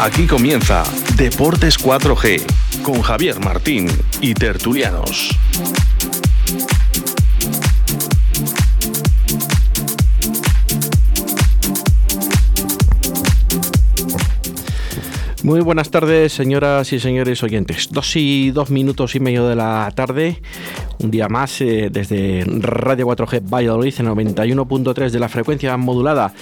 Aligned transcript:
Aquí 0.00 0.26
comienza 0.26 0.84
Deportes 1.16 1.78
4G 1.78 2.42
con 2.82 3.02
Javier 3.02 3.40
Martín 3.40 3.88
y 4.22 4.32
Tertulianos. 4.32 5.36
Muy 15.42 15.60
buenas 15.60 15.90
tardes, 15.90 16.32
señoras 16.32 16.92
y 16.92 17.00
señores 17.00 17.42
oyentes. 17.42 17.88
Dos 17.90 18.16
y 18.16 18.50
dos 18.50 18.70
minutos 18.70 19.14
y 19.14 19.20
medio 19.20 19.46
de 19.46 19.56
la 19.56 19.92
tarde. 19.94 20.40
Un 21.00 21.10
día 21.10 21.28
más 21.28 21.60
eh, 21.60 21.90
desde 21.92 22.44
Radio 22.46 23.06
4G 23.08 23.42
Valladolid 23.48 23.94
en 23.98 24.06
91.3 24.06 25.10
de 25.10 25.18
la 25.18 25.28
frecuencia 25.28 25.76
modulada. 25.76 26.32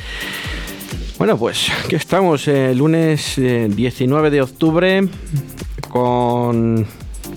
Bueno, 1.19 1.39
pues 1.39 1.71
aquí 1.83 1.97
estamos, 1.97 2.47
el 2.47 2.55
eh, 2.55 2.75
lunes 2.75 3.37
19 3.37 4.31
de 4.31 4.43
octubre, 4.43 5.09
con 5.89 6.87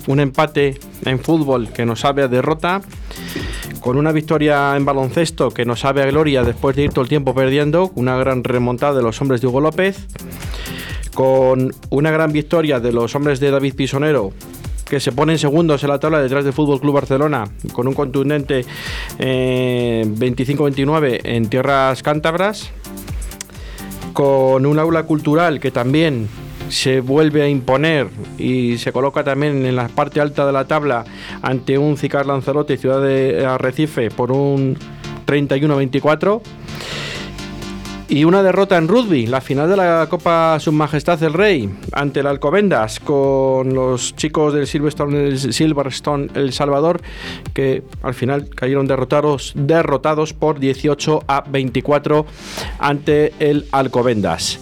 un 0.06 0.20
empate 0.20 0.78
en 1.06 1.18
fútbol 1.18 1.72
que 1.72 1.86
nos 1.86 2.00
sabe 2.00 2.22
a 2.22 2.28
derrota, 2.28 2.82
con 3.80 3.96
una 3.96 4.12
victoria 4.12 4.76
en 4.76 4.84
baloncesto 4.84 5.50
que 5.50 5.64
nos 5.64 5.80
sabe 5.80 6.02
a 6.02 6.06
gloria 6.06 6.44
después 6.44 6.76
de 6.76 6.84
ir 6.84 6.90
todo 6.90 7.02
el 7.02 7.08
tiempo 7.08 7.34
perdiendo, 7.34 7.90
una 7.94 8.18
gran 8.18 8.44
remontada 8.44 8.92
de 8.94 9.02
los 9.02 9.18
hombres 9.22 9.40
de 9.40 9.46
Hugo 9.46 9.62
López 9.62 10.06
con 11.14 11.74
una 11.88 12.10
gran 12.10 12.32
victoria 12.32 12.80
de 12.80 12.92
los 12.92 13.14
hombres 13.14 13.40
de 13.40 13.50
David 13.50 13.74
Pisonero 13.74 14.32
que 14.84 15.00
se 15.00 15.12
ponen 15.12 15.38
segundos 15.38 15.82
en 15.82 15.88
la 15.88 15.98
tabla 15.98 16.20
detrás 16.20 16.44
del 16.44 16.52
Fútbol 16.52 16.80
Club 16.80 16.94
Barcelona 16.94 17.48
con 17.72 17.88
un 17.88 17.94
contundente 17.94 18.64
25-29 19.18 21.04
eh, 21.06 21.20
en 21.24 21.48
tierras 21.48 22.02
cántabras 22.02 22.72
con 24.12 24.66
un 24.66 24.78
aula 24.78 25.04
cultural 25.04 25.60
que 25.60 25.70
también 25.70 26.28
se 26.68 27.00
vuelve 27.00 27.42
a 27.42 27.48
imponer 27.48 28.08
y 28.38 28.78
se 28.78 28.92
coloca 28.92 29.24
también 29.24 29.66
en 29.66 29.76
la 29.76 29.88
parte 29.88 30.20
alta 30.20 30.46
de 30.46 30.52
la 30.52 30.66
tabla 30.66 31.04
ante 31.42 31.78
un 31.78 31.96
Cicar 31.96 32.26
Lanzarote 32.26 32.76
Ciudad 32.76 33.02
de 33.02 33.44
Arrecife 33.44 34.10
por 34.10 34.30
un 34.30 34.76
31-24 35.26 36.40
y 38.10 38.24
una 38.24 38.42
derrota 38.42 38.76
en 38.76 38.88
rugby, 38.88 39.26
la 39.26 39.40
final 39.40 39.70
de 39.70 39.76
la 39.76 40.08
Copa 40.10 40.58
Submajestad 40.58 41.22
el 41.22 41.32
Rey 41.32 41.70
ante 41.92 42.20
el 42.20 42.26
Alcobendas 42.26 42.98
con 42.98 43.72
los 43.72 44.16
chicos 44.16 44.52
del 44.52 44.66
Silverstone, 44.66 46.28
El 46.34 46.52
Salvador 46.52 47.00
que 47.54 47.84
al 48.02 48.14
final 48.14 48.48
cayeron 48.48 48.88
derrotados, 48.88 49.52
derrotados 49.54 50.32
por 50.32 50.58
18 50.58 51.22
a 51.28 51.44
24 51.48 52.26
ante 52.80 53.32
el 53.38 53.66
Alcobendas. 53.70 54.58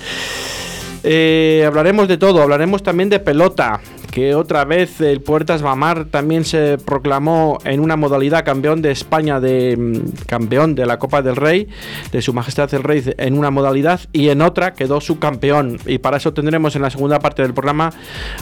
Eh, 1.03 1.65
hablaremos 1.67 2.07
de 2.07 2.19
todo, 2.19 2.43
hablaremos 2.43 2.83
también 2.83 3.09
de 3.09 3.19
pelota, 3.19 3.81
que 4.11 4.35
otra 4.35 4.65
vez 4.65 5.01
el 5.01 5.21
Puertas 5.21 5.63
Mamar 5.63 6.07
también 6.07 6.45
se 6.45 6.79
proclamó 6.79 7.59
en 7.65 7.81
una 7.81 7.97
modalidad 7.97 8.45
campeón 8.45 8.83
de 8.83 8.91
España, 8.91 9.41
de 9.41 9.77
mm, 9.77 10.25
campeón 10.27 10.75
de 10.75 10.87
la 10.87 10.99
Copa 10.99 11.23
del 11.23 11.37
Rey, 11.37 11.69
de 12.13 12.23
Su 12.23 12.33
Majestad 12.33 12.73
el 12.75 12.83
Rey 12.83 13.03
en 13.19 13.39
una 13.39 13.51
modalidad 13.51 14.01
y 14.13 14.29
en 14.29 14.43
otra 14.43 14.73
quedó 14.75 15.01
subcampeón. 15.01 15.79
Y 15.87 15.99
para 15.99 16.17
eso 16.17 16.33
tendremos 16.33 16.77
en 16.77 16.83
la 16.83 16.91
segunda 16.91 17.19
parte 17.21 17.43
del 17.43 17.55
programa 17.55 17.93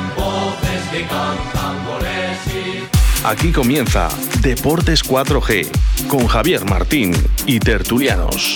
Aquí 3.23 3.53
comienza 3.53 4.09
Deportes 4.41 5.05
4G 5.05 5.67
con 6.09 6.27
Javier 6.27 6.65
Martín 6.65 7.13
y 7.45 7.59
Tertulianos. 7.59 8.55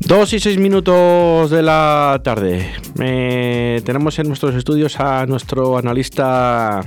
Dos 0.00 0.32
y 0.32 0.40
seis 0.40 0.58
minutos 0.58 1.50
de 1.50 1.62
la 1.62 2.20
tarde. 2.24 2.72
Eh, 2.98 3.82
tenemos 3.84 4.18
en 4.18 4.26
nuestros 4.26 4.54
estudios 4.56 4.98
a 4.98 5.26
nuestro 5.26 5.78
analista 5.78 6.80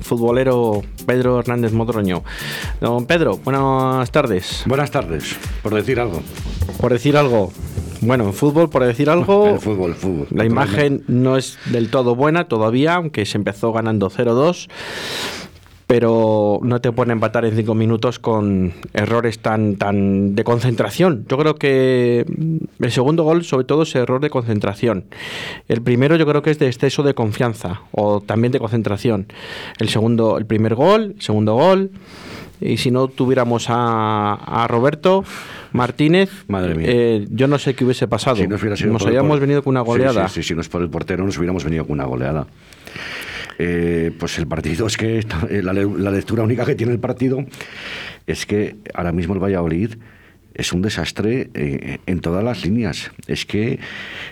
futbolero 0.00 0.82
Pedro 1.06 1.38
Hernández 1.40 1.72
Modroño. 1.72 2.22
Don 2.80 3.06
Pedro, 3.06 3.38
buenas 3.38 4.10
tardes. 4.10 4.62
Buenas 4.66 4.90
tardes, 4.90 5.36
por 5.62 5.74
decir 5.74 6.00
algo. 6.00 6.20
Por 6.80 6.92
decir 6.92 7.16
algo. 7.16 7.52
Bueno, 8.02 8.24
en 8.24 8.32
fútbol, 8.32 8.70
por 8.70 8.82
decir 8.84 9.10
algo, 9.10 9.46
El 9.48 9.58
fútbol, 9.60 9.90
el 9.90 9.96
fútbol. 9.96 10.26
la 10.30 10.46
imagen 10.46 11.04
no 11.06 11.36
es 11.36 11.58
del 11.66 11.90
todo 11.90 12.14
buena 12.14 12.48
todavía, 12.48 12.94
aunque 12.94 13.26
se 13.26 13.36
empezó 13.36 13.72
ganando 13.72 14.08
0-2. 14.10 14.68
Pero 15.90 16.60
no 16.62 16.80
te 16.80 16.92
pueden 16.92 17.10
empatar 17.10 17.44
en 17.44 17.56
cinco 17.56 17.74
minutos 17.74 18.20
con 18.20 18.72
errores 18.94 19.40
tan, 19.40 19.74
tan 19.74 20.36
de 20.36 20.44
concentración. 20.44 21.24
Yo 21.28 21.36
creo 21.36 21.56
que 21.56 22.24
el 22.78 22.92
segundo 22.92 23.24
gol, 23.24 23.42
sobre 23.42 23.64
todo, 23.64 23.82
es 23.82 23.92
error 23.96 24.20
de 24.20 24.30
concentración. 24.30 25.06
El 25.66 25.82
primero, 25.82 26.14
yo 26.14 26.26
creo 26.26 26.42
que 26.42 26.52
es 26.52 26.60
de 26.60 26.68
exceso 26.68 27.02
de 27.02 27.14
confianza 27.14 27.80
o 27.90 28.20
también 28.20 28.52
de 28.52 28.60
concentración. 28.60 29.26
El 29.80 29.88
segundo, 29.88 30.38
el 30.38 30.46
primer 30.46 30.76
gol, 30.76 31.14
el 31.16 31.20
segundo 31.22 31.54
gol. 31.54 31.90
Y 32.60 32.76
si 32.76 32.92
no 32.92 33.08
tuviéramos 33.08 33.66
a, 33.68 34.34
a 34.34 34.68
Roberto 34.68 35.24
Martínez, 35.72 36.30
Madre 36.46 36.76
mía. 36.76 36.86
eh, 36.88 37.26
yo 37.30 37.48
no 37.48 37.58
sé 37.58 37.74
qué 37.74 37.84
hubiese 37.84 38.06
pasado. 38.06 38.36
Si 38.36 38.46
no 38.46 38.56
Nos 38.92 39.06
habíamos 39.06 39.30
por- 39.32 39.40
venido 39.40 39.64
con 39.64 39.72
una 39.72 39.80
Sí, 39.80 39.86
goleada. 39.88 40.28
Sí, 40.28 40.42
sí, 40.42 40.48
si 40.50 40.54
no 40.54 40.60
es 40.60 40.68
por 40.68 40.82
el 40.82 40.88
portero, 40.88 41.24
nos 41.24 41.36
hubiéramos 41.36 41.64
venido 41.64 41.84
con 41.84 41.94
una 41.94 42.04
goleada. 42.04 42.46
Eh, 43.62 44.10
pues 44.18 44.38
el 44.38 44.46
partido 44.46 44.86
es 44.86 44.96
que 44.96 45.18
eh, 45.18 45.62
la, 45.62 45.74
le- 45.74 45.84
la 45.98 46.10
lectura 46.10 46.42
única 46.42 46.64
que 46.64 46.74
tiene 46.74 46.92
el 46.92 46.98
partido 46.98 47.44
es 48.26 48.46
que 48.46 48.76
ahora 48.94 49.12
mismo 49.12 49.34
el 49.34 49.40
Valladolid 49.40 49.96
es 50.54 50.72
un 50.72 50.80
desastre 50.82 51.50
eh, 51.54 51.98
en 52.06 52.20
todas 52.20 52.42
las 52.42 52.64
líneas. 52.64 53.10
Es 53.26 53.44
que 53.44 53.78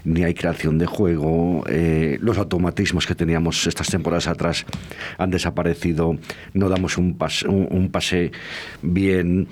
ni 0.05 0.25
hay 0.25 0.33
creación 0.33 0.79
de 0.79 0.87
juego, 0.87 1.63
eh, 1.69 2.17
los 2.23 2.39
automatismos 2.39 3.07
que 3.07 3.15
teníamos 3.15 3.67
estas 3.67 3.89
temporadas 3.89 4.29
atrás 4.29 4.65
han 5.19 5.31
desaparecido, 5.31 6.17
no 6.55 6.69
damos 6.71 6.97
un, 6.97 7.19
pas- 7.19 7.47
un, 7.47 7.69
un 7.71 7.91
pase 7.91 8.33
bien, 8.83 9.47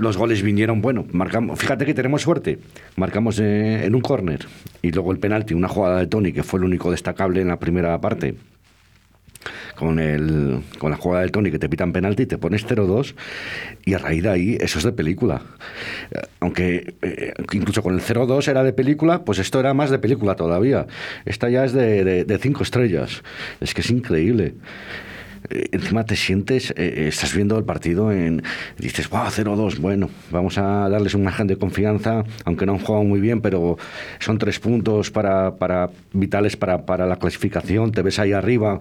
los 0.00 0.16
goles 0.16 0.40
vinieron, 0.42 0.80
bueno, 0.80 1.06
marcamos, 1.12 1.58
fíjate 1.60 1.84
que 1.84 1.92
tenemos 1.94 2.22
suerte, 2.22 2.58
marcamos 2.96 3.38
en 3.38 3.94
un 3.94 4.00
córner 4.00 4.40
y 4.82 4.90
luego 4.90 5.12
el 5.12 5.18
penalti, 5.18 5.52
una 5.54 5.68
jugada 5.68 5.98
de 6.00 6.06
Tony 6.06 6.32
que 6.32 6.42
fue 6.42 6.58
el 6.60 6.64
único 6.64 6.90
destacable 6.90 7.40
en 7.42 7.48
la 7.48 7.58
primera 7.58 8.00
parte 8.00 8.34
con, 9.76 9.98
el, 9.98 10.60
con 10.78 10.90
la 10.90 10.96
jugada 10.96 11.22
del 11.22 11.32
Tony 11.32 11.50
que 11.50 11.58
te 11.58 11.68
pitan 11.68 11.92
penalti, 11.92 12.26
te 12.26 12.38
pones 12.38 12.66
0-2 12.66 13.14
y 13.84 13.94
a 13.94 13.98
raíz 13.98 14.22
de 14.22 14.28
ahí 14.28 14.58
eso 14.60 14.78
es 14.78 14.84
de 14.84 14.92
película. 14.92 15.42
Eh, 16.10 16.20
Aunque 16.40 16.94
eh, 17.02 17.32
incluso 17.52 17.82
con 17.82 17.94
el 17.94 18.00
0-2 18.00 18.48
era 18.48 18.62
de 18.62 18.72
película, 18.72 19.24
pues 19.24 19.38
esto 19.38 19.60
era 19.60 19.74
más 19.74 19.90
de 19.90 19.98
película 19.98 20.36
todavía. 20.36 20.86
Esta 21.24 21.48
ya 21.48 21.64
es 21.64 21.72
de, 21.72 22.04
de, 22.04 22.24
de 22.24 22.38
cinco 22.38 22.62
estrellas. 22.62 23.22
Es 23.60 23.74
que 23.74 23.80
es 23.80 23.90
increíble. 23.90 24.54
Eh, 25.50 25.68
encima 25.72 26.04
te 26.04 26.16
sientes, 26.16 26.72
eh, 26.76 27.06
estás 27.08 27.34
viendo 27.34 27.58
el 27.58 27.64
partido 27.64 28.12
en, 28.12 28.42
dices, 28.78 29.08
wow, 29.08 29.26
0-2, 29.26 29.78
bueno, 29.78 30.10
vamos 30.30 30.58
a 30.58 30.88
darles 30.88 31.14
un 31.14 31.24
margen 31.24 31.46
de 31.46 31.56
confianza, 31.56 32.24
aunque 32.44 32.66
no 32.66 32.72
han 32.72 32.78
jugado 32.78 33.04
muy 33.04 33.20
bien, 33.20 33.40
pero 33.40 33.78
son 34.18 34.38
tres 34.38 34.58
puntos 34.58 35.10
para, 35.10 35.56
para 35.56 35.90
vitales 36.12 36.56
para, 36.56 36.86
para 36.86 37.06
la 37.06 37.16
clasificación, 37.16 37.92
te 37.92 38.02
ves 38.02 38.18
ahí 38.18 38.32
arriba, 38.32 38.78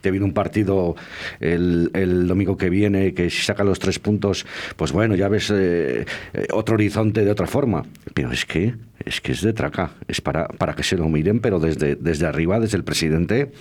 te 0.00 0.10
viene 0.10 0.26
un 0.26 0.32
partido 0.32 0.96
el, 1.40 1.90
el 1.94 2.26
domingo 2.26 2.56
que 2.56 2.70
viene, 2.70 3.14
que 3.14 3.30
si 3.30 3.42
saca 3.42 3.64
los 3.64 3.78
tres 3.78 3.98
puntos, 3.98 4.46
pues 4.76 4.92
bueno, 4.92 5.14
ya 5.14 5.28
ves 5.28 5.50
eh, 5.50 6.04
eh, 6.32 6.46
otro 6.52 6.74
horizonte 6.74 7.24
de 7.24 7.30
otra 7.30 7.46
forma, 7.46 7.84
pero 8.14 8.32
es 8.32 8.44
que 8.44 8.74
es 9.04 9.20
que 9.20 9.32
es 9.32 9.42
de 9.42 9.52
traca, 9.52 9.92
es 10.06 10.20
para, 10.20 10.48
para 10.48 10.74
que 10.74 10.82
se 10.82 10.96
lo 10.96 11.08
miren, 11.08 11.40
pero 11.40 11.60
desde, 11.60 11.94
desde 11.94 12.26
arriba, 12.26 12.60
desde 12.60 12.76
el 12.76 12.84
presidente, 12.84 13.52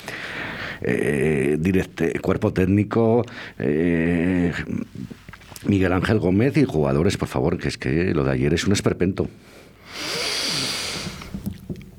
eh, 0.81 1.57
técnico, 2.54 3.24
eh, 3.60 4.54
Miguel 5.66 5.94
Ángel 5.94 6.19
Gómez 6.19 6.57
y 6.57 6.66
jugadores, 6.66 7.18
por 7.18 7.28
favor, 7.28 7.57
que 7.57 7.68
es 7.68 7.78
que 7.78 8.13
lo 8.13 8.24
de 8.24 8.31
ayer 8.31 8.54
es 8.54 8.66
un 8.66 8.74
esperpento. 8.74 9.28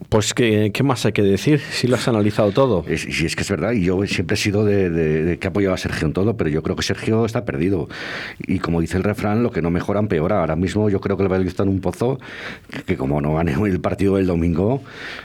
Pues 0.09 0.33
¿qué, 0.33 0.71
qué 0.73 0.83
más 0.83 1.05
hay 1.05 1.13
que 1.13 1.23
decir 1.23 1.61
si 1.61 1.87
lo 1.87 1.97
has 1.97 2.09
analizado 2.09 2.51
todo. 2.53 2.83
Y 2.89 2.95
es 2.95 3.37
que 3.37 3.43
es 3.43 3.51
verdad, 3.51 3.73
y 3.73 3.83
yo 3.83 4.07
siempre 4.07 4.37
he 4.37 4.39
sido 4.39 4.65
de, 4.65 5.37
que 5.39 5.49
apoyaba 5.49 5.75
a 5.75 5.79
Sergio 5.79 6.07
en 6.07 6.15
todo, 6.15 6.35
pero 6.35 6.49
yo 6.49 6.63
creo 6.63 6.77
que 6.77 6.83
Sergio 6.83 7.27
está 7.27 7.45
perdido. 7.45 7.91
Y 8.39 8.59
como 8.59 8.81
dice 8.81 8.97
el 8.97 9.03
refrán, 9.03 9.43
lo 9.43 9.51
que 9.51 9.61
no 9.61 9.71
mejora 9.71 10.01
empeora. 10.01 10.41
Ahora 10.41 10.57
mismo 10.57 10.89
yo 10.89 11.03
creo 11.03 11.19
que 11.19 11.25
el 11.25 11.29
Valladolid 11.29 11.49
está 11.49 11.65
en 11.65 11.69
un 11.69 11.81
pozo 11.81 12.19
que, 12.71 12.83
que 12.85 12.97
como 12.97 13.21
no 13.21 13.35
gane 13.35 13.53
el 13.53 13.81
partido 13.81 14.17
del 14.17 14.27
domingo, 14.27 14.83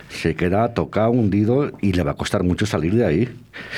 se 0.10 0.36
queda 0.36 0.74
tocado, 0.74 1.12
hundido 1.12 1.72
y 1.80 1.94
le 1.94 2.04
va 2.04 2.12
a 2.12 2.16
costar 2.16 2.44
mucho 2.44 2.66
salir 2.66 2.94
de 2.94 3.06
ahí. 3.06 3.30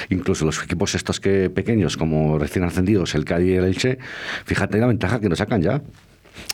Incluso 0.10 0.44
los 0.44 0.64
equipos 0.64 0.96
estos 0.96 1.20
que 1.20 1.52
pequeños, 1.52 1.98
como 1.98 2.40
recién 2.40 2.66
ascendidos, 2.66 3.14
el 3.14 3.26
Cádiz 3.26 3.50
y 3.50 3.54
el 3.54 3.66
Elche, 3.66 4.00
fíjate 4.46 4.80
la 4.80 4.88
ventaja 4.88 5.20
que 5.20 5.30
nos 5.30 5.38
sacan 5.38 5.62
ya 5.62 5.84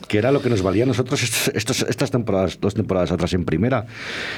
que 0.08 0.18
era 0.18 0.30
lo 0.32 0.42
que 0.42 0.50
nos 0.50 0.62
valía 0.62 0.84
a 0.84 0.86
nosotros 0.86 1.22
estos- 1.22 1.54
estos- 1.54 1.82
estas 1.88 2.10
temporadas, 2.10 2.58
dos 2.60 2.74
temporadas 2.74 3.12
atrás 3.12 3.32
en 3.34 3.44
primera. 3.44 3.86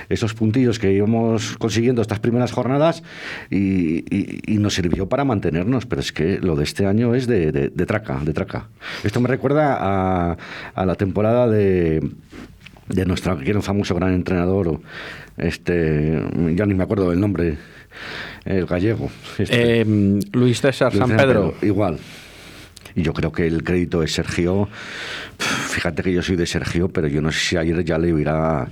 Esos 0.09 0.35
puntillos 0.35 0.79
que 0.79 0.93
íbamos 0.93 1.57
consiguiendo 1.59 2.03
estas 2.03 2.21
primeras 2.21 2.53
jornadas 2.53 3.03
y, 3.51 3.99
y- 4.15 4.41
y 4.47 4.59
nos 4.59 4.75
sirvió 4.75 5.09
para 5.09 5.25
mantenernos, 5.25 5.87
pero 5.87 6.01
es 6.01 6.13
que 6.13 6.39
lo 6.39 6.57
de 6.57 6.65
este 6.65 6.87
año 6.87 7.15
es 7.15 7.27
de, 7.27 7.53
de- 7.53 7.69
de 7.69 7.87
traca, 7.87 8.21
de 8.25 8.33
traca. 8.33 8.69
Esto 9.03 9.21
me 9.21 9.29
recuerda 9.29 9.77
a, 9.81 10.37
a 10.75 10.87
la 10.87 10.95
temporada 10.95 11.49
de 11.49 12.01
de 12.87 13.07
nuestro 13.07 13.39
que 13.39 13.49
era 13.49 13.59
un 13.59 13.63
famoso 13.63 13.95
gran 13.95 14.13
entrenador 14.13 14.79
este 15.39 16.23
ya 16.55 16.67
ni 16.67 16.75
me 16.75 16.83
acuerdo 16.85 17.09
del 17.11 17.19
nombre 17.19 17.57
el 18.45 18.67
gallego 18.67 19.11
este. 19.39 19.81
Eh, 19.81 19.85
Luis 20.33 20.61
César 20.61 20.93
Luis 20.93 21.01
San 21.01 21.09
San 21.09 21.17
Pedro. 21.17 21.55
Igual. 21.63 21.99
Y 22.97 23.03
yo 23.03 23.13
creo 23.13 23.33
que 23.33 23.47
el 23.47 23.65
crédito 23.65 24.03
es 24.03 24.13
Sergio. 24.13 24.69
Fíjate 25.39 26.03
que 26.03 26.13
yo 26.13 26.23
soy 26.23 26.37
de 26.37 26.47
Sergio, 26.47 26.89
pero 26.89 27.09
yo 27.09 27.21
no 27.21 27.33
sé 27.33 27.39
si 27.39 27.57
ayer 27.57 27.85
ya 27.85 27.99
le 27.99 28.13
hubiera, 28.13 28.69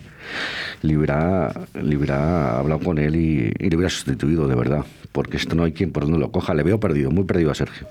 le 0.82 0.96
hubiera, 0.96 1.52
le 1.74 1.96
hubiera 1.96 2.58
hablado 2.58 2.80
con 2.80 2.98
él 2.98 3.16
y, 3.16 3.52
y 3.58 3.70
le 3.70 3.76
hubiera 3.76 3.90
sustituido, 3.90 4.46
de 4.46 4.54
verdad. 4.54 4.84
Porque 5.10 5.36
esto 5.36 5.54
no 5.54 5.64
hay 5.64 5.72
quien 5.72 5.90
por 5.90 6.04
donde 6.04 6.18
lo 6.18 6.30
coja. 6.30 6.54
Le 6.54 6.62
veo 6.62 6.78
perdido, 6.78 7.10
muy 7.10 7.24
perdido 7.24 7.50
a 7.50 7.54
Sergio. 7.54 7.88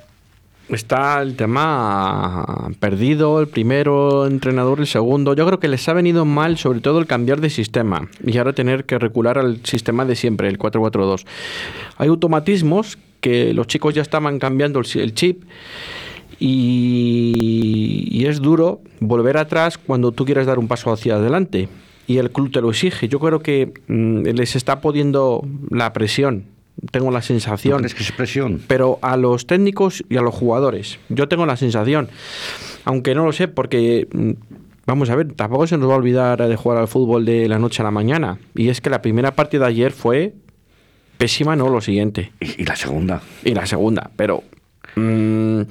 Está 0.71 1.21
el 1.21 1.35
tema 1.35 2.69
perdido, 2.79 3.41
el 3.41 3.47
primero 3.47 4.25
entrenador, 4.25 4.79
el 4.79 4.87
segundo. 4.87 5.33
Yo 5.35 5.45
creo 5.45 5.59
que 5.59 5.67
les 5.67 5.87
ha 5.89 5.93
venido 5.93 6.23
mal 6.23 6.57
sobre 6.57 6.79
todo 6.79 6.99
el 6.99 7.07
cambiar 7.07 7.41
de 7.41 7.49
sistema 7.49 8.07
y 8.25 8.37
ahora 8.37 8.53
tener 8.53 8.85
que 8.85 8.97
recular 8.97 9.37
al 9.37 9.65
sistema 9.65 10.05
de 10.05 10.15
siempre, 10.15 10.47
el 10.47 10.57
4-4-2. 10.57 11.25
Hay 11.97 12.07
automatismos 12.07 12.97
que 13.19 13.53
los 13.53 13.67
chicos 13.67 13.93
ya 13.93 14.01
estaban 14.01 14.39
cambiando 14.39 14.79
el 14.79 15.13
chip 15.13 15.43
y, 16.41 18.07
y 18.11 18.25
es 18.25 18.41
duro 18.41 18.81
volver 18.99 19.37
atrás 19.37 19.77
cuando 19.77 20.11
tú 20.11 20.25
quieres 20.25 20.45
dar 20.45 20.59
un 20.59 20.67
paso 20.67 20.91
hacia 20.91 21.15
adelante 21.15 21.69
y 22.07 22.17
el 22.17 22.31
club 22.31 22.51
te 22.51 22.61
lo 22.61 22.69
exige. 22.71 23.07
Yo 23.07 23.19
creo 23.19 23.39
que 23.39 23.71
mm, 23.87 24.23
les 24.23 24.55
está 24.55 24.81
poniendo 24.81 25.45
la 25.69 25.93
presión. 25.93 26.45
Tengo 26.91 27.11
la 27.11 27.19
¿No 27.19 27.23
sensación 27.23 27.77
crees 27.79 27.93
que 27.93 28.03
es 28.03 28.11
presión? 28.11 28.61
pero 28.67 28.97
a 29.01 29.15
los 29.17 29.45
técnicos 29.45 30.03
y 30.09 30.17
a 30.17 30.21
los 30.21 30.33
jugadores. 30.33 30.97
Yo 31.09 31.27
tengo 31.27 31.45
la 31.45 31.55
sensación, 31.57 32.09
aunque 32.85 33.13
no 33.13 33.25
lo 33.25 33.33
sé, 33.33 33.47
porque 33.47 34.07
mm, 34.11 34.31
vamos 34.87 35.09
a 35.09 35.15
ver, 35.15 35.33
tampoco 35.33 35.67
se 35.67 35.77
nos 35.77 35.89
va 35.89 35.93
a 35.93 35.97
olvidar 35.97 36.47
de 36.47 36.55
jugar 36.55 36.79
al 36.79 36.87
fútbol 36.87 37.23
de 37.25 37.47
la 37.47 37.59
noche 37.59 37.81
a 37.81 37.85
la 37.85 37.91
mañana. 37.91 38.39
Y 38.55 38.69
es 38.69 38.81
que 38.81 38.89
la 38.89 39.01
primera 39.01 39.35
partida 39.35 39.65
de 39.65 39.71
ayer 39.71 39.91
fue 39.91 40.33
pésima, 41.17 41.55
no 41.55 41.69
lo 41.69 41.81
siguiente. 41.81 42.31
Y, 42.39 42.63
y 42.63 42.65
la 42.65 42.75
segunda. 42.75 43.21
Y 43.45 43.53
la 43.53 43.65
segunda, 43.67 44.09
pero. 44.15 44.43
mm, 44.95 45.61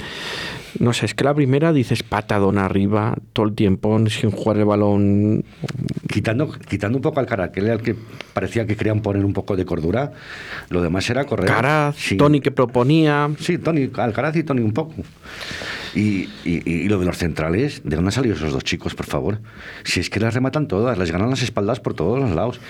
no 0.78 0.92
sé, 0.92 1.06
es 1.06 1.14
que 1.14 1.24
la 1.24 1.34
primera 1.34 1.72
dices 1.72 2.02
patadón 2.02 2.58
arriba 2.58 3.16
todo 3.32 3.46
el 3.46 3.54
tiempo, 3.54 3.98
sin 4.08 4.30
jugar 4.30 4.58
el 4.58 4.64
balón. 4.64 5.44
Quitando, 6.10 6.50
quitando 6.68 6.98
un 6.98 7.02
poco 7.02 7.20
al 7.20 7.26
cara, 7.26 7.50
que 7.52 7.60
era 7.60 7.72
el 7.74 7.82
que 7.82 7.94
parecía 8.32 8.66
que 8.66 8.76
querían 8.76 9.00
poner 9.00 9.24
un 9.24 9.32
poco 9.32 9.56
de 9.56 9.64
cordura, 9.64 10.12
lo 10.68 10.82
demás 10.82 11.08
era 11.10 11.24
correr. 11.24 11.46
Caraz, 11.46 11.96
Sí. 11.96 12.16
Tony 12.16 12.40
que 12.40 12.50
proponía. 12.50 13.30
Sí, 13.38 13.58
Tony, 13.58 13.90
Alcaraz 13.96 14.36
y 14.36 14.42
Tony 14.44 14.60
un 14.62 14.72
poco. 14.72 14.94
Y, 15.94 16.28
y- 16.44 16.62
y 16.70 16.88
lo 16.88 16.98
de 17.00 17.06
los 17.06 17.18
centrales, 17.18 17.82
¿de 17.84 17.96
dónde 17.96 18.08
han 18.08 18.12
salido 18.12 18.36
esos 18.36 18.52
dos 18.52 18.62
chicos, 18.62 18.94
por 18.94 19.06
favor? 19.06 19.40
Si 19.84 19.98
es 20.00 20.08
que 20.08 20.20
las 20.20 20.34
rematan 20.34 20.68
todas, 20.68 20.96
les 20.98 21.10
ganan 21.10 21.30
las 21.30 21.42
espaldas 21.42 21.80
por 21.80 21.94
todos 21.94 22.18
los 22.20 22.30
lados. 22.30 22.60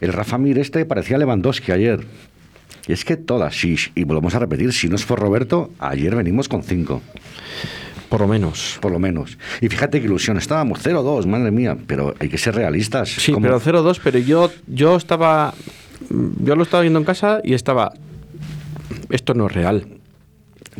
El 0.00 0.12
Rafa 0.12 0.36
Mir 0.38 0.58
este 0.58 0.84
parecía 0.84 1.16
Lewandowski 1.18 1.72
ayer. 1.72 2.04
Y 2.88 2.92
es 2.92 3.04
que 3.04 3.16
todas, 3.16 3.54
sí, 3.54 3.76
y 3.94 4.04
volvemos 4.04 4.34
a 4.34 4.40
repetir, 4.40 4.72
si 4.72 4.88
no 4.88 4.96
es 4.96 5.04
por 5.04 5.20
Roberto, 5.20 5.70
ayer 5.78 6.14
venimos 6.16 6.48
con 6.48 6.62
cinco, 6.62 7.00
Por 8.08 8.20
lo 8.20 8.26
menos. 8.28 8.78
por 8.80 8.90
lo 8.92 8.98
menos. 8.98 9.38
Y 9.60 9.68
fíjate 9.68 10.00
qué 10.00 10.06
ilusión, 10.06 10.36
estábamos 10.36 10.84
0-2, 10.84 11.26
madre 11.26 11.50
mía, 11.50 11.76
pero 11.86 12.14
hay 12.18 12.28
que 12.28 12.38
ser 12.38 12.54
realistas. 12.54 13.08
Sí, 13.10 13.32
pero 13.40 13.60
0-2, 13.60 14.00
pero 14.02 14.18
yo, 14.18 14.50
yo 14.66 14.96
estaba. 14.96 15.54
Yo 16.42 16.56
lo 16.56 16.64
estaba 16.64 16.80
viendo 16.82 16.98
en 16.98 17.04
casa 17.04 17.40
y 17.44 17.54
estaba. 17.54 17.92
Esto 19.10 19.34
no 19.34 19.46
es 19.46 19.52
real. 19.52 19.86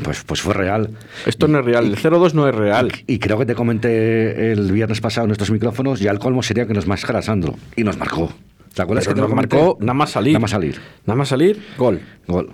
Pues, 0.02 0.24
pues 0.24 0.40
fue 0.40 0.54
real. 0.54 0.90
Esto 1.26 1.48
no 1.48 1.58
es 1.58 1.64
real. 1.64 1.86
El 1.86 1.96
0-2 1.96 2.32
no 2.32 2.48
es 2.48 2.54
real. 2.54 2.90
Y 3.06 3.18
creo 3.18 3.38
que 3.38 3.46
te 3.46 3.54
comenté 3.54 4.52
el 4.52 4.72
viernes 4.72 5.00
pasado 5.00 5.26
en 5.26 5.32
estos 5.32 5.50
micrófonos, 5.50 6.00
ya 6.00 6.10
el 6.10 6.18
colmo 6.18 6.42
sería 6.42 6.66
que 6.66 6.72
nos 6.74 6.86
mascara 6.86 7.22
Sandro. 7.22 7.56
Y 7.76 7.84
nos 7.84 7.98
marcó. 7.98 8.32
¿Te 8.74 8.82
acuerdas 8.82 9.04
Pero 9.04 9.14
que 9.16 9.22
te 9.22 9.28
lo 9.28 9.34
marcó 9.34 9.76
nada 9.80 9.94
más 9.94 10.10
salir. 10.10 10.32
Nada 10.32 10.40
más 10.40 10.50
salir. 10.50 10.80
Nada 11.06 11.16
más 11.16 11.28
salir, 11.28 11.62
gol. 11.78 12.00
Gol. 12.26 12.50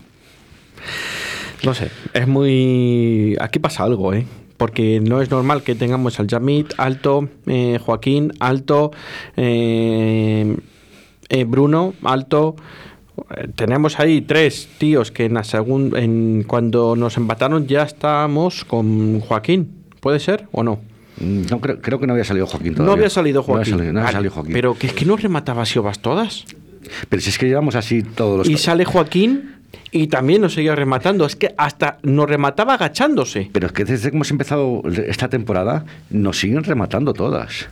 No 1.64 1.74
sé, 1.74 1.90
es 2.14 2.26
muy... 2.28 3.36
Aquí 3.40 3.58
pasa 3.58 3.84
algo, 3.84 4.12
¿eh? 4.14 4.26
porque 4.56 4.98
no 5.00 5.22
es 5.22 5.30
normal 5.30 5.62
que 5.62 5.76
tengamos 5.76 6.18
al 6.18 6.26
Jamit 6.28 6.72
alto, 6.78 7.28
eh, 7.46 7.78
Joaquín 7.80 8.32
alto, 8.40 8.90
eh, 9.36 10.56
eh, 11.28 11.44
Bruno 11.44 11.94
alto. 12.02 12.56
Tenemos 13.54 14.00
ahí 14.00 14.20
tres 14.20 14.68
tíos 14.78 15.12
que 15.12 15.26
en 15.26 15.34
la 15.34 15.42
segun- 15.44 15.96
en, 15.96 16.42
cuando 16.44 16.96
nos 16.96 17.16
empataron 17.16 17.68
ya 17.68 17.82
estábamos 17.84 18.64
con 18.64 19.20
Joaquín. 19.20 19.84
¿Puede 20.00 20.18
ser 20.18 20.48
o 20.50 20.64
no? 20.64 20.80
Mm, 21.20 21.42
No, 21.50 21.60
creo, 21.60 21.80
creo 21.80 21.98
que 22.00 22.06
no 22.06 22.12
había 22.14 22.24
salido 22.24 22.46
Joaquín 22.46 22.72
No 22.72 22.76
todavía. 22.78 22.94
había 22.94 23.10
salido 23.10 23.40
No 23.46 23.54
había 23.54 23.54
Joaquín. 23.56 23.74
salido, 23.74 23.92
no 23.92 24.00
había 24.00 24.12
salido 24.12 24.32
Joaquín. 24.32 24.52
Pero 24.52 24.74
que 24.78 24.86
es 24.88 24.92
que 24.92 25.04
no 25.04 25.16
remataba 25.16 25.64
Siobas 25.66 25.98
todas. 26.00 26.44
Pero 27.08 27.20
si 27.22 27.30
es 27.30 27.38
que 27.38 27.46
llevamos 27.46 27.74
así 27.74 28.02
todos 28.02 28.38
los... 28.38 28.48
Y 28.48 28.56
sale 28.56 28.84
Joaquín 28.84 29.56
y 29.90 30.06
también 30.06 30.40
nos 30.42 30.54
seguía 30.54 30.74
rematando. 30.74 31.26
Es 31.26 31.36
que 31.36 31.54
hasta 31.58 31.98
nos 32.02 32.28
remataba 32.28 32.74
agachándose. 32.74 33.50
Pero 33.52 33.66
es 33.66 33.72
que 33.72 33.84
desde 33.84 34.10
que 34.10 34.16
hemos 34.16 34.30
empezado 34.30 34.82
esta 35.06 35.28
temporada 35.28 35.84
nos 36.10 36.38
siguen 36.38 36.64
rematando 36.64 37.12
todas. 37.12 37.68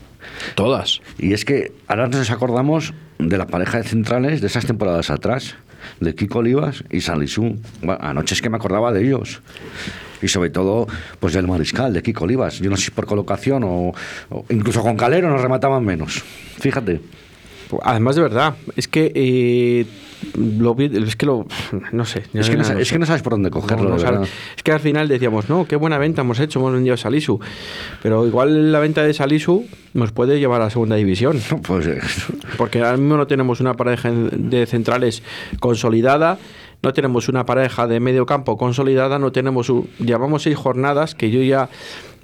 Todas. 0.55 1.01
Y 1.19 1.33
es 1.33 1.45
que 1.45 1.73
ahora 1.87 2.09
nos 2.09 2.31
acordamos 2.31 2.93
de 3.19 3.39
la 3.39 3.47
pareja 3.47 3.79
de 3.79 3.85
centrales 3.85 4.41
de 4.41 4.49
esas 4.49 4.67
temporadas 4.67 5.09
atrás, 5.11 5.55
de 6.01 6.15
Kiko 6.15 6.41
Olivas 6.41 6.85
y 6.91 7.01
Salisú. 7.01 7.57
Bueno, 7.81 7.99
anoche 8.03 8.35
es 8.35 8.43
que 8.43 8.51
me 8.51 8.57
acordaba 8.57 8.93
de 8.93 9.05
ellos. 9.07 9.41
Y 10.27 10.29
sobre 10.29 10.51
todo, 10.51 10.89
pues 11.21 11.35
del 11.35 11.47
mariscal, 11.47 11.93
de 11.93 12.03
Kiko 12.03 12.25
Olivas. 12.25 12.59
Yo 12.59 12.69
no 12.69 12.77
sé 12.77 12.87
si 12.87 12.91
por 12.91 13.07
colocación 13.07 13.63
o, 13.63 13.93
o 14.31 14.45
incluso 14.51 14.83
con 14.83 14.97
Calero 14.97 15.31
nos 15.31 15.41
remataban 15.41 15.85
menos. 15.85 16.25
Fíjate. 16.59 17.01
Además, 17.83 18.17
de 18.17 18.23
verdad, 18.23 18.55
es 18.75 18.89
que 18.89 19.13
eh, 19.15 19.87
lo 20.37 20.77
es 20.79 21.15
que 21.17 21.27
lo 21.27 21.47
no 21.93 22.05
sé. 22.05 22.25
Es 22.35 22.51
que 22.51 22.57
no, 22.57 22.63
es 22.63 22.91
que 22.91 22.99
no 22.99 23.07
sabes 23.07 23.23
por 23.23 23.35
dónde 23.35 23.51
cogerlo, 23.51 23.97
No, 23.97 24.13
no. 24.13 24.23
Es 24.23 24.63
que 24.65 24.73
al 24.73 24.81
final 24.81 25.09
decíamos, 25.09 25.49
no, 25.49 25.65
qué 25.65 25.77
buena 25.77 25.99
venta 25.99 26.23
hemos 26.23 26.41
hecho, 26.41 26.59
hemos 26.59 26.73
vendido 26.73 26.95
a 26.95 26.97
Salisu. 26.97 27.39
Pero 28.03 28.27
igual 28.27 28.73
la 28.73 28.81
venta 28.81 29.03
de 29.03 29.15
Salisu 29.15 29.65
nos 29.95 30.13
puede 30.13 30.39
llevar 30.39 30.61
a 30.61 30.65
la 30.65 30.71
segunda 30.71 30.97
división. 30.97 31.41
Pues 31.67 31.87
eh, 31.87 32.01
Porque 32.57 32.81
ahora 32.81 32.97
mismo 32.97 33.17
no 33.17 33.27
tenemos 33.27 33.61
una 33.61 33.75
pareja 33.75 34.11
de 34.11 34.67
centrales 34.67 35.23
consolidada, 35.59 36.39
no 36.83 36.93
tenemos 36.93 37.29
una 37.29 37.45
pareja 37.47 37.87
de 37.87 38.01
medio 38.01 38.27
campo 38.27 38.57
consolidada, 38.57 39.19
no 39.19 39.33
tenemos. 39.33 39.69
un- 39.71 39.89
llevamos 39.99 40.43
seis 40.43 40.57
jornadas 40.57 41.15
que 41.15 41.31
yo 41.31 41.43
ya. 41.43 41.69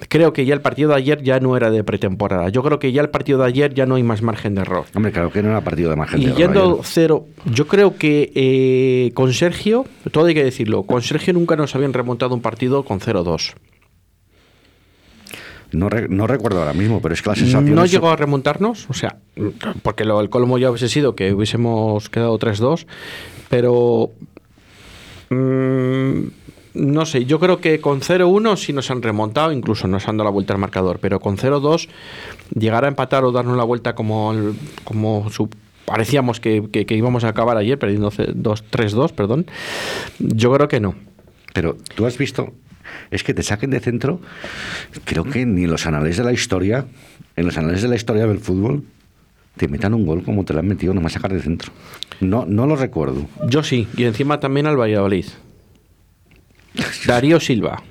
Creo 0.09 0.33
que 0.33 0.45
ya 0.45 0.53
el 0.55 0.61
partido 0.61 0.89
de 0.91 0.97
ayer 0.97 1.23
ya 1.23 1.39
no 1.39 1.57
era 1.57 1.71
de 1.71 1.85
pretemporada. 1.85 2.49
Yo 2.49 2.65
creo 2.65 2.81
que 2.81 2.91
ya 2.91 3.03
el 3.03 3.11
partido 3.11 3.39
de 3.39 3.45
ayer 3.47 3.73
ya 3.73 3.87
no 3.87 3.95
hay 3.95 4.03
más 4.03 4.21
margen 4.21 4.57
de 4.57 4.63
error. 4.63 4.85
hombre, 4.97 5.13
claro 5.13 5.31
que 5.31 5.43
no 5.45 5.51
era 5.51 5.61
partido 5.61 5.91
de 5.91 5.97
margen 5.97 6.19
de 6.19 6.27
Y 6.27 6.29
error 6.31 6.39
yendo 6.39 6.63
ayer. 6.73 6.81
cero, 6.85 7.27
yo 7.45 7.69
creo 7.69 7.97
que 7.97 8.33
eh, 8.35 9.13
con 9.15 9.33
Sergio, 9.33 9.85
todo 10.11 10.27
hay 10.27 10.35
que 10.35 10.43
decirlo, 10.43 10.83
con 10.83 11.03
Sergio 11.03 11.33
nunca 11.35 11.55
nos 11.55 11.77
habían 11.77 11.93
remontado 11.93 12.35
un 12.35 12.41
partido 12.43 12.85
con 12.85 12.99
0-2. 12.99 13.55
No, 15.71 15.89
re- 15.89 16.09
no 16.09 16.27
recuerdo 16.27 16.59
ahora 16.59 16.75
mismo, 16.75 17.01
pero 17.01 17.15
es 17.15 17.23
que 17.23 17.31
la 17.31 17.37
sensación 17.37 17.75
No 17.75 17.87
llegó 17.87 18.11
a 18.11 18.17
remontarnos, 18.17 18.91
o 18.91 18.95
sea, 18.95 19.17
porque 19.83 20.05
lo, 20.05 20.21
el 20.21 20.29
colmo 20.29 20.59
ya 20.59 20.69
hubiese 20.71 20.89
sido 20.89 21.15
que 21.15 21.33
hubiésemos 21.33 22.11
quedado 22.11 22.39
3-2, 22.39 22.87
pero 23.49 24.11
mm, 25.33 26.27
no 26.75 27.05
sé, 27.07 27.25
yo 27.27 27.39
creo 27.39 27.61
que 27.61 27.81
con 27.81 28.01
0-1 28.01 28.57
sí 28.57 28.73
nos 28.73 28.91
han 28.91 29.03
remontado, 29.03 29.53
incluso 29.53 29.87
nos 29.89 30.09
han 30.09 30.17
dado 30.17 30.25
la 30.29 30.33
vuelta 30.33 30.55
al 30.55 30.59
marcador, 30.61 30.99
pero 31.01 31.21
con 31.21 31.37
0-2 31.37 31.89
llegar 32.59 32.85
a 32.85 32.89
empatar 32.89 33.25
o 33.25 33.33
darnos 33.33 33.57
la 33.57 33.65
vuelta 33.65 33.95
como, 33.95 34.33
como 34.85 35.27
parecíamos 35.85 36.41
que, 36.41 36.63
íbamos 36.91 37.25
a 37.25 37.29
acabar 37.29 37.57
ayer 37.59 37.79
perdiendo 37.79 38.11
ce- 38.11 38.33
dos- 38.35 38.65
3-2, 38.71 39.13
perdón, 39.13 39.47
yo 40.19 40.53
creo 40.53 40.69
que 40.69 40.81
no. 40.81 40.95
Pero 41.53 41.77
tú 41.95 42.07
has 42.07 42.17
visto, 42.17 42.55
es 43.11 43.23
que 43.23 43.35
te 43.35 43.43
saquen 43.43 43.69
de 43.71 43.81
centro, 43.81 44.21
creo 45.05 45.25
que 45.25 45.45
ni 45.45 45.65
en 45.65 45.71
los 45.71 45.87
anales 45.87 46.17
de 46.17 46.25
la 46.25 46.33
historia, 46.33 46.87
en 47.37 47.45
los 47.45 47.59
anales 47.59 47.83
de 47.83 47.89
la 47.89 47.97
historia 47.97 48.27
del 48.27 48.39
fútbol, 48.39 48.85
te 49.57 49.69
metan 49.69 49.95
un 49.95 50.07
gol 50.07 50.23
como 50.23 50.45
te 50.45 50.53
lo 50.53 50.61
han 50.61 50.69
metido 50.69 50.95
nomás 50.95 51.13
sacar 51.13 51.33
de 51.33 51.41
centro. 51.41 51.73
No, 52.21 52.45
no 52.47 52.67
lo 52.67 52.77
recuerdo. 52.77 53.27
Yo 53.49 53.63
sí, 53.63 53.89
y 53.97 54.05
encima 54.05 54.41
también 54.41 54.67
al 54.67 54.79
Valladolid. 54.79 55.27
Darío 57.07 57.41
Silva, 57.41 57.83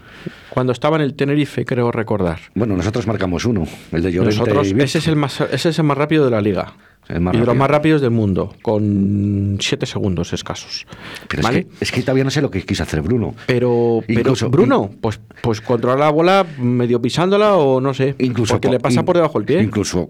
cuando 0.49 0.73
estaba 0.73 0.95
en 0.97 1.03
el 1.03 1.13
Tenerife, 1.13 1.65
creo 1.65 1.91
recordar. 1.91 2.39
Bueno, 2.55 2.75
nosotros 2.75 3.07
marcamos 3.07 3.45
uno, 3.45 3.65
el 3.91 4.01
de 4.03 4.11
Llorente 4.11 4.37
Nosotros, 4.37 4.67
y 4.67 4.81
ese 4.81 4.97
es, 4.99 5.07
el 5.07 5.15
más, 5.15 5.41
ese 5.41 5.69
es 5.69 5.79
el 5.79 5.85
más 5.85 5.97
rápido 5.97 6.25
de 6.25 6.31
la 6.31 6.41
liga. 6.41 6.73
Y 7.09 7.13
de 7.13 7.45
los 7.45 7.55
más 7.57 7.69
rápidos 7.69 7.99
del 7.99 8.11
mundo, 8.11 8.53
con 8.61 9.57
7 9.59 9.85
segundos 9.85 10.31
escasos. 10.31 10.85
Pero 11.27 11.41
¿Vale? 11.43 11.59
es, 11.59 11.65
que, 11.65 11.83
es 11.85 11.91
que 11.91 12.01
todavía 12.03 12.23
no 12.23 12.29
sé 12.29 12.41
lo 12.41 12.49
que 12.51 12.61
quiso 12.63 12.83
hacer 12.83 13.01
Bruno. 13.01 13.33
Pero, 13.47 14.01
pero 14.07 14.19
Incluso- 14.21 14.49
Bruno, 14.49 14.89
pues, 15.01 15.19
pues 15.41 15.59
controla 15.59 15.97
la 16.05 16.09
bola 16.11 16.45
medio 16.59 17.01
pisándola 17.01 17.55
o 17.55 17.81
no 17.81 17.93
sé. 17.93 18.15
Incluso 18.19 18.53
porque 18.53 18.67
po- 18.69 18.73
le 18.75 18.79
pasa 18.79 18.99
in- 19.01 19.05
por 19.05 19.15
debajo 19.17 19.39
el 19.39 19.45
pie. 19.45 19.61
Incluso 19.61 20.09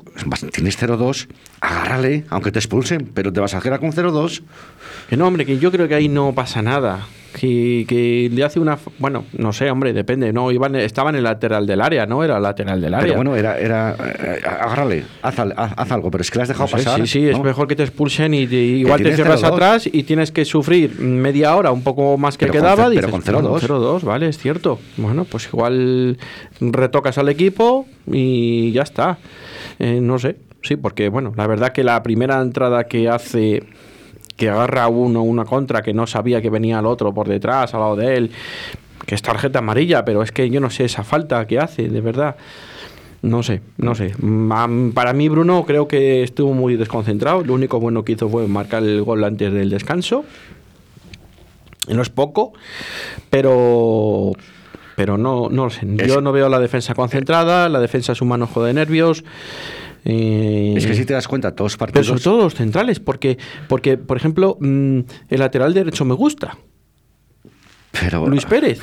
tienes 0.51 0.77
0-2, 0.77 1.27
agárrale, 1.61 2.25
aunque 2.29 2.51
te 2.51 2.59
expulsen, 2.59 3.09
pero 3.13 3.33
te 3.33 3.39
vas 3.39 3.55
a 3.55 3.61
quedar 3.61 3.79
con 3.79 3.91
0-2. 3.93 4.43
Que 5.11 5.17
no, 5.17 5.27
hombre, 5.27 5.45
que 5.45 5.59
yo 5.59 5.71
creo 5.73 5.89
que 5.89 5.93
ahí 5.95 6.07
no 6.07 6.33
pasa 6.33 6.61
nada. 6.61 7.05
Que, 7.37 7.85
que 7.87 8.29
le 8.31 8.43
hace 8.45 8.59
una. 8.61 8.77
Bueno, 8.97 9.25
no 9.37 9.51
sé, 9.51 9.69
hombre, 9.69 9.91
depende. 9.91 10.31
No, 10.31 10.51
iban, 10.51 10.75
estaba 10.75 11.09
en 11.09 11.17
el 11.17 11.23
lateral 11.23 11.67
del 11.67 11.81
área, 11.81 12.05
¿no? 12.05 12.23
Era 12.23 12.39
lateral 12.39 12.79
del 12.79 12.93
área. 12.93 13.07
Pero 13.07 13.15
bueno, 13.17 13.35
era, 13.35 13.57
era 13.59 13.93
eh, 14.19 14.41
agárrale, 14.45 15.03
haz, 15.21 15.37
haz- 15.37 15.73
haz 15.77 15.91
algo, 15.91 16.11
pero 16.11 16.21
es 16.21 16.31
que 16.31 16.37
le 16.39 16.43
has 16.43 16.47
dejado 16.47 16.69
No 16.71 16.77
sé, 16.77 16.83
pasar. 16.85 17.01
sí, 17.01 17.07
sí, 17.07 17.27
es 17.27 17.37
mejor 17.41 17.67
que 17.67 17.75
te 17.75 17.83
expulsen 17.83 18.33
y 18.33 18.47
te- 18.47 18.55
igual 18.55 19.01
te 19.03 19.13
cierras 19.15 19.41
0-2. 19.43 19.47
atrás 19.53 19.89
y 19.91 20.03
tienes 20.03 20.31
que 20.31 20.45
sufrir 20.45 20.97
media 20.99 21.55
hora, 21.57 21.71
un 21.71 21.83
poco 21.83 22.17
más 22.17 22.37
que 22.37 22.45
Pero 22.47 22.53
con 22.53 22.61
quedaba. 22.61 22.75
pero 22.77 22.89
dices, 22.89 23.07
con 23.11 23.21
0-2. 23.21 23.41
bueno, 23.41 23.59
0-2, 23.99 24.03
vale, 24.03 24.27
es 24.29 24.37
cierto. 24.37 24.79
Bueno, 24.97 25.25
pues 25.25 25.47
igual 25.53 26.17
retocas 26.61 27.17
al 27.17 27.27
equipo 27.27 27.85
y 28.11 28.71
ya 28.71 28.83
está. 28.83 29.17
Eh, 29.79 29.99
no 30.01 30.19
sé, 30.19 30.37
sí, 30.61 30.77
porque 30.77 31.09
bueno, 31.09 31.33
la 31.35 31.47
verdad 31.47 31.73
que 31.73 31.83
la 31.83 32.01
primera 32.01 32.41
entrada 32.41 32.85
que 32.85 33.07
hace 33.09 33.63
que 34.41 34.49
agarra 34.49 34.85
a 34.85 34.87
uno 34.87 35.21
una 35.21 35.45
contra 35.45 35.83
que 35.83 35.93
no 35.93 36.07
sabía 36.07 36.41
que 36.41 36.49
venía 36.49 36.79
el 36.79 36.87
otro 36.87 37.13
por 37.13 37.27
detrás, 37.27 37.75
al 37.75 37.81
lado 37.81 37.95
de 37.95 38.17
él, 38.17 38.31
que 39.05 39.13
es 39.13 39.21
tarjeta 39.21 39.59
amarilla, 39.59 40.03
pero 40.03 40.23
es 40.23 40.31
que 40.31 40.49
yo 40.49 40.59
no 40.59 40.71
sé 40.71 40.85
esa 40.85 41.03
falta 41.03 41.45
que 41.45 41.59
hace, 41.59 41.87
de 41.89 42.01
verdad. 42.01 42.35
No 43.21 43.43
sé, 43.43 43.61
no 43.77 43.93
sé. 43.93 44.15
Para 44.95 45.13
mí, 45.13 45.29
Bruno, 45.29 45.63
creo 45.63 45.87
que 45.87 46.23
estuvo 46.23 46.55
muy 46.55 46.75
desconcentrado. 46.75 47.43
Lo 47.43 47.53
único 47.53 47.79
bueno 47.79 48.03
que 48.03 48.13
hizo 48.13 48.29
fue 48.29 48.47
marcar 48.47 48.81
el 48.81 49.03
gol 49.03 49.23
antes 49.23 49.53
del 49.53 49.69
descanso. 49.69 50.25
No 51.87 52.01
es 52.01 52.09
poco, 52.09 52.53
pero. 53.29 54.31
Pero 54.95 55.19
no, 55.19 55.49
no 55.51 55.65
lo 55.65 55.69
sé. 55.69 55.85
Yo 56.07 56.19
no 56.21 56.31
veo 56.31 56.49
la 56.49 56.59
defensa 56.59 56.95
concentrada. 56.95 57.69
La 57.69 57.79
defensa 57.79 58.13
es 58.13 58.23
un 58.23 58.29
manojo 58.29 58.63
de 58.63 58.73
nervios. 58.73 59.23
Eh, 60.05 60.73
Es 60.75 60.85
que 60.87 60.95
si 60.95 61.05
te 61.05 61.13
das 61.13 61.27
cuenta, 61.27 61.55
todos 61.55 61.73
pero 61.77 61.79
partidos. 61.93 62.07
sobre 62.07 62.21
todo 62.21 62.41
los 62.43 62.55
centrales, 62.55 62.99
porque, 62.99 63.37
porque 63.67 63.97
por 63.97 64.17
ejemplo, 64.17 64.57
mm, 64.59 64.99
el 65.29 65.39
lateral 65.39 65.73
derecho 65.73 66.05
me 66.05 66.13
gusta. 66.15 66.57
pero, 67.91 68.27
Luis 68.27 68.45
Pérez. 68.45 68.79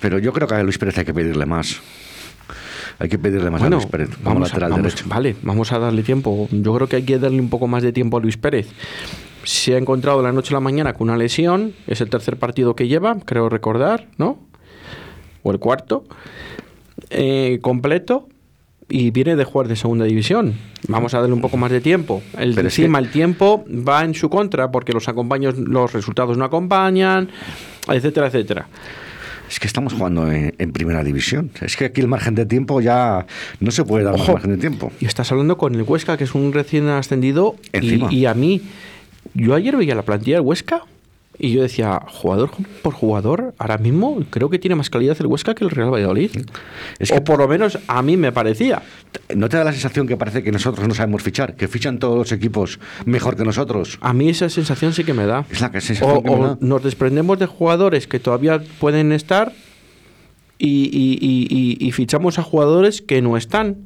pero 0.00 0.18
yo 0.18 0.32
creo 0.32 0.46
que 0.46 0.54
a 0.54 0.62
Luis 0.62 0.78
Pérez 0.78 0.98
hay 0.98 1.04
que 1.04 1.14
pedirle 1.14 1.46
más. 1.46 1.80
Hay 2.98 3.08
que 3.08 3.18
pedirle 3.18 3.50
más 3.50 3.60
Bueno, 3.60 3.76
a 3.76 3.80
Luis 3.80 3.90
Pérez 3.90 4.10
como 4.22 4.34
vamos 4.34 4.50
a, 4.50 4.52
lateral 4.52 4.70
vamos- 4.72 4.84
derecho. 4.84 5.04
vale, 5.08 5.36
vamos 5.42 5.72
a 5.72 5.78
darle 5.78 6.02
tiempo. 6.02 6.46
Yo 6.52 6.74
creo 6.74 6.88
que 6.88 6.96
hay 6.96 7.02
que 7.04 7.18
darle 7.18 7.40
un 7.40 7.48
poco 7.48 7.66
más 7.66 7.82
de 7.82 7.92
tiempo 7.92 8.18
a 8.18 8.20
Luis 8.20 8.36
Pérez. 8.36 8.68
Se 9.44 9.74
ha 9.74 9.78
encontrado 9.78 10.18
de 10.18 10.24
la 10.24 10.32
noche 10.32 10.50
a 10.50 10.54
la 10.54 10.60
mañana 10.60 10.92
con 10.92 11.08
una 11.08 11.16
lesión. 11.18 11.72
Es 11.88 12.00
el 12.00 12.10
tercer 12.10 12.36
partido 12.36 12.76
que 12.76 12.86
lleva, 12.86 13.18
creo 13.24 13.48
recordar, 13.48 14.06
¿no? 14.18 14.38
O 15.42 15.50
el 15.50 15.58
cuarto. 15.58 16.04
Eh, 17.10 17.58
completo. 17.62 18.28
Y 18.88 19.10
viene 19.10 19.36
de 19.36 19.44
jugar 19.44 19.68
de 19.68 19.76
segunda 19.76 20.04
división. 20.04 20.54
Vamos 20.88 21.14
a 21.14 21.20
darle 21.20 21.32
un 21.34 21.40
poco 21.40 21.56
más 21.56 21.70
de 21.70 21.80
tiempo. 21.80 22.22
El, 22.38 22.54
Pero 22.54 22.68
es 22.68 22.78
encima 22.78 22.98
que- 22.98 23.06
el 23.06 23.10
tiempo 23.10 23.64
va 23.68 24.04
en 24.04 24.14
su 24.14 24.28
contra 24.28 24.70
porque 24.70 24.92
los 24.92 25.08
acompaños, 25.08 25.56
los 25.58 25.92
resultados 25.92 26.36
no 26.36 26.44
acompañan, 26.44 27.28
etcétera, 27.88 28.26
etcétera. 28.26 28.68
Es 29.48 29.60
que 29.60 29.66
estamos 29.66 29.92
jugando 29.92 30.30
en, 30.32 30.54
en 30.58 30.72
primera 30.72 31.04
división. 31.04 31.50
Es 31.60 31.76
que 31.76 31.86
aquí 31.86 32.00
el 32.00 32.08
margen 32.08 32.34
de 32.34 32.46
tiempo 32.46 32.80
ya 32.80 33.26
no 33.60 33.70
se 33.70 33.84
puede 33.84 34.04
dar 34.04 34.14
Ojo. 34.14 34.32
margen 34.32 34.50
de 34.52 34.56
tiempo. 34.58 34.92
Y 35.00 35.04
estás 35.06 35.30
hablando 35.30 35.56
con 35.58 35.74
el 35.74 35.82
Huesca, 35.82 36.16
que 36.16 36.24
es 36.24 36.34
un 36.34 36.52
recién 36.52 36.88
ascendido. 36.88 37.56
Y, 37.80 38.14
y 38.14 38.26
a 38.26 38.34
mí, 38.34 38.62
yo 39.34 39.54
ayer 39.54 39.76
veía 39.76 39.94
la 39.94 40.02
plantilla 40.02 40.36
del 40.38 40.46
Huesca 40.46 40.82
y 41.38 41.52
yo 41.52 41.62
decía, 41.62 42.00
jugador 42.06 42.50
por 42.82 42.92
jugador, 42.94 43.54
ahora 43.58 43.78
mismo 43.78 44.22
creo 44.30 44.48
que 44.50 44.58
tiene 44.58 44.74
más 44.76 44.90
calidad 44.90 45.16
el 45.18 45.26
Huesca 45.26 45.54
que 45.54 45.64
el 45.64 45.70
Real 45.70 45.90
Valladolid. 45.92 46.30
Es 46.98 47.10
que- 47.10 47.18
o 47.18 47.24
por 47.24 47.38
lo 47.38 47.48
menos 47.48 47.78
a 47.88 48.02
mí 48.02 48.16
me 48.16 48.30
parecía. 48.32 48.82
¿No 49.34 49.48
te 49.48 49.56
da 49.56 49.64
la 49.64 49.72
sensación 49.72 50.06
que 50.06 50.16
parece 50.16 50.42
que 50.42 50.52
nosotros 50.52 50.86
no 50.86 50.94
sabemos 50.94 51.22
fichar? 51.22 51.56
Que 51.56 51.68
fichan 51.68 51.98
todos 51.98 52.16
los 52.16 52.32
equipos 52.32 52.78
mejor 53.06 53.36
que 53.36 53.44
nosotros. 53.44 53.98
A 54.02 54.12
mí 54.12 54.28
esa 54.28 54.48
sensación 54.50 54.92
sí 54.92 55.04
que 55.04 55.14
me 55.14 55.26
da. 55.26 55.44
Es 55.50 55.60
la 55.60 55.70
que- 55.70 55.80
sensación 55.80 56.18
O, 56.18 56.22
que 56.22 56.30
me 56.30 56.36
o 56.36 56.46
da. 56.48 56.58
nos 56.60 56.82
desprendemos 56.82 57.38
de 57.38 57.46
jugadores 57.46 58.06
que 58.06 58.20
todavía 58.20 58.62
pueden 58.78 59.10
estar 59.12 59.52
y, 60.58 60.84
y- 60.92 61.18
y- 61.20 61.48
y- 61.82 61.88
y 61.88 61.92
fichamos 61.92 62.38
a 62.38 62.42
jugadores 62.42 63.02
que 63.02 63.20
no 63.22 63.36
están. 63.36 63.78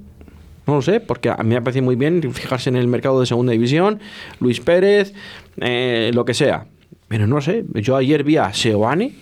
No 0.66 0.74
lo 0.74 0.82
sé, 0.82 0.98
porque 1.00 1.30
a 1.30 1.36
mí 1.44 1.54
me 1.54 1.62
parece 1.62 1.80
muy 1.80 1.94
bien 1.94 2.20
fijarse 2.34 2.68
en 2.70 2.76
el 2.76 2.88
mercado 2.88 3.20
de 3.20 3.26
segunda 3.26 3.52
división, 3.52 4.00
Luis 4.40 4.58
Pérez, 4.60 5.14
eh, 5.58 6.10
lo 6.12 6.24
que 6.24 6.34
sea. 6.34 6.66
Pero 7.08 7.26
no 7.26 7.40
sé, 7.40 7.64
yo 7.74 7.96
ayer 7.96 8.24
vi 8.24 8.36
a 8.36 8.52
Seoane, 8.52 9.12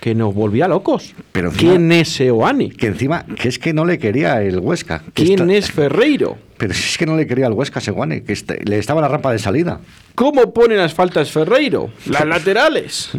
que 0.00 0.14
nos 0.14 0.34
volvía 0.34 0.68
locos. 0.68 1.14
Pero 1.32 1.50
encima- 1.50 1.70
¿Quién 1.72 1.92
es 1.92 2.08
Seoane? 2.10 2.70
Que 2.70 2.86
encima, 2.88 3.24
que 3.24 3.48
es 3.48 3.58
que 3.58 3.72
no 3.72 3.84
le 3.84 3.98
quería 3.98 4.42
el 4.42 4.58
Huesca. 4.58 5.02
que 5.14 5.24
¿Quién 5.24 5.40
está- 5.50 5.54
es 5.54 5.70
Ferreiro? 5.72 6.36
Pero 6.58 6.72
si 6.74 6.80
es 6.88 6.98
que 6.98 7.06
no 7.06 7.16
le 7.16 7.26
quería 7.26 7.46
el 7.46 7.52
Huesca 7.52 7.78
a 7.78 7.82
Seguane, 7.82 8.22
que 8.24 8.32
está- 8.32 8.54
le 8.64 8.78
estaba 8.78 9.00
la 9.00 9.08
rampa 9.08 9.30
de 9.30 9.38
salida. 9.38 9.80
¿Cómo 10.14 10.52
pone 10.54 10.74
las 10.76 10.94
faltas 10.94 11.30
Ferreiro? 11.30 11.90
Las 12.06 12.26
laterales. 12.26 13.10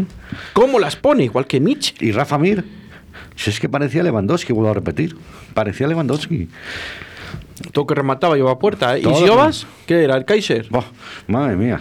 ¿Cómo 0.53 0.79
las 0.79 0.95
pone? 0.95 1.25
Igual 1.25 1.45
que 1.47 1.59
Mitch. 1.59 1.95
Y 2.01 2.11
Rafa 2.11 2.37
Mir, 2.37 2.63
si 3.35 3.49
es 3.51 3.59
que 3.59 3.69
parecía 3.69 4.03
Lewandowski, 4.03 4.53
vuelvo 4.53 4.71
a 4.71 4.73
repetir. 4.73 5.15
Parecía 5.53 5.87
Lewandowski. 5.87 6.49
Todo 7.71 7.87
que 7.87 7.95
remataba 7.95 8.35
lleva 8.35 8.51
a 8.51 8.59
puerta. 8.59 8.97
¿eh? 8.97 9.01
¿Y. 9.01 9.15
Siobas? 9.15 9.65
¿Qué 9.85 10.03
era? 10.03 10.15
¿El 10.17 10.25
Kaiser? 10.25 10.67
Buah, 10.69 10.85
madre 11.27 11.55
mía. 11.55 11.79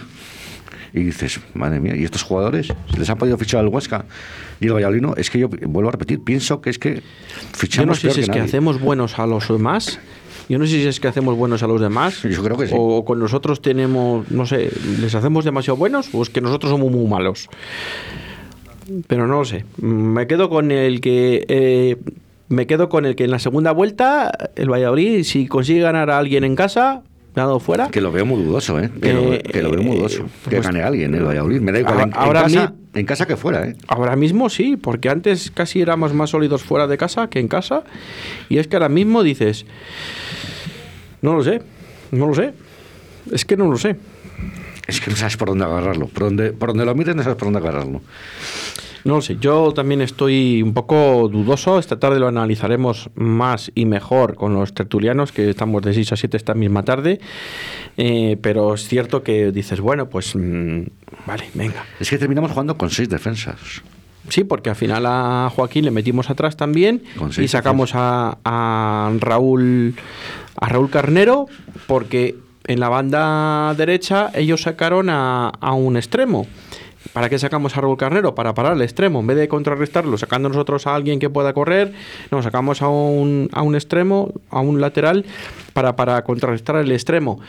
Y 0.93 1.03
dices, 1.03 1.39
madre 1.53 1.79
mía, 1.79 1.95
¿y 1.95 2.03
estos 2.03 2.23
jugadores? 2.23 2.67
¿Se 2.91 2.99
les 2.99 3.09
ha 3.09 3.15
podido 3.15 3.37
fichar 3.37 3.61
al 3.61 3.67
Huesca? 3.67 4.05
Y 4.59 4.67
el 4.67 4.73
Valladolid 4.73 5.01
no. 5.01 5.15
Es 5.15 5.29
que 5.29 5.39
yo 5.39 5.49
vuelvo 5.49 5.89
a 5.89 5.91
repetir, 5.91 6.21
pienso 6.21 6.61
que 6.61 6.69
es 6.69 6.79
que 6.79 6.95
Yo 6.95 7.01
fichamos 7.53 8.03
no 8.03 8.09
sé 8.09 8.11
si 8.11 8.21
es 8.21 8.29
que 8.29 8.39
hacemos 8.39 8.79
buenos 8.79 9.19
a 9.19 9.25
los 9.25 9.47
demás. 9.47 9.99
Yo 10.49 10.57
no 10.59 10.65
sé 10.65 10.71
si 10.71 10.87
es 10.87 10.99
que 10.99 11.07
hacemos 11.07 11.35
buenos 11.35 11.61
a 11.63 11.67
los 11.67 11.81
demás. 11.81 12.23
Yo 12.23 12.41
creo 12.43 12.57
que 12.57 12.67
sí. 12.67 12.73
O 12.77 13.03
con 13.03 13.19
nosotros 13.19 13.61
tenemos, 13.61 14.29
no 14.31 14.45
sé, 14.45 14.71
les 15.01 15.13
hacemos 15.13 15.43
demasiado 15.43 15.75
buenos 15.75 16.09
o 16.13 16.23
es 16.23 16.29
que 16.29 16.39
nosotros 16.39 16.71
somos 16.71 16.89
muy 16.89 17.05
malos. 17.05 17.49
Pero 19.07 19.27
no 19.27 19.39
lo 19.39 19.45
sé. 19.45 19.65
Me 19.77 20.27
quedo 20.27 20.49
con 20.49 20.71
el 20.71 21.01
que. 21.01 21.45
eh, 21.49 21.97
me 22.49 22.65
quedo 22.65 22.89
con 22.89 23.05
el 23.05 23.15
que 23.15 23.25
en 23.25 23.31
la 23.31 23.39
segunda 23.39 23.71
vuelta, 23.71 24.31
el 24.55 24.71
Valladolid, 24.71 25.23
si 25.23 25.47
consigue 25.47 25.81
ganar 25.81 26.09
a 26.09 26.17
alguien 26.17 26.43
en 26.43 26.55
casa, 26.55 27.03
dado 27.45 27.59
fuera. 27.59 27.89
Que 27.89 28.01
lo 28.01 28.11
veo 28.11 28.25
muy 28.25 28.41
dudoso, 28.43 28.79
¿eh? 28.79 28.89
Que, 29.01 29.13
lo, 29.13 29.33
Eh, 29.33 29.43
que 29.43 29.61
lo 29.61 29.71
veo 29.71 29.81
muy 29.83 29.97
dudoso. 29.97 30.23
que 30.49 30.55
pues- 30.57 30.63
gane 30.65 30.81
alguien 30.83 31.13
el 31.15 31.23
Valladolid. 31.25 31.59
Me 31.61 31.71
da 31.71 31.79
igual. 31.79 31.99
En, 31.99 32.03
en 32.09 32.13
Ahora 32.15 32.43
casa, 32.43 32.73
mi- 32.93 32.99
en 32.99 33.05
casa 33.05 33.25
que 33.27 33.37
fuera, 33.37 33.67
¿eh? 33.67 33.75
Ahora 33.87 34.15
mismo 34.15 34.49
sí, 34.49 34.77
porque 34.77 35.09
antes 35.09 35.51
casi 35.51 35.81
éramos 35.81 36.13
más 36.13 36.29
sólidos 36.31 36.63
fuera 36.63 36.87
de 36.87 36.97
casa 36.97 37.29
que 37.29 37.39
en 37.39 37.47
casa. 37.47 37.83
Y 38.49 38.57
es 38.57 38.67
que 38.67 38.75
ahora 38.75 38.89
mismo 38.89 39.23
dices, 39.23 39.65
no 41.21 41.33
lo 41.35 41.43
sé, 41.43 41.61
no 42.11 42.27
lo 42.27 42.33
sé. 42.33 42.53
Es 43.31 43.45
que 43.45 43.57
no 43.57 43.69
lo 43.69 43.77
sé. 43.77 43.95
Es 44.87 45.01
que 45.01 45.09
no 45.11 45.17
sabes 45.17 45.35
por 45.35 45.49
dónde 45.49 45.65
agarrarlo. 45.65 46.07
Por 46.07 46.23
donde, 46.23 46.53
por 46.53 46.69
donde 46.69 46.85
lo 46.85 46.95
mires 46.95 47.15
no 47.15 47.21
sabes 47.23 47.37
por 47.37 47.47
dónde 47.51 47.59
agarrarlo. 47.59 48.01
No 49.07 49.15
lo 49.15 49.21
sé, 49.21 49.37
yo 49.39 49.71
también 49.73 50.01
estoy 50.01 50.61
un 50.61 50.73
poco 50.73 51.29
dudoso. 51.29 51.79
Esta 51.79 51.97
tarde 51.97 52.19
lo 52.19 52.27
analizaremos 52.27 53.09
más 53.15 53.71
y 53.73 53.85
mejor 53.85 54.35
con 54.35 54.53
los 54.53 54.73
tertulianos, 54.73 55.31
que 55.31 55.49
estamos 55.49 55.81
de 55.81 55.93
6 55.93 56.11
a 56.11 56.17
7 56.17 56.35
esta 56.35 56.53
misma 56.53 56.83
tarde. 56.83 57.21
Eh, 57.95 58.37
pero 58.41 58.73
es 58.73 58.85
cierto 58.85 59.23
que 59.23 59.53
dices, 59.53 59.79
bueno, 59.79 60.09
pues 60.09 60.35
mm, 60.35 60.81
vale, 61.25 61.45
venga. 61.53 61.85
Es 62.01 62.09
que 62.09 62.17
terminamos 62.17 62.51
jugando 62.51 62.77
con 62.77 62.89
seis 62.89 63.07
defensas. 63.07 63.81
Sí, 64.27 64.43
porque 64.43 64.71
al 64.71 64.75
final 64.75 65.05
a 65.05 65.49
Joaquín 65.55 65.85
le 65.85 65.91
metimos 65.91 66.29
atrás 66.29 66.57
también 66.57 67.01
y 67.37 67.47
sacamos 67.47 67.91
a, 67.95 68.39
a 68.43 69.09
Raúl 69.19 69.95
a 70.59 70.67
Raúl 70.67 70.89
Carnero 70.89 71.45
porque 71.87 72.35
en 72.65 72.81
la 72.81 72.89
banda 72.89 73.73
derecha 73.75 74.31
ellos 74.33 74.63
sacaron 74.63 75.09
a, 75.09 75.47
a 75.47 75.71
un 75.71 75.95
extremo. 75.95 76.45
¿Para 77.13 77.29
qué 77.29 77.39
sacamos 77.39 77.75
a 77.77 77.81
Raúl 77.81 77.97
Carnero? 77.97 78.35
Para 78.35 78.53
parar 78.53 78.73
el 78.73 78.81
extremo. 78.81 79.19
En 79.21 79.27
vez 79.27 79.37
de 79.37 79.47
contrarrestarlo, 79.47 80.17
sacando 80.17 80.49
nosotros 80.49 80.87
a 80.87 80.95
alguien 80.95 81.19
que 81.19 81.29
pueda 81.29 81.53
correr, 81.53 81.93
no, 82.31 82.41
sacamos 82.43 82.81
a 82.81 82.89
un, 82.89 83.49
a 83.53 83.61
un 83.61 83.75
extremo, 83.75 84.33
a 84.49 84.59
un 84.61 84.79
lateral, 84.81 85.25
para, 85.73 85.95
para 85.95 86.23
contrarrestar 86.23 86.75
el 86.77 86.91
extremo. 86.91 87.39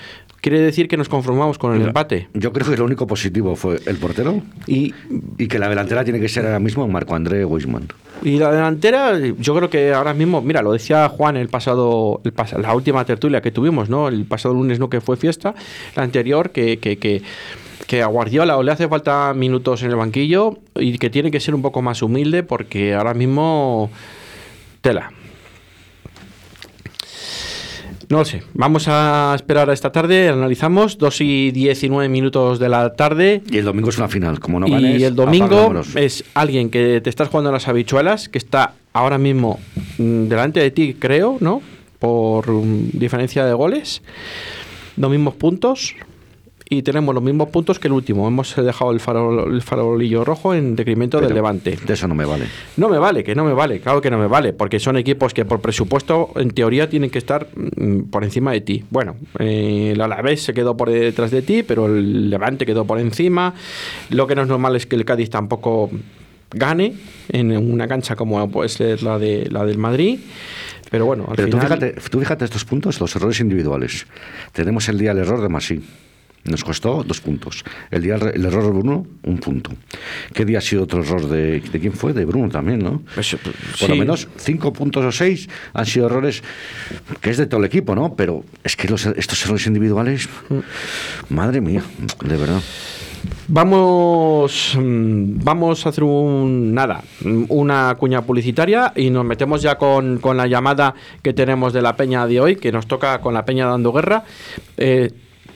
Quiere 0.41 0.61
decir 0.61 0.87
que 0.87 0.97
nos 0.97 1.09
conformamos 1.09 1.59
con 1.59 1.75
el 1.75 1.83
empate. 1.83 2.29
Yo 2.33 2.53
creo 2.53 2.71
que 2.71 2.77
lo 2.77 2.85
único 2.85 3.09
positivo 3.09 3.57
fue 3.57 3.81
el 3.87 3.97
portero 3.97 4.41
Y 4.69 4.95
y 5.37 5.49
que 5.49 5.59
la 5.59 5.69
delantera 5.69 6.05
tiene 6.05 6.21
que 6.21 6.29
ser 6.29 6.47
ahora 6.47 6.61
mismo 6.61 6.87
Marco 6.87 7.17
André 7.17 7.45
Weisman. 7.45 7.89
Y 8.23 8.39
la 8.39 8.53
delantera, 8.53 9.19
yo 9.19 9.55
creo 9.57 9.69
que 9.69 9.93
ahora 9.93 10.15
mismo, 10.15 10.41
mira, 10.41 10.63
lo 10.63 10.73
decía 10.73 11.09
Juan 11.09 11.37
el 11.37 11.49
pasado, 11.49 12.21
el 12.25 12.33
pas- 12.35 12.57
la 12.57 12.73
última 12.73 13.05
tertulia 13.05 13.41
que 13.41 13.51
tuvimos, 13.51 13.89
¿no? 13.91 14.07
El 14.09 14.27
pasado 14.27 14.55
lunes, 14.55 14.79
¿no? 14.79 14.89
Que 14.89 15.01
fue 15.01 15.17
fiesta, 15.17 15.55
la 15.97 16.05
anterior, 16.05 16.51
que, 16.51 16.79
que, 16.79 16.99
que, 16.99 17.23
que 17.89 18.03
a 18.03 18.07
Guardiola 18.07 18.59
o 18.59 18.63
le 18.63 18.71
hace 18.71 18.87
falta 18.87 19.33
minutos 19.35 19.83
en 19.83 19.91
el 19.91 19.97
banquillo 19.97 20.59
y 20.77 20.99
que 20.99 21.09
tiene 21.09 21.31
que 21.31 21.41
ser 21.41 21.55
un 21.55 21.63
poco 21.63 21.81
más 21.81 22.03
humilde 22.03 22.43
porque 22.43 22.95
ahora 22.95 23.15
mismo, 23.15 23.91
tela. 24.83 25.11
No 28.11 28.19
lo 28.19 28.25
sé, 28.25 28.43
vamos 28.55 28.89
a 28.89 29.33
esperar 29.35 29.71
a 29.71 29.73
esta 29.73 29.91
tarde, 29.91 30.29
analizamos, 30.29 30.99
2 30.99 31.21
y 31.23 31.51
19 31.51 32.09
minutos 32.11 32.59
de 32.59 32.69
la 32.69 32.95
tarde. 32.95 33.43
Y 33.51 33.57
el 33.57 33.65
domingo 33.65 33.89
es 33.89 33.99
una 33.99 34.09
final. 34.09 34.39
Como 34.39 34.61
no 34.61 34.67
ganes, 34.67 35.01
Y 35.01 35.05
el 35.05 35.15
domingo 35.15 35.83
es 35.95 36.25
alguien 36.35 36.71
que 36.71 37.01
te 37.01 37.11
estás 37.11 37.29
jugando 37.29 37.51
las 37.53 37.69
habichuelas, 37.69 38.29
que 38.29 38.39
está 38.39 38.75
ahora 38.93 39.19
mismo 39.19 39.59
mm, 39.97 40.29
delante 40.29 40.61
de 40.61 40.71
ti, 40.71 40.95
creo, 40.99 41.39
¿no? 41.41 41.63
Por 41.99 42.51
mm, 42.51 42.91
diferencia 42.93 43.45
de 43.47 43.55
goles, 43.55 44.03
los 44.97 45.11
mismos 45.11 45.35
puntos. 45.35 45.95
Y 46.71 46.83
tenemos 46.83 47.15
los 47.15 47.25
mismos 47.25 47.49
puntos 47.49 47.79
que 47.79 47.89
el 47.89 47.93
último. 47.95 48.29
Hemos 48.29 48.55
dejado 48.55 48.91
el, 48.91 49.01
farol- 49.01 49.51
el 49.55 49.63
farolillo 49.63 50.23
rojo 50.23 50.53
en 50.53 50.77
decremento 50.77 51.19
del 51.19 51.33
Levante. 51.33 51.79
De 51.87 51.95
eso 51.95 52.07
no 52.07 52.15
me 52.15 52.27
vale. 52.27 52.45
No 52.77 52.91
me 52.91 52.99
vale, 52.99 53.25
que 53.25 53.35
no 53.35 53.45
me 53.45 53.55
vale, 53.55 53.81
claro 53.81 54.03
que 54.03 54.11
no 54.11 54.19
me 54.19 54.27
vale, 54.27 54.53
porque 54.53 54.79
son 54.79 54.99
equipos 54.99 55.33
que 55.33 55.47
por 55.47 55.61
presupuesto, 55.63 56.31
en 56.37 56.51
teoría, 56.51 56.91
tienen 56.91 57.09
que 57.09 57.17
estar 57.19 57.47
mm, 57.57 58.11
por 58.11 58.23
encima 58.23 58.53
de 58.53 58.61
ti. 58.61 58.85
Bueno, 58.91 59.17
eh, 59.39 59.93
el 59.95 60.01
Alavés 60.03 60.43
se 60.43 60.53
quedó 60.53 60.77
por 60.77 60.91
detrás 60.91 61.31
de 61.31 61.41
ti, 61.41 61.63
pero 61.63 61.87
el 61.87 62.29
Levante 62.29 62.67
quedó 62.67 62.85
por 62.85 62.99
encima. 63.01 63.55
Lo 64.11 64.27
que 64.27 64.35
no 64.35 64.43
es 64.43 64.49
normal 64.49 64.77
es 64.77 64.87
que 64.87 64.97
el 64.97 65.07
Cádiz 65.07 65.31
tampoco 65.31 65.91
gane 66.51 66.95
en 67.31 67.57
una 67.57 67.89
cancha 67.89 68.15
como 68.15 68.51
puede 68.51 68.69
ser 68.69 69.03
la, 69.03 69.19
de, 69.19 69.49
la 69.51 69.65
del 69.65 69.79
Madrid. 69.79 70.19
Pero 70.91 71.07
bueno, 71.07 71.25
al 71.29 71.37
Pero 71.37 71.49
tú 71.49 71.59
final... 71.59 71.79
fíjate, 71.79 72.01
tú 72.11 72.19
fíjate 72.21 72.45
estos 72.45 72.65
puntos, 72.67 73.01
los 73.01 73.15
errores 73.17 73.41
individuales. 73.41 74.07
Tenemos 74.53 74.87
el 74.91 74.99
día 74.99 75.13
el 75.13 75.19
error 75.19 75.41
de 75.41 75.49
Masí. 75.49 75.81
Nos 76.45 76.65
costó 76.65 77.03
dos 77.05 77.21
puntos. 77.21 77.65
El 77.91 78.03
día 78.03 78.15
el 78.17 78.45
error 78.45 78.65
de 78.65 78.71
Bruno, 78.71 79.07
un 79.25 79.39
punto. 79.39 79.71
¿Qué 80.33 80.45
día 80.45 80.59
ha 80.59 80.61
sido 80.63 80.85
otro 80.85 81.03
error 81.03 81.29
de, 81.29 81.61
de 81.61 81.81
quién 81.81 81.93
fue? 81.93 82.13
De 82.15 82.25
Bruno 82.25 82.49
también, 82.49 82.79
¿no? 82.79 83.03
Pues, 83.15 83.37
Por 83.37 83.53
sí. 83.77 83.89
lo 83.89 83.97
menos 83.97 84.29
cinco 84.39 84.73
puntos 84.73 85.05
o 85.05 85.13
seis 85.13 85.49
han 85.75 85.85
sido 85.85 86.07
errores 86.07 86.43
que 87.21 87.31
es 87.31 87.37
de 87.37 87.47
todo 87.47 87.61
el 87.61 87.67
equipo, 87.67 87.95
¿no? 87.95 88.15
Pero 88.15 88.45
es 88.65 88.77
que 88.77 88.89
los- 88.89 89.05
estos 89.07 89.45
errores 89.45 89.67
individuales, 89.67 90.29
madre 91.29 91.61
mía, 91.61 91.83
de 92.25 92.37
verdad. 92.37 92.61
Vamos, 93.49 94.77
mm, 94.79 95.43
vamos 95.43 95.85
a 95.85 95.89
hacer 95.89 96.05
un 96.05 96.73
nada, 96.73 97.03
una 97.49 97.95
cuña 97.99 98.23
publicitaria 98.23 98.93
y 98.95 99.11
nos 99.11 99.25
metemos 99.25 99.61
ya 99.61 99.77
con, 99.77 100.19
con 100.19 100.37
la 100.37 100.47
llamada 100.47 100.95
que 101.23 101.33
tenemos 101.33 101.73
de 101.73 101.83
la 101.83 101.97
peña 101.97 102.27
de 102.27 102.41
hoy, 102.41 102.57
que 102.57 102.71
nos 102.71 102.87
toca 102.87 103.21
con 103.21 103.35
la 103.35 103.45
peña 103.45 103.67
dando 103.67 103.93
guerra. 103.93 104.23
Eh, 104.77 105.11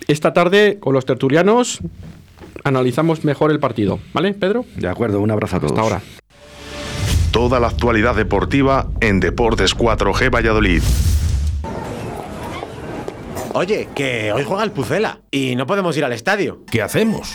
esta 0.08 0.32
tarde 0.32 0.78
con 0.80 0.94
los 0.94 1.04
tertulianos 1.04 1.80
analizamos 2.64 3.24
mejor 3.24 3.50
el 3.50 3.60
partido, 3.60 3.98
¿vale, 4.12 4.34
Pedro? 4.34 4.64
De 4.76 4.88
acuerdo, 4.88 5.20
un 5.20 5.30
abrazo 5.30 5.56
a 5.56 5.60
todos. 5.60 5.72
Hasta 5.72 5.82
ahora. 5.82 6.02
Toda 7.30 7.60
la 7.60 7.68
actualidad 7.68 8.14
deportiva 8.14 8.88
en 9.00 9.20
Deportes 9.20 9.76
4G 9.76 10.30
Valladolid. 10.30 10.82
Oye, 13.54 13.88
que 13.94 14.32
hoy 14.32 14.44
juega 14.44 14.64
el 14.64 14.70
Pucela 14.70 15.20
y 15.30 15.56
no 15.56 15.66
podemos 15.66 15.96
ir 15.96 16.04
al 16.04 16.12
estadio. 16.12 16.62
¿Qué 16.70 16.80
hacemos? 16.82 17.34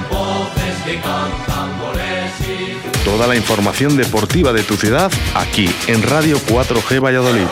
Toda 3.05 3.27
la 3.27 3.35
información 3.35 3.97
deportiva 3.97 4.53
de 4.53 4.63
tu 4.63 4.75
ciudad 4.75 5.11
aquí 5.35 5.69
en 5.87 6.01
Radio 6.03 6.37
4G 6.37 7.03
Valladolid. 7.03 7.47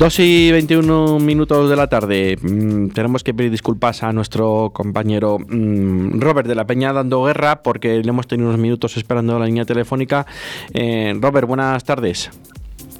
Dos 0.00 0.18
y 0.18 0.50
21 0.50 1.18
minutos 1.18 1.68
de 1.68 1.76
la 1.76 1.86
tarde. 1.86 2.38
Mm, 2.40 2.88
tenemos 2.88 3.22
que 3.22 3.34
pedir 3.34 3.50
disculpas 3.50 4.02
a 4.02 4.12
nuestro 4.12 4.70
compañero 4.72 5.38
mm, 5.38 6.20
Robert 6.20 6.48
de 6.48 6.54
la 6.54 6.66
Peña 6.66 6.92
dando 6.92 7.24
guerra 7.24 7.62
porque 7.62 8.02
le 8.02 8.08
hemos 8.08 8.26
tenido 8.26 8.48
unos 8.48 8.60
minutos 8.60 8.96
esperando 8.96 9.38
la 9.38 9.44
línea 9.44 9.66
telefónica. 9.66 10.26
Eh, 10.72 11.14
Robert, 11.20 11.46
buenas 11.46 11.84
tardes. 11.84 12.30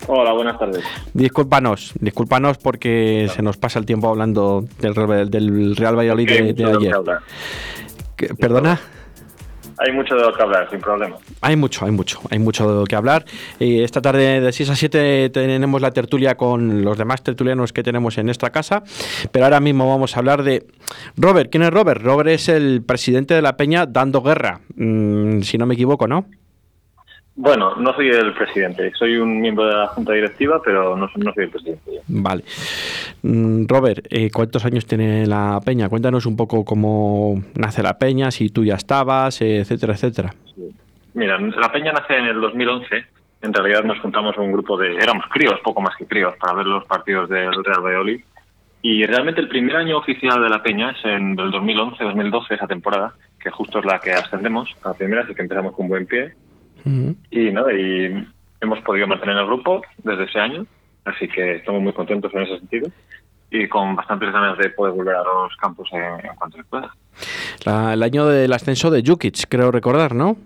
Hola, 0.06 0.32
buenas 0.32 0.58
tardes. 0.58 0.82
Discúlpanos, 1.14 1.92
discúlpanos 2.00 2.58
porque 2.58 3.28
se 3.34 3.42
nos 3.42 3.56
pasa 3.56 3.78
el 3.78 3.86
tiempo 3.86 4.08
hablando 4.08 4.64
del, 4.80 4.94
Real- 4.94 5.30
del 5.30 5.76
Real 5.76 5.96
Valladolid 5.96 6.28
de, 6.28 6.54
que 6.54 6.64
ayer. 6.64 6.94
¿Qué- 8.16 8.34
¿Perdona? 8.34 8.80
hay 9.82 9.92
mucho 9.92 10.14
de 10.14 10.20
lo 10.20 10.34
que 10.34 10.42
hablar, 10.42 10.68
sin 10.68 10.78
problema. 10.80 11.16
Hay 11.40 11.56
mucho, 11.56 11.86
hay 11.86 11.90
mucho, 11.90 12.20
hay 12.30 12.38
mucho 12.38 12.68
de 12.70 12.80
lo 12.80 12.84
que 12.84 12.96
hablar. 12.96 13.24
Y 13.58 13.82
esta 13.82 14.02
tarde 14.02 14.40
de 14.42 14.52
6 14.52 14.68
a 14.68 14.76
7 14.76 15.30
tenemos 15.30 15.80
la 15.80 15.90
tertulia 15.90 16.36
con 16.36 16.82
los 16.84 16.98
demás 16.98 17.22
tertulianos 17.22 17.72
que 17.72 17.82
tenemos 17.82 18.18
en 18.18 18.28
esta 18.28 18.50
casa, 18.50 18.82
pero 19.32 19.46
ahora 19.46 19.58
mismo 19.60 19.88
vamos 19.88 20.14
a 20.16 20.18
hablar 20.18 20.42
de 20.42 20.66
Robert. 21.16 21.50
¿Quién 21.50 21.62
es 21.62 21.70
Robert? 21.70 22.02
Robert 22.02 22.28
es 22.28 22.50
el 22.50 22.82
presidente 22.82 23.32
de 23.32 23.40
la 23.40 23.56
Peña 23.56 23.86
dando 23.86 24.20
guerra, 24.20 24.60
mm, 24.76 25.40
si 25.42 25.56
no 25.56 25.64
me 25.64 25.74
equivoco, 25.74 26.06
¿no? 26.06 26.26
Bueno, 27.42 27.74
no 27.76 27.94
soy 27.94 28.11
el 28.11 28.35
presidente, 28.35 28.92
soy 28.98 29.16
un 29.16 29.40
miembro 29.40 29.64
de 29.64 29.74
la 29.74 29.87
junta 29.87 30.12
directiva, 30.12 30.61
pero 30.62 30.94
no, 30.94 31.09
no 31.16 31.33
soy 31.33 31.44
el 31.44 31.48
presidente. 31.48 31.90
Vale. 32.07 32.44
Mm, 33.22 33.64
Robert, 33.66 34.07
eh, 34.11 34.31
¿cuántos 34.31 34.66
años 34.66 34.85
tiene 34.85 35.26
la 35.26 35.59
Peña? 35.64 35.88
Cuéntanos 35.88 36.26
un 36.26 36.37
poco 36.37 36.66
cómo 36.66 37.42
nace 37.55 37.83
la 37.83 37.96
Peña, 37.98 38.31
si 38.31 38.50
tú 38.50 38.62
ya 38.62 38.74
estabas, 38.74 39.40
eh, 39.40 39.61
etcétera, 39.61 39.94
etcétera. 39.94 40.35
Mira, 41.14 41.38
la 41.38 41.72
Peña 41.72 41.92
nace 41.92 42.18
en 42.18 42.26
el 42.26 42.42
2011. 42.42 43.07
En 43.40 43.55
realidad 43.55 43.85
nos 43.85 43.98
juntamos 44.00 44.37
un 44.37 44.53
grupo 44.53 44.76
de... 44.76 44.96
Éramos 44.96 45.24
críos, 45.31 45.59
poco 45.64 45.81
más 45.81 45.96
que 45.96 46.05
críos, 46.05 46.35
para 46.38 46.53
ver 46.53 46.66
los 46.66 46.85
partidos 46.85 47.31
del 47.31 47.64
Real 47.64 47.81
Valladolid. 47.83 48.20
Y 48.83 49.07
realmente 49.07 49.40
el 49.40 49.48
primer 49.48 49.76
año 49.76 49.96
oficial 49.96 50.42
de 50.42 50.50
la 50.50 50.62
Peña 50.62 50.90
es 50.90 51.03
en 51.07 51.40
el 51.40 51.50
2011-2012, 51.53 52.50
esa 52.50 52.66
temporada, 52.66 53.14
que 53.42 53.48
justo 53.48 53.79
es 53.79 53.87
la 53.87 53.98
que 53.98 54.12
ascendemos 54.12 54.68
a 54.85 54.88
la 54.88 54.94
primera, 54.94 55.22
así 55.22 55.35
que 55.35 55.40
empezamos 55.40 55.74
con 55.74 55.88
buen 55.88 56.05
pie. 56.05 56.35
Y 57.30 57.50
nada, 57.50 57.72
y 57.72 58.26
hemos 58.60 58.80
podido 58.80 59.06
mantener 59.06 59.36
el 59.36 59.46
grupo 59.46 59.82
desde 59.98 60.24
ese 60.24 60.38
año, 60.40 60.66
así 61.04 61.28
que 61.28 61.56
estamos 61.56 61.80
muy 61.82 61.92
contentos 61.92 62.32
en 62.34 62.42
ese 62.42 62.58
sentido 62.58 62.88
y 63.50 63.66
con 63.68 63.96
bastantes 63.96 64.32
ganas 64.32 64.56
de 64.58 64.70
poder 64.70 64.94
volver 64.94 65.16
a 65.16 65.24
los 65.24 65.56
campos 65.56 65.88
en, 65.92 66.02
en 66.02 66.34
cuanto 66.36 66.56
se 66.56 66.64
pueda. 66.64 66.94
La- 67.64 67.94
el 67.94 68.02
año 68.02 68.26
del 68.26 68.52
ascenso 68.52 68.90
de 68.90 69.02
Jukic, 69.04 69.48
creo 69.48 69.70
recordar, 69.72 70.14
¿no? 70.14 70.36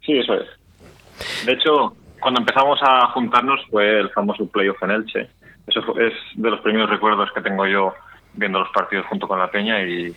Sí, 0.00 0.18
eso 0.18 0.34
es. 0.34 0.48
De 1.46 1.52
hecho, 1.52 1.94
cuando 2.20 2.40
empezamos 2.40 2.78
a 2.82 3.06
juntarnos 3.08 3.60
fue 3.70 4.00
el 4.00 4.10
famoso 4.10 4.46
playoff 4.46 4.82
en 4.82 4.90
Elche. 4.92 5.28
Eso 5.66 5.82
fue- 5.82 6.08
es 6.08 6.14
de 6.34 6.50
los 6.50 6.60
primeros 6.60 6.88
recuerdos 6.90 7.30
que 7.34 7.40
tengo 7.42 7.66
yo 7.66 7.92
viendo 8.34 8.58
los 8.60 8.70
partidos 8.70 9.04
junto 9.06 9.28
con 9.28 9.38
la 9.38 9.50
Peña 9.50 9.82
y, 9.84 10.14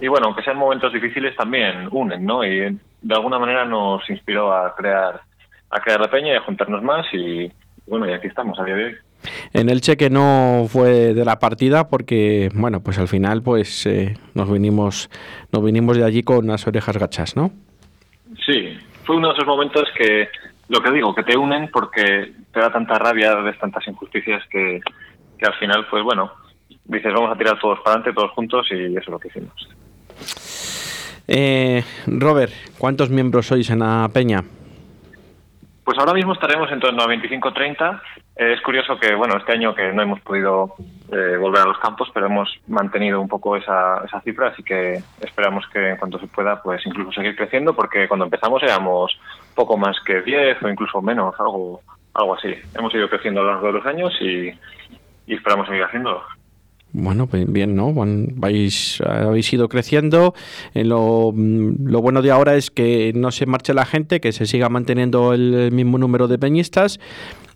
y 0.00 0.08
bueno, 0.08 0.26
aunque 0.26 0.42
sean 0.42 0.56
momentos 0.56 0.92
difíciles 0.92 1.36
también 1.36 1.88
unen, 1.90 2.24
¿no? 2.24 2.44
Y 2.44 2.78
de 3.02 3.14
alguna 3.14 3.38
manera 3.38 3.64
nos 3.64 4.08
inspiró 4.08 4.52
a 4.52 4.74
crear 4.74 5.20
a 5.70 5.80
crear 5.80 6.00
la 6.00 6.10
Peña 6.10 6.32
y 6.32 6.36
a 6.36 6.42
juntarnos 6.42 6.82
más 6.82 7.06
y 7.12 7.50
bueno, 7.86 8.08
y 8.08 8.12
aquí 8.12 8.26
estamos 8.26 8.58
a 8.58 8.64
día 8.64 8.74
de 8.74 8.84
hoy. 8.84 8.94
En 9.52 9.68
el 9.68 9.80
cheque 9.80 10.10
no 10.10 10.66
fue 10.68 11.14
de 11.14 11.24
la 11.24 11.38
partida 11.38 11.88
porque, 11.88 12.50
bueno, 12.54 12.82
pues 12.82 12.98
al 12.98 13.08
final 13.08 13.42
pues 13.42 13.86
eh, 13.86 14.16
nos 14.34 14.50
vinimos 14.50 15.10
nos 15.52 15.64
vinimos 15.64 15.96
de 15.96 16.04
allí 16.04 16.22
con 16.22 16.46
las 16.46 16.66
orejas 16.66 16.98
gachas, 16.98 17.36
¿no? 17.36 17.50
Sí, 18.44 18.78
fue 19.04 19.16
uno 19.16 19.28
de 19.28 19.34
esos 19.34 19.46
momentos 19.46 19.84
que, 19.96 20.28
lo 20.68 20.80
que 20.80 20.90
digo, 20.90 21.14
que 21.14 21.22
te 21.22 21.36
unen 21.36 21.70
porque 21.70 22.32
te 22.52 22.60
da 22.60 22.72
tanta 22.72 22.98
rabia, 22.98 23.34
ves 23.36 23.58
tantas 23.58 23.86
injusticias 23.86 24.42
que, 24.50 24.80
que 25.38 25.46
al 25.46 25.54
final, 25.54 25.86
pues 25.90 26.02
bueno, 26.02 26.32
dices, 26.84 27.12
vamos 27.12 27.30
a 27.30 27.38
tirar 27.38 27.58
todos 27.58 27.78
para 27.80 27.96
adelante, 27.96 28.14
todos 28.14 28.30
juntos 28.32 28.66
y 28.70 28.86
eso 28.86 28.98
es 28.98 29.08
lo 29.08 29.18
que 29.18 29.28
hicimos. 29.28 29.68
Eh, 31.28 31.82
Robert, 32.06 32.52
¿cuántos 32.78 33.10
miembros 33.10 33.46
sois 33.46 33.70
en 33.70 33.80
la 33.80 34.08
peña? 34.12 34.42
Pues 35.84 35.98
ahora 35.98 36.14
mismo 36.14 36.32
estaremos 36.32 36.70
en 36.70 36.78
torno 36.78 37.02
a 37.02 37.06
25-30. 37.06 38.00
Eh, 38.36 38.52
es 38.54 38.60
curioso 38.62 38.98
que, 38.98 39.14
bueno, 39.14 39.36
este 39.36 39.52
año 39.52 39.74
que 39.74 39.92
no 39.92 40.02
hemos 40.02 40.20
podido 40.20 40.74
eh, 41.10 41.36
volver 41.36 41.62
a 41.62 41.66
los 41.66 41.78
campos, 41.78 42.08
pero 42.14 42.26
hemos 42.26 42.48
mantenido 42.68 43.20
un 43.20 43.28
poco 43.28 43.56
esa, 43.56 44.02
esa 44.04 44.20
cifra, 44.20 44.48
así 44.48 44.62
que 44.62 45.02
esperamos 45.20 45.66
que 45.72 45.90
en 45.90 45.96
cuanto 45.96 46.18
se 46.20 46.28
pueda, 46.28 46.62
pues 46.62 46.86
incluso 46.86 47.12
seguir 47.12 47.34
creciendo, 47.34 47.74
porque 47.74 48.06
cuando 48.06 48.24
empezamos 48.26 48.62
éramos 48.62 49.18
poco 49.54 49.76
más 49.76 49.96
que 50.06 50.22
10 50.22 50.62
o 50.62 50.68
incluso 50.68 51.02
menos, 51.02 51.34
algo, 51.40 51.80
algo 52.14 52.34
así. 52.34 52.54
Hemos 52.74 52.94
ido 52.94 53.08
creciendo 53.08 53.40
a 53.40 53.44
lo 53.44 53.50
largo 53.50 53.66
de 53.66 53.72
los 53.72 53.86
años 53.86 54.12
y, 54.20 54.52
y 55.26 55.34
esperamos 55.34 55.66
seguir 55.66 55.82
haciéndolo. 55.82 56.22
Bueno, 56.94 57.26
pues 57.26 57.50
bien, 57.50 57.74
¿no? 57.74 57.92
Vais, 57.94 59.00
habéis 59.00 59.52
ido 59.52 59.68
creciendo. 59.68 60.34
Eh, 60.74 60.84
lo, 60.84 61.32
mm, 61.34 61.86
lo 61.86 62.02
bueno 62.02 62.20
de 62.20 62.30
ahora 62.30 62.54
es 62.54 62.70
que 62.70 63.12
no 63.14 63.30
se 63.30 63.46
marche 63.46 63.72
la 63.72 63.86
gente, 63.86 64.20
que 64.20 64.32
se 64.32 64.46
siga 64.46 64.68
manteniendo 64.68 65.32
el 65.32 65.72
mismo 65.72 65.96
número 65.96 66.28
de 66.28 66.38
peñistas 66.38 67.00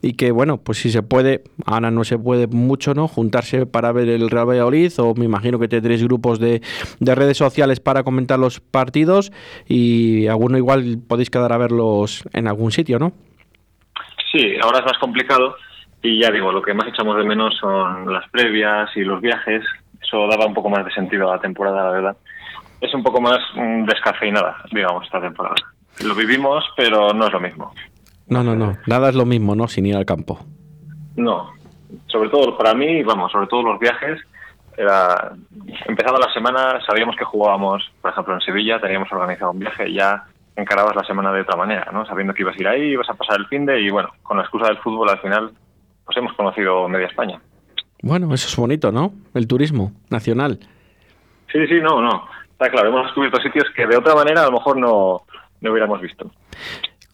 y 0.03 0.15
que, 0.15 0.31
bueno, 0.31 0.59
pues 0.59 0.79
si 0.79 0.91
se 0.91 1.03
puede, 1.03 1.43
ahora 1.65 1.91
no 1.91 2.05
se 2.05 2.19
puede 2.19 2.47
mucho, 2.47 2.95
¿no? 2.95 3.09
Juntarse 3.09 3.67
para 3.67 3.93
ver 3.93 4.09
el 4.09 4.31
Real 4.31 4.49
Valladolid 4.49 4.93
o 4.99 5.15
me 5.15 5.25
imagino 5.25 5.59
que 5.59 5.69
tendréis 5.69 6.03
grupos 6.03 6.39
de, 6.39 6.63
de 7.01 7.15
redes 7.15 7.37
sociales 7.37 7.81
para 7.81 8.05
comentar 8.05 8.39
los 8.39 8.61
partidos 8.61 9.33
y 9.69 10.27
alguno 10.29 10.59
igual 10.59 10.99
podéis 11.07 11.31
quedar 11.31 11.53
a 11.53 11.59
verlos 11.59 12.25
en 12.33 12.47
algún 12.49 12.73
sitio, 12.73 12.99
¿no? 12.99 13.13
Sí, 14.33 14.41
ahora 14.63 14.81
es 14.81 14.85
más 14.85 14.99
complicado 14.99 15.57
y 16.07 16.21
ya 16.21 16.31
digo, 16.31 16.53
lo 16.53 16.63
que 16.63 16.73
más 16.73 16.87
echamos 16.87 17.17
de 17.17 17.25
menos 17.25 17.57
son 17.59 18.13
las 18.13 18.29
previas 18.31 18.89
y 18.97 19.01
los 19.01 19.21
viajes. 19.21 19.65
Eso 20.01 20.27
daba 20.29 20.47
un 20.47 20.55
poco 20.55 20.71
más 20.71 20.85
de 20.85 20.93
sentido 20.93 21.29
a 21.29 21.37
la 21.37 21.43
temporada, 21.43 21.85
la 21.85 21.91
verdad. 21.91 22.17
Es 22.81 22.95
un 22.95 23.03
poco 23.03 23.21
más 23.21 23.39
mm, 23.57 23.85
descafeinada, 23.85 24.57
digamos, 24.71 25.05
esta 25.05 25.21
temporada. 25.21 25.57
Lo 26.05 26.15
vivimos, 26.15 26.65
pero 26.77 27.13
no 27.13 27.27
es 27.27 27.33
lo 27.33 27.41
mismo. 27.41 27.73
No, 28.29 28.45
no, 28.45 28.55
no. 28.55 28.77
Nada 28.87 29.09
es 29.09 29.15
lo 29.17 29.25
mismo, 29.25 29.57
¿no? 29.57 29.67
Sin 29.67 29.87
ir 29.87 29.97
al 29.97 30.05
campo. 30.07 30.39
No, 31.17 31.51
sobre 32.07 32.29
todo 32.29 32.57
para 32.57 32.75
mí, 32.75 33.03
vamos, 33.03 33.33
sobre 33.33 33.47
todo 33.47 33.63
los 33.63 33.81
viajes. 33.81 34.21
Era, 34.77 35.33
empezando 35.87 36.21
la 36.21 36.33
semana, 36.33 36.81
sabíamos 36.87 37.17
que 37.17 37.25
jugábamos, 37.25 37.91
por 38.01 38.11
ejemplo, 38.13 38.35
en 38.35 38.41
Sevilla, 38.43 38.81
teníamos 38.81 39.11
organizado 39.11 39.53
un 39.53 39.59
viaje 39.59 39.89
y 39.89 39.95
ya 39.95 40.25
encarabas 40.55 40.95
la 40.95 41.05
semana 41.05 41.33
de 41.33 41.43
otra 41.43 41.57
manera, 41.57 41.89
¿no? 41.93 42.05
Sabiendo 42.07 42.35
que 42.35 42.43
ibas 42.43 42.57
a 42.57 42.61
ir 42.61 42.69
ahí, 42.69 42.83
ibas 42.93 43.09
a 43.09 43.15
pasar 43.15 43.39
el 43.39 43.47
fin 43.47 43.67
de 43.67 43.81
y 43.81 43.91
bueno, 43.91 44.11
con 44.23 44.37
la 44.37 44.43
excusa 44.43 44.67
del 44.67 44.79
fútbol 44.79 45.09
al 45.09 45.21
final, 45.21 45.51
pues 46.07 46.17
hemos 46.17 46.33
conocido 46.35 46.89
media 46.89 47.09
España. 47.09 47.41
Bueno, 48.03 48.33
eso 48.33 48.49
es 48.49 48.57
bonito, 48.57 48.93
¿no? 48.93 49.13
El 49.35 49.47
turismo 49.47 49.93
nacional. 50.09 50.61
Sí, 51.53 51.67
sí, 51.67 51.81
no, 51.83 52.01
no. 52.01 52.25
Está 52.53 52.71
claro, 52.71 52.89
hemos 52.89 53.05
descubierto 53.05 53.41
sitios 53.43 53.65
que 53.75 53.87
de 53.87 53.97
otra 53.97 54.15
manera 54.15 54.43
a 54.43 54.47
lo 54.47 54.53
mejor 54.53 54.79
no, 54.79 55.23
no 55.61 55.71
hubiéramos 55.71 56.01
visto. 56.01 56.31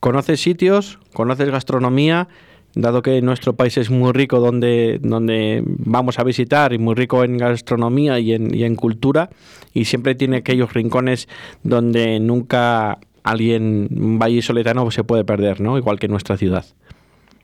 conoces 0.00 0.40
sitios, 0.40 0.98
conoces 1.14 1.50
gastronomía, 1.50 2.28
dado 2.74 3.02
que 3.02 3.20
nuestro 3.22 3.54
país 3.54 3.76
es 3.76 3.90
muy 3.90 4.12
rico 4.12 4.40
donde, 4.40 4.98
donde 5.02 5.62
vamos 5.66 6.18
a 6.18 6.24
visitar 6.24 6.72
y 6.72 6.78
muy 6.78 6.94
rico 6.94 7.24
en 7.24 7.38
gastronomía 7.38 8.18
y 8.18 8.32
en, 8.32 8.54
y 8.54 8.64
en 8.64 8.76
cultura, 8.76 9.30
y 9.74 9.84
siempre 9.84 10.14
tiene 10.14 10.38
aquellos 10.38 10.72
rincones 10.72 11.28
donde 11.62 12.18
nunca 12.20 12.98
alguien 13.24 13.88
un 13.90 14.18
vallisoletano 14.18 14.90
se 14.90 15.04
puede 15.04 15.24
perder, 15.24 15.60
¿no? 15.60 15.78
Igual 15.78 15.98
que 15.98 16.08
nuestra 16.08 16.36
ciudad. 16.36 16.64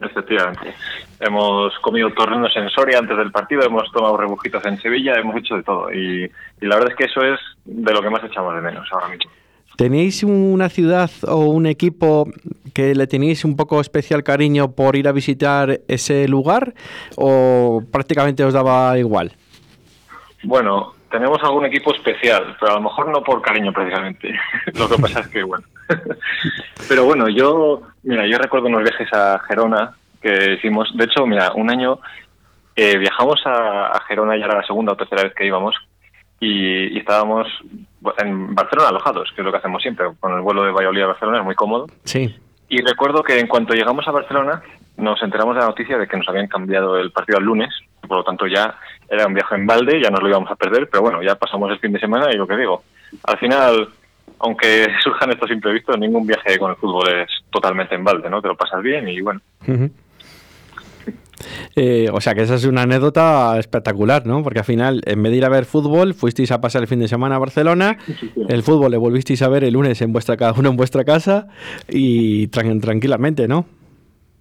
Efectivamente. 0.00 0.74
Hemos 1.20 1.76
comido 1.80 2.10
torrenos 2.12 2.54
en 2.56 2.68
Soria 2.70 2.98
antes 2.98 3.16
del 3.16 3.32
partido, 3.32 3.62
hemos 3.62 3.90
tomado 3.90 4.16
rebujitos 4.16 4.64
en 4.64 4.78
Sevilla, 4.80 5.14
hemos 5.14 5.36
hecho 5.36 5.56
de 5.56 5.62
todo. 5.62 5.92
Y, 5.92 6.30
y 6.60 6.66
la 6.66 6.76
verdad 6.76 6.92
es 6.92 6.96
que 6.96 7.04
eso 7.04 7.20
es 7.22 7.40
de 7.64 7.92
lo 7.92 8.00
que 8.00 8.10
más 8.10 8.22
echamos 8.22 8.54
de 8.54 8.60
menos 8.60 8.88
ahora 8.92 9.08
mismo. 9.08 9.30
¿Tenéis 9.76 10.24
una 10.24 10.68
ciudad 10.68 11.10
o 11.28 11.36
un 11.36 11.66
equipo 11.66 12.28
que 12.74 12.96
le 12.96 13.06
tenéis 13.06 13.44
un 13.44 13.54
poco 13.54 13.80
especial 13.80 14.24
cariño 14.24 14.72
por 14.72 14.96
ir 14.96 15.06
a 15.06 15.12
visitar 15.12 15.80
ese 15.86 16.26
lugar 16.26 16.74
o 17.16 17.82
prácticamente 17.92 18.42
os 18.42 18.52
daba 18.52 18.98
igual? 18.98 19.32
Bueno, 20.42 20.94
tenemos 21.10 21.42
algún 21.42 21.66
equipo 21.66 21.94
especial, 21.94 22.56
pero 22.58 22.72
a 22.72 22.74
lo 22.76 22.82
mejor 22.82 23.08
no 23.08 23.22
por 23.22 23.42
cariño 23.42 23.72
precisamente. 23.72 24.32
lo 24.78 24.88
que 24.88 24.98
pasa 24.98 25.20
es 25.20 25.28
que, 25.28 25.42
bueno. 25.42 25.64
pero 26.88 27.04
bueno, 27.04 27.28
yo, 27.28 27.82
mira, 28.02 28.26
yo 28.26 28.38
recuerdo 28.38 28.68
unos 28.68 28.82
viajes 28.82 29.08
a 29.12 29.38
Gerona 29.48 29.94
que 30.20 30.54
hicimos. 30.54 30.90
De 30.96 31.04
hecho, 31.04 31.26
mira, 31.26 31.52
un 31.54 31.70
año 31.70 31.98
eh, 32.76 32.98
viajamos 32.98 33.40
a, 33.46 33.88
a 33.88 34.00
Gerona, 34.02 34.36
ya 34.36 34.46
era 34.46 34.56
la 34.56 34.66
segunda 34.66 34.92
o 34.92 34.96
tercera 34.96 35.22
vez 35.22 35.34
que 35.34 35.46
íbamos, 35.46 35.74
y, 36.40 36.94
y 36.94 36.98
estábamos 36.98 37.46
en 38.18 38.54
Barcelona 38.54 38.90
alojados, 38.90 39.30
que 39.34 39.40
es 39.40 39.44
lo 39.44 39.50
que 39.50 39.58
hacemos 39.58 39.82
siempre. 39.82 40.06
Con 40.20 40.32
el 40.34 40.40
vuelo 40.40 40.64
de 40.64 40.72
Valladolid 40.72 41.02
a 41.02 41.06
Barcelona 41.08 41.38
es 41.38 41.44
muy 41.44 41.54
cómodo. 41.54 41.86
Sí. 42.04 42.34
Y 42.68 42.82
recuerdo 42.82 43.22
que 43.22 43.38
en 43.38 43.46
cuanto 43.46 43.74
llegamos 43.74 44.06
a 44.06 44.12
Barcelona 44.12 44.62
nos 44.98 45.22
enteramos 45.22 45.54
de 45.54 45.60
la 45.62 45.68
noticia 45.68 45.96
de 45.96 46.06
que 46.06 46.16
nos 46.16 46.28
habían 46.28 46.46
cambiado 46.48 46.98
el 46.98 47.10
partido 47.12 47.38
al 47.38 47.44
lunes, 47.44 47.70
por 48.06 48.18
lo 48.18 48.24
tanto 48.24 48.46
ya 48.46 48.74
era 49.08 49.26
un 49.26 49.34
viaje 49.34 49.54
en 49.54 49.66
balde, 49.66 50.00
ya 50.02 50.10
nos 50.10 50.20
lo 50.22 50.28
íbamos 50.28 50.50
a 50.50 50.56
perder, 50.56 50.88
pero 50.90 51.02
bueno, 51.02 51.22
ya 51.22 51.34
pasamos 51.36 51.70
el 51.70 51.78
fin 51.78 51.92
de 51.92 52.00
semana 52.00 52.26
y 52.32 52.36
lo 52.36 52.46
que 52.46 52.56
digo, 52.56 52.82
al 53.24 53.38
final, 53.38 53.88
aunque 54.40 54.86
surjan 55.02 55.30
estos 55.30 55.50
imprevistos, 55.50 55.98
ningún 55.98 56.26
viaje 56.26 56.58
con 56.58 56.70
el 56.70 56.76
fútbol 56.76 57.08
es 57.08 57.28
totalmente 57.50 57.94
en 57.94 58.04
balde, 58.04 58.28
¿no? 58.28 58.42
Te 58.42 58.48
lo 58.48 58.56
pasas 58.56 58.82
bien 58.82 59.08
y 59.08 59.20
bueno. 59.20 59.40
Eh, 61.76 62.08
o 62.12 62.20
sea 62.20 62.34
que 62.34 62.42
esa 62.42 62.56
es 62.56 62.64
una 62.64 62.82
anécdota 62.82 63.56
espectacular, 63.58 64.26
¿no? 64.26 64.42
Porque 64.42 64.58
al 64.58 64.64
final, 64.64 65.00
en 65.06 65.22
vez 65.22 65.30
de 65.30 65.38
ir 65.38 65.44
a 65.44 65.48
ver 65.48 65.64
fútbol, 65.64 66.12
fuisteis 66.14 66.50
a 66.50 66.60
pasar 66.60 66.82
el 66.82 66.88
fin 66.88 66.98
de 66.98 67.06
semana 67.06 67.36
a 67.36 67.38
Barcelona, 67.38 67.96
el 68.48 68.62
fútbol 68.64 68.90
le 68.90 68.96
volvisteis 68.96 69.40
a 69.42 69.48
ver 69.48 69.62
el 69.62 69.74
lunes 69.74 70.02
en 70.02 70.12
vuestra 70.12 70.36
cada 70.36 70.52
uno 70.58 70.70
en 70.70 70.76
vuestra 70.76 71.04
casa 71.04 71.46
y 71.88 72.48
tran- 72.48 72.80
tranquilamente, 72.80 73.46
¿no? 73.46 73.66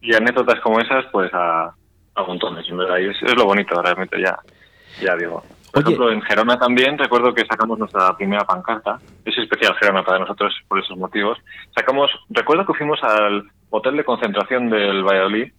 Y 0.01 0.15
anécdotas 0.15 0.59
como 0.61 0.79
esas, 0.79 1.05
pues 1.11 1.33
a, 1.33 1.73
a 2.15 2.23
montones, 2.23 2.65
y 2.67 3.05
es, 3.05 3.23
es 3.23 3.35
lo 3.35 3.45
bonito 3.45 3.81
realmente, 3.81 4.21
ya, 4.21 4.37
ya 5.01 5.15
digo. 5.15 5.43
Por 5.71 5.83
Oye. 5.83 5.93
ejemplo, 5.93 6.11
en 6.11 6.21
Gerona 6.21 6.57
también 6.57 6.97
recuerdo 6.97 7.33
que 7.33 7.45
sacamos 7.45 7.77
nuestra 7.77 8.15
primera 8.15 8.45
pancarta. 8.45 8.99
Es 9.25 9.37
especial 9.37 9.75
Gerona 9.75 10.03
para 10.03 10.19
nosotros 10.19 10.53
por 10.67 10.79
esos 10.79 10.97
motivos. 10.97 11.37
Sacamos, 11.75 12.09
recuerdo 12.29 12.65
que 12.65 12.73
fuimos 12.73 13.03
al 13.03 13.43
hotel 13.69 13.97
de 13.97 14.03
concentración 14.05 14.69
del 14.69 15.03
Valladolid, 15.03 15.51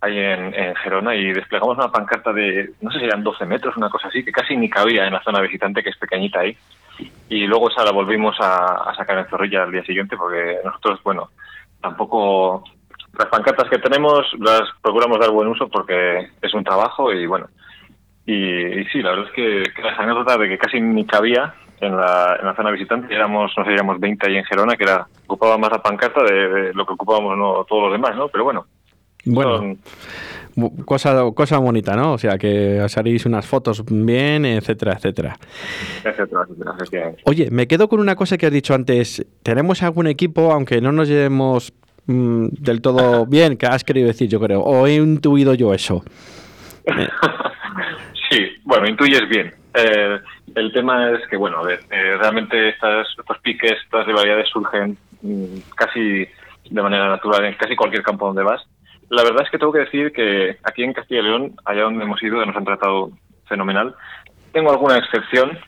ahí 0.00 0.18
en, 0.18 0.54
en 0.54 0.74
Gerona, 0.76 1.14
y 1.16 1.32
desplegamos 1.32 1.78
una 1.78 1.90
pancarta 1.90 2.32
de, 2.32 2.72
no 2.82 2.90
sé 2.90 2.98
si 2.98 3.04
eran 3.06 3.24
12 3.24 3.46
metros, 3.46 3.76
una 3.76 3.88
cosa 3.88 4.08
así, 4.08 4.22
que 4.24 4.32
casi 4.32 4.56
ni 4.56 4.68
cabía 4.68 5.06
en 5.06 5.14
la 5.14 5.22
zona 5.22 5.40
visitante, 5.40 5.82
que 5.82 5.90
es 5.90 5.96
pequeñita 5.96 6.40
ahí. 6.40 6.56
Y 7.28 7.46
luego 7.46 7.70
esa 7.70 7.84
la 7.84 7.90
volvimos 7.90 8.36
a, 8.38 8.90
a 8.90 8.94
sacar 8.94 9.18
en 9.18 9.26
Zorrilla 9.26 9.62
al 9.64 9.72
día 9.72 9.82
siguiente, 9.84 10.16
porque 10.16 10.58
nosotros, 10.62 11.02
bueno, 11.02 11.30
tampoco 11.80 12.62
las 13.18 13.28
pancartas 13.28 13.68
que 13.70 13.78
tenemos 13.78 14.22
las 14.40 14.62
procuramos 14.82 15.18
dar 15.20 15.30
buen 15.30 15.48
uso 15.48 15.68
porque 15.68 16.28
es 16.42 16.54
un 16.54 16.64
trabajo 16.64 17.12
y 17.12 17.26
bueno 17.26 17.46
y, 18.26 18.34
y 18.80 18.84
sí 18.86 19.02
la 19.02 19.10
verdad 19.10 19.26
es 19.26 19.32
que, 19.32 19.62
que 19.74 19.82
las 19.82 19.98
anécdotas 19.98 20.38
de 20.38 20.48
que 20.48 20.58
casi 20.58 20.80
ni 20.80 21.04
cabía 21.06 21.54
en 21.80 21.96
la, 21.96 22.36
en 22.40 22.46
la 22.46 22.54
zona 22.56 22.70
visitante 22.70 23.14
éramos 23.14 23.52
no 23.56 23.64
sé 23.64 23.72
éramos 23.72 24.00
20 24.00 24.26
ahí 24.28 24.36
en 24.36 24.44
Gerona 24.44 24.76
que 24.76 24.84
era 24.84 25.06
ocupaba 25.26 25.58
más 25.58 25.70
la 25.72 25.82
pancarta 25.82 26.22
de, 26.24 26.48
de 26.48 26.74
lo 26.74 26.86
que 26.86 26.92
ocupábamos 26.94 27.36
no 27.36 27.64
todos 27.68 27.84
los 27.84 27.92
demás 27.92 28.16
no 28.16 28.28
pero 28.28 28.44
bueno 28.44 28.64
Bueno, 29.26 29.56
son- 29.58 29.78
cosa, 30.84 31.22
cosa 31.34 31.58
bonita, 31.58 31.96
¿no? 31.96 32.12
O 32.12 32.18
sea, 32.18 32.36
que 32.38 32.80
os 32.80 32.96
haréis 32.96 33.24
unas 33.26 33.44
fotos 33.46 33.82
bien, 33.86 34.44
etcétera, 34.44 34.92
etcétera. 34.92 35.36
etcétera. 36.04 36.46
Oye, 37.24 37.48
me 37.50 37.66
quedo 37.66 37.88
con 37.88 38.00
una 38.00 38.14
cosa 38.16 38.36
que 38.38 38.46
has 38.46 38.52
dicho 38.52 38.74
antes. 38.74 39.26
Tenemos 39.42 39.82
algún 39.82 40.06
equipo, 40.06 40.52
aunque 40.52 40.80
no 40.80 40.92
nos 40.92 41.08
llevemos 41.08 41.72
mm, 42.06 42.48
del 42.50 42.80
todo 42.80 43.26
bien, 43.26 43.56
que 43.56 43.66
has 43.66 43.84
querido 43.84 44.08
decir, 44.08 44.28
yo 44.28 44.40
creo, 44.40 44.60
o 44.60 44.86
he 44.86 44.94
intuido 44.94 45.54
yo 45.54 45.72
eso. 45.74 46.02
Sí, 48.30 48.48
bueno, 48.64 48.88
intuyes 48.88 49.28
bien. 49.28 49.54
Eh, 49.74 50.18
el 50.54 50.72
tema 50.72 51.10
es 51.10 51.20
que, 51.28 51.36
bueno, 51.36 51.58
a 51.58 51.64
ver, 51.64 51.80
eh, 51.90 52.16
realmente 52.18 52.70
estas, 52.70 53.06
estos 53.18 53.38
piques, 53.38 53.74
estas 53.84 54.06
rivalidades 54.06 54.48
surgen 54.48 54.96
mm, 55.22 55.58
casi 55.76 56.26
de 56.70 56.82
manera 56.82 57.08
natural 57.08 57.44
en 57.44 57.54
casi 57.54 57.76
cualquier 57.76 58.02
campo 58.02 58.26
donde 58.26 58.42
vas. 58.42 58.62
La 59.10 59.22
verdad 59.22 59.42
es 59.44 59.50
que 59.50 59.58
tengo 59.58 59.72
que 59.72 59.80
decir 59.80 60.12
que 60.12 60.56
aquí 60.64 60.82
en 60.82 60.94
Castilla 60.94 61.20
y 61.20 61.24
León, 61.24 61.54
allá 61.64 61.82
donde 61.82 62.04
hemos 62.04 62.22
ido, 62.22 62.44
nos 62.44 62.56
han 62.56 62.64
tratado 62.64 63.10
fenomenal. 63.46 63.94
Tengo 64.52 64.70
alguna 64.70 64.98
excepción 64.98 65.58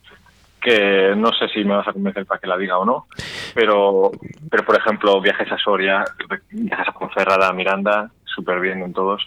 que 0.61 1.15
no 1.17 1.33
sé 1.33 1.49
si 1.49 1.65
me 1.65 1.77
vas 1.77 1.89
a 1.89 1.93
convencer 1.93 2.27
para 2.27 2.41
que 2.41 2.47
la 2.47 2.57
diga 2.57 2.79
o 2.79 2.85
no, 2.85 3.07
pero, 3.55 4.11
pero 4.51 4.65
por 4.65 4.77
ejemplo, 4.77 5.21
viajes 5.21 5.51
a 5.51 5.59
Soria, 5.59 6.05
viajes 6.51 6.89
a 6.89 6.93
Ponferrada, 6.93 7.49
a 7.49 7.53
Miranda, 7.53 8.11
súper 8.25 8.61
bien 8.61 8.83
en 8.83 8.93
todos. 8.93 9.23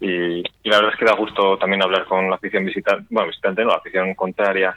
Y, 0.00 0.38
y 0.38 0.70
la 0.70 0.76
verdad 0.76 0.92
es 0.92 0.98
que 0.98 1.04
da 1.04 1.14
gusto 1.14 1.58
también 1.58 1.82
hablar 1.82 2.04
con 2.04 2.30
la 2.30 2.36
afición 2.36 2.64
visitante, 2.64 3.06
bueno, 3.10 3.28
visitante 3.28 3.62
no, 3.62 3.70
la 3.70 3.76
afición 3.76 4.14
contraria, 4.14 4.76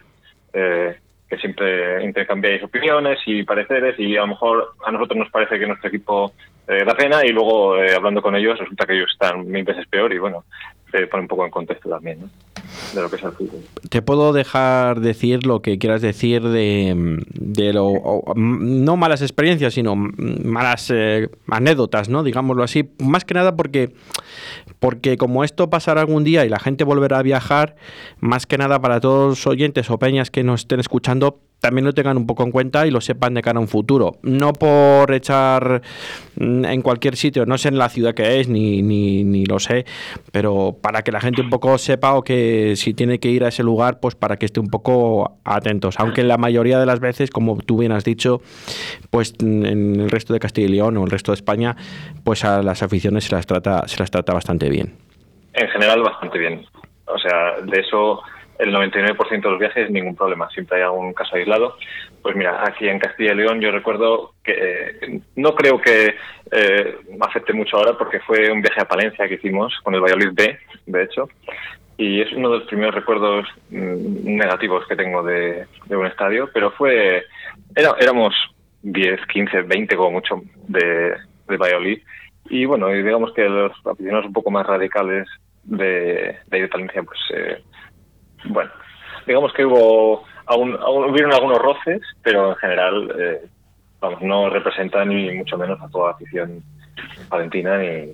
eh, 0.54 0.98
que 1.32 1.38
siempre 1.38 2.04
intercambiáis 2.04 2.62
opiniones 2.62 3.20
y 3.26 3.44
pareceres 3.44 3.98
y 3.98 4.18
a 4.18 4.22
lo 4.22 4.28
mejor 4.28 4.74
a 4.86 4.92
nosotros 4.92 5.18
nos 5.18 5.30
parece 5.30 5.58
que 5.58 5.66
nuestro 5.66 5.88
equipo 5.88 6.34
eh, 6.68 6.84
da 6.86 6.94
pena 6.94 7.26
y 7.26 7.30
luego 7.30 7.78
eh, 7.78 7.96
hablando 7.96 8.22
con 8.22 8.36
ellos 8.36 8.60
resulta 8.60 8.86
que 8.86 8.96
ellos 8.98 9.10
están 9.14 9.48
mil 9.50 9.64
veces 9.64 9.88
peor 9.88 10.12
y 10.12 10.18
bueno, 10.18 10.44
te 10.92 11.08
pone 11.08 11.24
un 11.24 11.28
poco 11.28 11.46
en 11.46 11.52
contexto 11.52 11.90
también, 11.90 12.22
¿no? 12.22 12.30
De 12.94 13.02
lo 13.02 13.10
que 13.10 13.16
es 13.16 13.24
el 13.24 13.32
fútbol. 13.32 13.62
Te 13.90 14.02
puedo 14.02 14.34
dejar 14.34 15.00
decir 15.00 15.46
lo 15.46 15.62
que 15.62 15.78
quieras 15.78 16.02
decir 16.02 16.44
de, 16.44 17.20
de 17.34 17.74
lo, 17.74 18.24
no 18.36 18.98
malas 18.98 19.22
experiencias, 19.22 19.74
sino 19.74 19.96
malas 19.96 20.92
eh, 20.94 21.30
anécdotas, 21.48 22.10
¿no? 22.10 22.24
Digámoslo 22.24 22.64
así. 22.64 22.90
Más 23.00 23.26
que 23.26 23.34
nada 23.34 23.56
porque, 23.56 23.94
porque 24.80 25.18
como 25.18 25.44
esto 25.44 25.70
pasará 25.70 26.02
algún 26.02 26.24
día 26.24 26.46
y 26.46 26.50
la 26.50 26.60
gente 26.60 26.84
volverá 26.84 27.20
a 27.20 27.24
viajar, 27.24 27.76
más 28.20 28.46
que 28.46 28.58
nada 28.58 28.80
para 28.82 29.00
todos 29.00 29.30
los 29.30 29.48
oyentes 29.48 29.90
o 29.90 29.98
peñas 30.00 30.32
que 30.32 30.44
nos 30.44 30.62
estén 30.62 30.80
escuchando, 30.80 31.40
también 31.62 31.86
lo 31.86 31.94
tengan 31.94 32.18
un 32.18 32.26
poco 32.26 32.44
en 32.44 32.52
cuenta 32.52 32.88
y 32.88 32.92
lo 32.92 33.00
sepan 33.02 33.36
de 33.36 33.42
cara 33.44 33.60
a 33.60 33.62
un 33.62 33.68
futuro. 33.68 34.18
No 34.24 34.52
por 34.52 35.14
echar 35.14 35.82
mm, 36.36 36.66
en 36.66 36.82
cualquier 36.82 37.16
sitio, 37.16 37.46
no 37.46 37.58
sé 37.58 37.70
en 37.70 37.78
la 37.78 37.88
ciudad 37.88 38.16
que 38.16 38.40
es, 38.40 38.50
ni, 38.50 38.82
ni, 38.82 39.24
ni 39.24 39.46
lo 39.46 39.60
sé, 39.60 39.86
pero 40.32 40.76
para 40.82 41.04
que 41.04 41.12
la 41.12 41.22
gente 41.22 41.42
un 41.42 41.52
poco 41.52 41.78
sepa 41.78 42.16
o 42.16 42.24
que 42.24 42.74
si 42.76 42.96
tiene 42.96 43.20
que 43.20 43.30
ir 43.30 43.46
a 43.46 43.50
ese 43.50 43.62
lugar, 43.64 44.00
pues 44.00 44.16
para 44.16 44.38
que 44.38 44.48
esté 44.48 44.60
un 44.60 44.70
poco 44.70 45.38
atentos. 45.46 46.00
Aunque 46.00 46.24
la 46.24 46.38
mayoría 46.38 46.80
de 46.80 46.88
las 46.88 47.00
veces, 47.00 47.30
como 47.30 47.56
tú 47.58 47.78
bien 47.78 47.92
has 47.92 48.04
dicho, 48.04 48.42
pues 49.12 49.36
mm, 49.40 49.66
en 49.66 50.00
el 50.02 50.10
resto 50.10 50.34
de 50.34 50.40
Castilla 50.40 50.68
y 50.68 50.72
León 50.72 50.98
o 50.98 51.04
el 51.04 51.12
resto 51.12 51.32
de 51.32 51.36
España, 51.36 51.76
pues 52.24 52.44
a 52.44 52.64
las 52.64 52.82
aficiones 52.82 53.26
se 53.26 53.36
las 53.36 53.46
trata, 53.46 53.88
se 53.88 54.00
las 54.00 54.10
trata 54.10 54.34
bastante 54.34 54.68
bien. 54.68 54.96
En 55.54 55.68
general, 55.70 56.02
bastante 56.02 56.40
bien. 56.40 56.66
O 57.06 57.20
sea, 57.20 57.62
de 57.62 57.82
eso, 57.82 58.22
el 58.62 58.74
99% 58.76 59.42
de 59.42 59.50
los 59.50 59.60
viajes, 59.60 59.90
ningún 59.90 60.16
problema. 60.16 60.48
Siempre 60.52 60.78
hay 60.78 60.84
algún 60.84 61.14
caso 61.14 61.36
aislado. 61.36 61.78
Pues 62.22 62.36
mira, 62.36 62.64
aquí 62.64 62.88
en 62.88 63.00
Castilla 63.00 63.34
y 63.34 63.36
León 63.36 63.60
yo 63.60 63.72
recuerdo 63.72 64.34
que 64.44 64.54
eh, 64.54 65.22
no 65.36 65.56
creo 65.56 65.82
que 65.82 66.14
eh, 66.52 66.96
me 67.10 67.26
afecte 67.26 67.54
mucho 67.54 67.78
ahora 67.78 67.98
porque 67.98 68.20
fue 68.20 68.52
un 68.52 68.62
viaje 68.62 68.80
a 68.80 68.88
Palencia 68.88 69.28
que 69.28 69.36
hicimos 69.36 69.74
con 69.84 69.96
el 69.96 70.02
Valladolid 70.02 70.34
B, 70.34 70.60
de 70.86 71.04
hecho. 71.04 71.28
Y 71.98 72.22
es 72.22 72.32
uno 72.34 72.52
de 72.52 72.60
los 72.60 72.68
primeros 72.68 72.94
recuerdos 72.94 73.48
mm, 73.72 74.36
negativos 74.36 74.86
que 74.88 74.96
tengo 74.96 75.24
de, 75.24 75.66
de 75.86 75.96
un 75.98 76.06
estadio, 76.06 76.48
pero 76.54 76.70
fue. 76.72 77.24
Era, 77.76 77.96
éramos 78.00 78.36
10, 78.84 79.26
15, 79.26 79.62
20 79.64 79.96
como 79.96 80.12
mucho 80.12 80.42
de, 80.68 81.16
de 81.48 81.58
Valladolid. 81.58 82.00
Y 82.48 82.66
bueno, 82.66 82.90
digamos 82.90 83.34
que 83.34 83.44
los 83.50 83.72
aficionados 83.86 84.28
un 84.28 84.34
poco 84.34 84.52
más 84.52 84.68
radicales 84.68 85.28
de, 85.64 86.38
de 86.48 86.62
de 86.62 86.68
Palencia, 86.68 87.02
pues 87.04 87.20
eh, 87.34 87.64
bueno, 88.46 88.72
digamos 89.28 89.54
que 89.54 89.66
hubo 89.66 90.24
algún- 90.46 90.76
hubieron 91.10 91.34
algunos 91.34 91.60
roces, 91.60 92.02
pero 92.24 92.50
en 92.52 92.56
general, 92.58 93.16
eh, 93.20 93.42
vamos, 94.00 94.22
no 94.22 94.50
representa 94.50 95.04
ni 95.06 95.32
mucho 95.32 95.58
menos 95.58 95.80
a 95.82 95.88
toda 95.90 96.10
la 96.10 96.16
afición 96.16 96.64
palentina 97.30 97.78
ni 97.78 98.14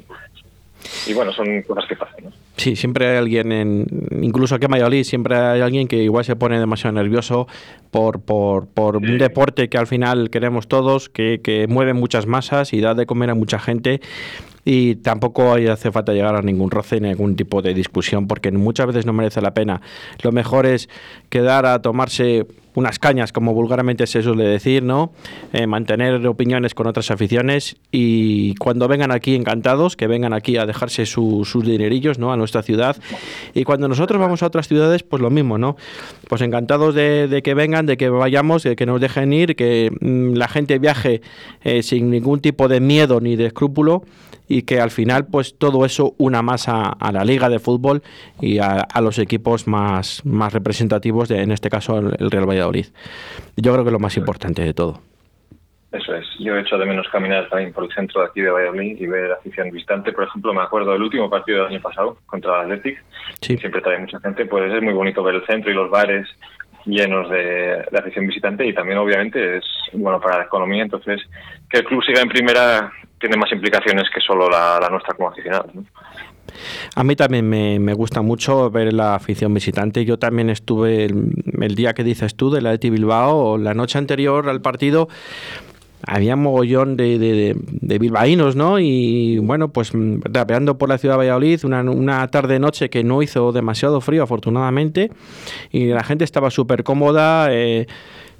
y 1.07 1.13
bueno, 1.13 1.33
son 1.33 1.61
cosas 1.63 1.85
que 1.87 1.95
pasan, 1.95 2.25
¿no? 2.25 2.31
Sí, 2.55 2.75
siempre 2.75 3.07
hay 3.07 3.17
alguien, 3.17 3.51
en, 3.51 3.85
incluso 4.21 4.55
aquí 4.55 4.65
en 4.65 4.71
Valladolid, 4.71 5.03
siempre 5.03 5.35
hay 5.35 5.59
alguien 5.61 5.87
que 5.87 5.97
igual 5.97 6.23
se 6.23 6.35
pone 6.35 6.59
demasiado 6.59 6.93
nervioso 6.93 7.47
por, 7.91 8.21
por, 8.21 8.67
por 8.67 8.97
un 8.97 9.17
deporte 9.17 9.69
que 9.69 9.77
al 9.77 9.87
final 9.87 10.29
queremos 10.29 10.67
todos, 10.67 11.09
que, 11.09 11.41
que 11.43 11.67
mueve 11.67 11.93
muchas 11.93 12.25
masas 12.27 12.73
y 12.73 12.79
da 12.81 12.93
de 12.93 13.05
comer 13.05 13.31
a 13.31 13.35
mucha 13.35 13.59
gente. 13.59 14.01
Y 14.69 14.95
tampoco 14.95 15.53
hace 15.53 15.93
falta 15.93 16.11
llegar 16.11 16.35
a 16.35 16.41
ningún 16.41 16.69
roce 16.69 16.99
ni 16.99 17.07
ningún 17.07 17.37
tipo 17.37 17.61
de 17.61 17.73
discusión, 17.73 18.27
porque 18.27 18.51
muchas 18.51 18.87
veces 18.87 19.05
no 19.05 19.13
merece 19.13 19.39
la 19.39 19.53
pena. 19.53 19.79
Lo 20.21 20.33
mejor 20.33 20.65
es 20.65 20.89
quedar 21.29 21.65
a 21.65 21.81
tomarse 21.81 22.45
unas 22.75 22.99
cañas, 22.99 23.31
como 23.31 23.53
vulgarmente 23.53 24.05
se 24.07 24.21
suele 24.21 24.43
decir, 24.43 24.83
¿no? 24.83 25.13
Eh, 25.53 25.65
mantener 25.67 26.27
opiniones 26.27 26.73
con 26.75 26.85
otras 26.85 27.09
aficiones 27.11 27.77
y 27.93 28.55
cuando 28.55 28.89
vengan 28.89 29.11
aquí 29.11 29.35
encantados, 29.35 29.95
que 29.95 30.05
vengan 30.05 30.33
aquí 30.33 30.57
a 30.57 30.65
dejarse 30.65 31.05
su- 31.05 31.45
sus 31.45 31.65
dinerillos, 31.65 32.19
¿no? 32.19 32.33
A 32.33 32.37
nuestra 32.37 32.61
ciudad. 32.61 32.97
Y 33.55 33.63
cuando 33.63 33.87
nosotros 33.87 34.19
vamos 34.19 34.43
a 34.43 34.47
otras 34.47 34.67
ciudades, 34.67 35.01
pues 35.01 35.21
lo 35.23 35.29
mismo, 35.31 35.57
¿no? 35.57 35.77
Pues 36.27 36.41
encantados 36.41 36.93
de, 36.93 37.29
de 37.29 37.41
que 37.41 37.53
vengan, 37.53 37.85
de 37.85 37.95
que 37.95 38.09
vayamos, 38.09 38.63
de 38.63 38.75
que 38.75 38.85
nos 38.85 38.99
dejen 38.99 39.31
ir, 39.31 39.55
que 39.55 39.89
mm, 40.01 40.33
la 40.33 40.49
gente 40.49 40.77
viaje 40.77 41.21
eh, 41.63 41.81
sin 41.81 42.11
ningún 42.11 42.41
tipo 42.41 42.67
de 42.67 42.81
miedo 42.81 43.21
ni 43.21 43.37
de 43.37 43.45
escrúpulo 43.47 44.03
y 44.47 44.63
que 44.63 44.79
al 44.79 44.91
final 44.91 45.27
pues 45.27 45.57
todo 45.57 45.85
eso 45.85 46.13
una 46.17 46.41
más 46.41 46.67
a, 46.67 46.89
a 46.89 47.11
la 47.11 47.23
liga 47.23 47.49
de 47.49 47.59
fútbol 47.59 48.01
y 48.41 48.59
a, 48.59 48.81
a 48.81 49.01
los 49.01 49.19
equipos 49.19 49.67
más, 49.67 50.25
más 50.25 50.53
representativos, 50.53 51.29
de, 51.29 51.41
en 51.41 51.51
este 51.51 51.69
caso 51.69 51.99
el, 51.99 52.15
el 52.19 52.31
Real 52.31 52.49
Valladolid. 52.49 52.87
Yo 53.55 53.73
creo 53.73 53.85
que 53.85 53.91
lo 53.91 53.99
más 53.99 54.17
importante 54.17 54.61
de 54.63 54.73
todo. 54.73 55.01
Eso 55.89 56.13
es. 56.15 56.25
Yo 56.39 56.55
he 56.55 56.61
hecho 56.61 56.77
de 56.77 56.85
menos 56.85 57.07
caminar 57.09 57.47
también 57.49 57.71
por 57.71 57.85
el 57.85 57.91
centro 57.91 58.21
de 58.21 58.27
aquí 58.27 58.41
de 58.41 58.49
Valladolid 58.49 58.99
y 58.99 59.07
ver 59.07 59.31
afición 59.31 59.71
visitante. 59.71 60.11
Por 60.11 60.25
ejemplo, 60.25 60.53
me 60.53 60.61
acuerdo 60.61 60.91
del 60.91 61.01
último 61.01 61.29
partido 61.29 61.59
del 61.59 61.73
año 61.73 61.81
pasado 61.81 62.17
contra 62.25 62.61
el 62.61 62.71
Athletic. 62.71 63.03
Sí. 63.41 63.57
Siempre 63.57 63.81
trae 63.81 63.97
mucha 63.97 64.19
gente. 64.19 64.45
Pues 64.45 64.71
es 64.71 64.83
muy 64.83 64.93
bonito 64.93 65.23
ver 65.23 65.35
el 65.35 65.45
centro 65.45 65.71
y 65.71 65.73
los 65.73 65.89
bares 65.89 66.27
llenos 66.85 67.29
de, 67.29 67.85
de 67.89 67.97
afición 67.97 68.27
visitante 68.27 68.65
y 68.65 68.73
también 68.73 68.97
obviamente 68.97 69.57
es 69.57 69.63
bueno 69.93 70.19
para 70.19 70.39
la 70.39 70.43
economía. 70.43 70.83
Entonces, 70.83 71.21
que 71.69 71.79
el 71.79 71.85
club 71.85 72.03
siga 72.03 72.21
en 72.21 72.29
primera 72.29 72.91
tiene 73.19 73.37
más 73.37 73.51
implicaciones 73.51 74.05
que 74.13 74.21
solo 74.21 74.49
la, 74.49 74.79
la 74.79 74.89
nuestra 74.89 75.13
como 75.15 75.29
aficionados. 75.29 75.73
¿no? 75.73 75.85
A 76.95 77.03
mí 77.03 77.15
también 77.15 77.47
me, 77.47 77.79
me 77.79 77.93
gusta 77.93 78.21
mucho 78.21 78.69
ver 78.69 78.93
la 78.93 79.15
afición 79.15 79.53
visitante. 79.53 80.05
Yo 80.05 80.17
también 80.17 80.49
estuve 80.49 81.05
el, 81.05 81.75
día 81.75 81.93
que 81.93 82.03
dices 82.03 82.35
tú 82.35 82.49
de 82.49 82.61
la 82.61 82.75
de 82.75 82.89
Bilbao, 82.89 83.57
la 83.57 83.73
noche 83.73 83.97
anterior 83.97 84.49
al 84.49 84.61
partido, 84.61 85.07
había 86.05 86.35
mogollón 86.35 86.95
de 86.95 87.55
bilbaínos, 87.99 88.55
¿no? 88.55 88.79
Y 88.79 89.39
bueno, 89.39 89.69
pues 89.69 89.93
mm, 89.93 90.21
rapeando 90.23 90.77
por 90.77 90.89
la 90.89 90.97
ciudad 90.97 91.15
de 91.15 91.19
Valladolid, 91.19 91.65
una, 91.65 91.81
una 91.81 92.27
tarde-noche 92.27 92.89
que 92.89 93.03
no 93.03 93.21
hizo 93.21 93.51
demasiado 93.51 93.99
frío, 94.01 94.23
afortunadamente, 94.23 95.11
y 95.71 95.87
la 95.87 96.03
gente 96.03 96.23
estaba 96.23 96.49
súper 96.51 96.83
cómoda. 96.83 97.47
eh, 97.51 97.87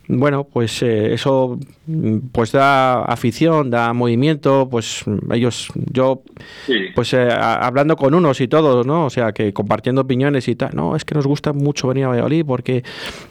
bueno, 0.10 0.46
pues 0.46 0.82
eh, 0.84 1.14
eso 1.14 1.60
mm, 1.86 2.18
pues 2.32 2.52
da 2.54 3.04
afición, 3.04 3.70
da 3.70 3.92
movimiento, 3.94 4.68
pues 4.72 5.04
ellos, 5.34 5.68
yo, 5.92 6.22
Sí. 6.66 6.74
pues 6.96 7.14
eh, 7.14 7.28
a- 7.30 7.66
hablando 7.68 7.96
con 7.98 8.14
unos 8.14 8.40
y 8.40 8.48
todos, 8.48 8.86
¿no? 8.86 9.06
O 9.06 9.10
sea, 9.10 9.34
que 9.34 9.52
compartiendo 9.54 10.02
opiniones 10.02 10.48
y 10.48 10.56
tal, 10.56 10.70
no, 10.74 10.96
es 10.96 11.04
que 11.04 11.14
nos 11.16 11.28
gusta 11.28 11.52
mucho 11.54 11.88
venir 11.90 12.06
a 12.06 12.10
Valladolid 12.10 12.46
porque 12.46 12.84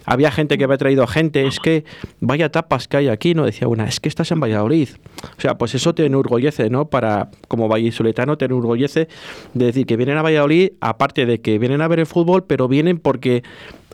había 0.04 0.30
gente 0.30 0.58
que 0.58 0.64
había 0.64 0.76
traído 0.78 1.06
gente, 1.06 1.46
es 1.46 1.60
que 1.60 1.84
vaya 2.20 2.50
tapas 2.50 2.88
que 2.88 2.98
hay 2.98 3.08
aquí, 3.08 3.34
¿no? 3.34 3.44
Decía 3.46 3.68
una, 3.68 3.86
es 3.86 3.98
que 4.00 4.08
estás 4.08 4.30
en 4.32 4.40
Valladolid. 4.40 4.88
O 5.36 5.40
sea, 5.40 5.56
pues 5.56 5.74
eso 5.74 5.94
te 5.94 6.04
enorgullece, 6.04 6.68
¿no? 6.68 6.88
Para, 6.88 7.30
como 7.48 7.68
vallisoletano, 7.68 8.36
te 8.36 8.44
enorgullece 8.44 9.08
de 9.54 9.64
decir 9.66 9.86
que 9.86 9.96
vienen 9.96 10.18
a 10.18 10.22
Valladolid, 10.22 10.72
aparte 10.80 11.24
de 11.26 11.40
que 11.40 11.58
vienen 11.58 11.80
a 11.80 11.88
ver 11.88 12.00
el 12.00 12.06
fútbol, 12.06 12.44
pero 12.44 12.68
vienen 12.68 12.98
porque 12.98 13.42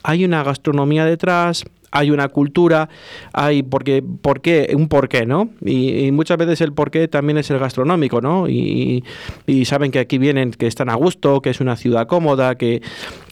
hay 0.03 0.25
una 0.25 0.43
gastronomía 0.43 1.05
detrás, 1.05 1.65
hay 1.93 2.11
una 2.11 2.29
cultura, 2.29 2.88
hay 3.33 3.62
porque, 3.62 4.03
por 4.03 4.41
qué, 4.41 4.73
un 4.75 4.88
porqué, 4.88 5.27
¿no? 5.27 5.51
Y, 5.61 6.07
y 6.07 6.12
muchas 6.12 6.38
veces 6.38 6.62
el 6.62 6.73
porqué 6.73 7.07
también 7.07 7.37
es 7.37 7.51
el 7.51 7.59
gastronómico, 7.59 8.21
¿no? 8.21 8.49
Y, 8.49 9.05
y 9.47 9.67
saben 9.67 9.93
que 9.93 9.99
aquí 9.99 10.17
vienen, 10.17 10.53
que 10.53 10.67
están 10.67 10.88
a 10.88 10.95
gusto, 10.95 11.43
que 11.43 11.51
es 11.51 11.61
una 11.61 11.77
ciudad 11.77 12.07
cómoda, 12.07 12.57
que, 12.57 12.81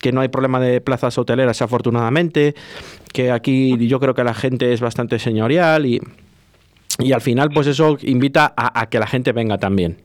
que 0.00 0.12
no 0.12 0.20
hay 0.20 0.28
problema 0.28 0.60
de 0.60 0.82
plazas 0.82 1.16
hoteleras 1.16 1.62
afortunadamente, 1.62 2.54
que 3.14 3.32
aquí 3.32 3.88
yo 3.88 3.98
creo 3.98 4.14
que 4.14 4.24
la 4.24 4.34
gente 4.34 4.72
es 4.74 4.82
bastante 4.82 5.18
señorial 5.18 5.86
y, 5.86 6.00
y 6.98 7.12
al 7.12 7.22
final 7.22 7.48
pues 7.52 7.66
eso 7.66 7.96
invita 8.02 8.52
a, 8.54 8.78
a 8.78 8.90
que 8.90 8.98
la 8.98 9.06
gente 9.06 9.32
venga 9.32 9.56
también. 9.56 9.96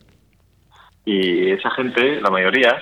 Y 1.03 1.51
esa 1.51 1.69
gente, 1.71 2.21
la 2.21 2.31
mayoría, 2.31 2.81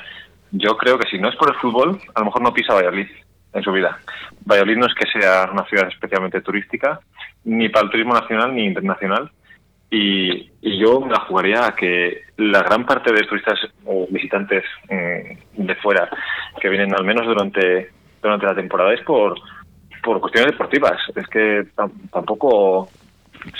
yo 0.51 0.77
creo 0.77 0.99
que 0.99 1.09
si 1.09 1.17
no 1.17 1.29
es 1.29 1.35
por 1.35 1.49
el 1.49 1.55
fútbol, 1.55 1.99
a 2.13 2.19
lo 2.19 2.27
mejor 2.27 2.43
no 2.43 2.53
pisa 2.53 2.75
Valladolid 2.75 3.07
en 3.53 3.63
su 3.63 3.71
vida. 3.71 3.97
Valladolid 4.45 4.77
no 4.77 4.87
es 4.87 4.93
que 4.95 5.19
sea 5.19 5.49
una 5.51 5.65
ciudad 5.65 5.87
especialmente 5.87 6.41
turística, 6.41 6.99
ni 7.45 7.69
para 7.69 7.85
el 7.85 7.91
turismo 7.91 8.13
nacional 8.13 8.55
ni 8.55 8.65
internacional. 8.65 9.31
Y, 9.89 10.51
yo 10.79 10.99
me 11.01 11.11
la 11.11 11.19
jugaría 11.19 11.67
a 11.67 11.75
que 11.75 12.23
la 12.37 12.63
gran 12.63 12.85
parte 12.85 13.13
de 13.13 13.21
turistas 13.27 13.59
o 13.85 14.07
visitantes 14.09 14.63
mm, 14.89 15.63
de 15.65 15.75
fuera 15.75 16.09
que 16.59 16.69
vienen 16.69 16.93
al 16.95 17.05
menos 17.05 17.27
durante, 17.27 17.91
durante 18.21 18.45
la 18.45 18.55
temporada 18.55 18.93
es 18.93 19.01
por, 19.01 19.35
por 20.01 20.19
cuestiones 20.19 20.51
deportivas. 20.51 20.97
Es 21.15 21.27
que 21.27 21.63
tam- 21.75 22.09
tampoco, 22.11 22.89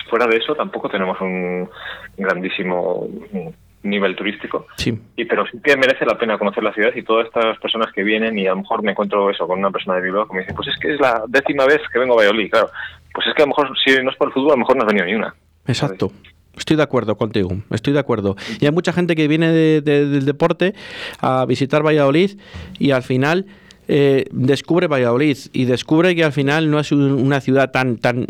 fuera 0.10 0.26
de 0.26 0.38
eso, 0.38 0.56
tampoco 0.56 0.90
tenemos 0.90 1.20
un 1.22 1.70
grandísimo 2.18 3.08
mm, 3.32 3.50
nivel 3.84 4.16
turístico. 4.16 4.68
Sí. 4.78 4.98
Y 5.18 5.26
pero 5.26 5.46
sí 5.46 5.58
que 5.64 5.76
merece 5.78 6.06
la 6.06 6.18
pena 6.18 6.38
conocer 6.38 6.64
la 6.64 6.74
ciudad 6.74 6.92
y 6.96 7.04
todas 7.04 7.28
estas 7.28 7.58
personas 7.60 7.92
que 7.94 8.04
vienen 8.04 8.38
y 8.40 8.48
a 8.48 8.52
lo 8.52 8.58
mejor 8.58 8.82
me 8.84 8.92
encuentro 8.92 9.30
eso 9.30 9.46
con 9.48 9.60
una 9.60 9.72
persona 9.72 9.96
de 9.98 10.02
Bilbao 10.04 10.28
que 10.28 10.34
me 10.36 10.40
dice, 10.42 10.54
pues 10.54 10.68
es 10.70 10.76
que 10.80 10.94
es 10.94 11.00
la 11.00 11.24
décima 11.28 11.66
vez 11.66 11.82
que 11.92 12.00
vengo 12.00 12.14
a 12.14 12.18
Valladolid, 12.18 12.50
claro. 12.50 12.70
Pues 13.14 13.28
es 13.28 13.34
que 13.36 13.44
a 13.44 13.46
lo 13.46 13.50
mejor 13.50 13.70
si 13.84 13.92
no 14.04 14.10
es 14.10 14.18
por 14.18 14.28
el 14.30 14.34
fútbol, 14.34 14.52
a 14.52 14.54
lo 14.54 14.60
mejor 14.60 14.76
no 14.78 14.82
has 14.84 14.88
venido 14.88 15.06
ni 15.06 15.16
una. 15.16 15.36
Exacto. 15.68 16.12
Estoy 16.58 16.78
de 16.78 16.84
acuerdo 16.84 17.16
contigo, 17.18 17.50
estoy 17.72 17.94
de 17.94 18.00
acuerdo. 18.00 18.36
Y 18.60 18.66
hay 18.66 18.72
mucha 18.72 18.94
gente 18.94 19.16
que 19.16 19.28
viene 19.28 19.50
de- 19.52 19.82
de- 19.82 20.06
del 20.08 20.26
deporte 20.26 20.74
a 21.20 21.46
visitar 21.46 21.84
Valladolid 21.86 22.32
y 22.80 22.92
al 22.92 23.04
final 23.04 23.46
eh, 23.90 24.26
descubre 24.32 24.88
Valladolid 24.88 25.36
y 25.52 25.66
descubre 25.66 26.16
que 26.16 26.24
al 26.24 26.32
final 26.32 26.72
no 26.72 26.80
es 26.80 26.94
un- 26.94 27.12
una 27.12 27.42
ciudad 27.42 27.70
tan 27.72 27.98
tan 27.98 28.28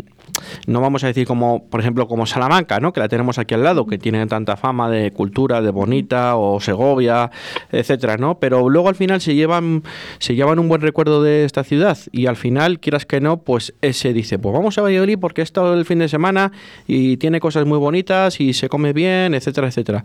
no 0.66 0.80
vamos 0.80 1.04
a 1.04 1.08
decir 1.08 1.26
como 1.26 1.66
por 1.68 1.80
ejemplo 1.80 2.06
como 2.06 2.26
Salamanca, 2.26 2.80
¿no? 2.80 2.92
Que 2.92 3.00
la 3.00 3.08
tenemos 3.08 3.38
aquí 3.38 3.54
al 3.54 3.62
lado, 3.62 3.86
que 3.86 3.98
tiene 3.98 4.26
tanta 4.26 4.56
fama 4.56 4.90
de 4.90 5.10
cultura, 5.10 5.60
de 5.60 5.70
bonita 5.70 6.36
o 6.36 6.60
Segovia, 6.60 7.30
etcétera, 7.70 8.16
¿no? 8.16 8.38
Pero 8.38 8.68
luego 8.68 8.88
al 8.88 8.94
final 8.94 9.20
se 9.20 9.34
llevan 9.34 9.82
se 10.18 10.34
llevan 10.34 10.58
un 10.58 10.68
buen 10.68 10.80
recuerdo 10.80 11.22
de 11.22 11.44
esta 11.44 11.64
ciudad 11.64 11.98
y 12.12 12.26
al 12.26 12.36
final 12.36 12.80
quieras 12.80 13.06
que 13.06 13.20
no, 13.20 13.38
pues 13.38 13.74
ese 13.80 14.12
dice, 14.12 14.38
pues 14.38 14.52
vamos 14.54 14.78
a 14.78 14.82
Valladolid 14.82 15.18
porque 15.18 15.42
es 15.42 15.52
todo 15.52 15.74
el 15.74 15.84
fin 15.84 15.98
de 15.98 16.08
semana 16.08 16.52
y 16.86 17.16
tiene 17.16 17.40
cosas 17.40 17.66
muy 17.66 17.78
bonitas 17.78 18.40
y 18.40 18.52
se 18.52 18.68
come 18.68 18.92
bien, 18.92 19.34
etcétera, 19.34 19.68
etcétera. 19.68 20.04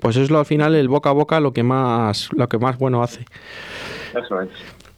Pues 0.00 0.16
es 0.16 0.30
lo 0.30 0.38
al 0.38 0.46
final 0.46 0.74
el 0.74 0.88
boca 0.88 1.10
a 1.10 1.12
boca 1.12 1.40
lo 1.40 1.52
que 1.52 1.62
más 1.62 2.30
lo 2.32 2.48
que 2.48 2.58
más 2.58 2.78
bueno 2.78 3.02
hace. 3.02 3.24
Eso 4.10 4.40
es. 4.40 4.48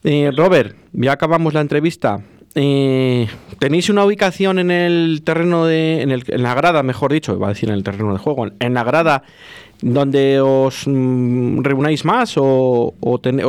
Eh, 0.05 0.31
Robert, 0.37 0.77
ya 0.93 1.13
acabamos 1.13 1.55
la 1.55 1.61
entrevista. 1.61 2.21
Eh, 2.55 3.29
¿Tenéis 3.59 3.89
una 3.89 4.05
ubicación 4.05 4.59
en 4.59 4.71
el 4.71 5.23
terreno 5.25 5.67
de. 5.67 6.03
En, 6.03 6.11
el- 6.11 6.25
la 6.29 6.55
grada, 6.55 6.83
mejor 6.83 7.13
dicho, 7.13 7.35
iba 7.35 7.47
a 7.47 7.51
decir 7.51 7.69
en 7.69 7.75
el 7.77 7.85
terreno 7.85 8.13
de 8.13 8.19
juego, 8.19 8.47
en 8.59 8.75
la 8.75 8.85
grada 8.85 9.23
donde 9.81 10.41
os 10.41 10.85
mm, 10.87 11.63
reunáis 11.63 12.05
más 12.05 12.35
o, 12.37 12.95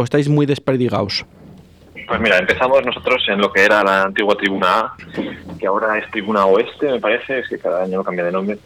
estáis 0.04 0.30
muy 0.30 0.46
desperdigados? 0.46 1.26
Pues 2.08 2.20
mira, 2.20 2.38
empezamos 2.38 2.86
nosotros 2.86 3.24
en 3.30 3.40
lo 3.40 3.52
que 3.52 3.64
era 3.64 3.84
la 3.84 4.04
antigua 4.04 4.36
Tribuna 4.36 4.80
A, 4.80 4.94
que 5.60 5.68
ahora 5.68 5.98
es 6.00 6.10
Tribuna 6.12 6.46
Oeste, 6.46 6.92
me 6.92 7.00
parece, 7.00 7.40
es 7.40 7.48
que 7.48 7.60
cada 7.60 7.84
año 7.84 8.04
cambia 8.04 8.26
de 8.26 8.32
nombre. 8.32 8.58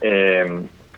Eh, 0.00 0.44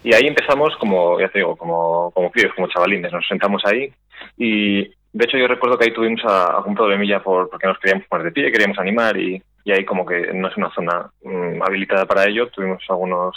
y 0.04 0.12
ahí 0.12 0.26
empezamos 0.26 0.76
como, 0.76 1.18
ya 1.20 1.28
te 1.28 1.38
digo, 1.38 1.56
como, 1.56 2.10
como 2.12 2.30
como 2.54 2.68
chavalines, 2.68 3.12
nos 3.12 3.26
sentamos 3.26 3.62
ahí 3.64 3.90
y 4.36 4.90
de 5.18 5.24
hecho 5.24 5.36
yo 5.36 5.48
recuerdo 5.48 5.76
que 5.76 5.86
ahí 5.86 5.92
tuvimos 5.92 6.24
algún 6.24 6.76
problemilla 6.76 7.20
por, 7.20 7.50
porque 7.50 7.66
nos 7.66 7.76
queríamos 7.80 8.06
poner 8.06 8.26
de 8.26 8.30
pie, 8.30 8.52
queríamos 8.52 8.78
animar 8.78 9.16
y, 9.16 9.42
y 9.64 9.72
ahí 9.72 9.84
como 9.84 10.06
que 10.06 10.32
no 10.32 10.46
es 10.46 10.56
una 10.56 10.70
zona 10.70 11.10
mm, 11.24 11.60
habilitada 11.60 12.06
para 12.06 12.24
ello, 12.26 12.46
tuvimos 12.50 12.80
algunos 12.88 13.34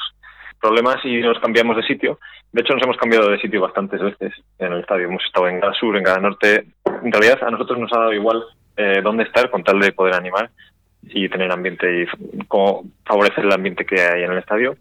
problemas 0.62 0.98
y 1.04 1.22
nos 1.22 1.39
cambiamos 1.39 1.76
de 1.76 1.82
sitio. 1.82 2.20
De 2.52 2.62
hecho, 2.62 2.76
nos 2.76 2.84
hemos 2.84 2.98
cambiado 2.98 3.32
de 3.32 3.39
sitio 3.39 3.62
bastantes 3.62 4.00
veces 4.00 4.32
en 4.60 4.74
el 4.74 4.82
estadio. 4.82 5.08
Hemos 5.08 5.26
estado 5.26 5.48
en 5.48 5.60
cada 5.60 5.74
sur, 5.74 5.98
en 5.98 6.04
cada 6.04 6.20
norte. 6.20 6.65
En 6.86 7.12
realidad, 7.12 7.39
a 7.44 7.50
nosotros 7.50 7.80
nos 7.80 7.91
ha 7.94 7.98
dado 7.98 8.13
igual 8.13 8.44
eh, 8.78 9.02
dónde 9.02 9.24
estar 9.24 9.50
con 9.50 9.63
tal 9.63 9.80
de 9.80 9.91
poder 9.91 10.13
animar 10.13 10.52
y 11.02 11.28
tener 11.30 11.52
ambiente 11.52 12.04
y 12.04 12.46
como 12.46 12.84
favorecer 13.08 13.44
el 13.44 13.54
ambiente 13.54 13.86
que 13.86 14.00
hay 14.00 14.22
en 14.22 14.34
el 14.34 14.38
estadio. 14.38 14.76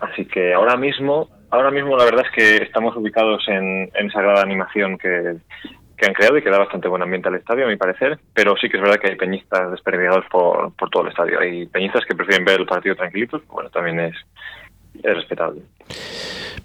Así 0.00 0.24
que 0.24 0.54
ahora 0.54 0.78
mismo, 0.78 1.28
ahora 1.56 1.70
mismo 1.70 1.96
la 1.96 2.04
verdad 2.04 2.24
es 2.26 2.32
que 2.32 2.62
estamos 2.62 2.94
ubicados 2.96 3.42
en, 3.48 3.90
en 3.94 4.06
esa 4.06 4.22
grada 4.22 4.42
animación 4.42 4.98
que, 4.98 5.36
han 6.06 6.12
creado 6.12 6.36
y 6.36 6.42
que 6.42 6.50
da 6.50 6.58
bastante 6.58 6.88
buen 6.88 7.02
ambiente 7.02 7.28
al 7.28 7.36
estadio, 7.36 7.64
a 7.64 7.68
mi 7.68 7.76
parecer. 7.76 8.18
Pero 8.34 8.56
sí 8.56 8.68
que 8.68 8.76
es 8.76 8.82
verdad 8.82 9.00
que 9.00 9.08
hay 9.08 9.16
peñistas 9.16 9.70
desperdigados 9.70 10.24
por, 10.30 10.72
por 10.74 10.90
todo 10.90 11.04
el 11.04 11.08
estadio. 11.08 11.40
Hay 11.40 11.66
peñistas 11.66 12.04
que 12.04 12.14
prefieren 12.14 12.44
ver 12.44 12.60
el 12.60 12.66
partido 12.66 12.94
tranquilitos, 12.94 13.46
bueno, 13.48 13.70
también 13.70 14.00
es 14.00 14.14
respetable. 15.02 15.62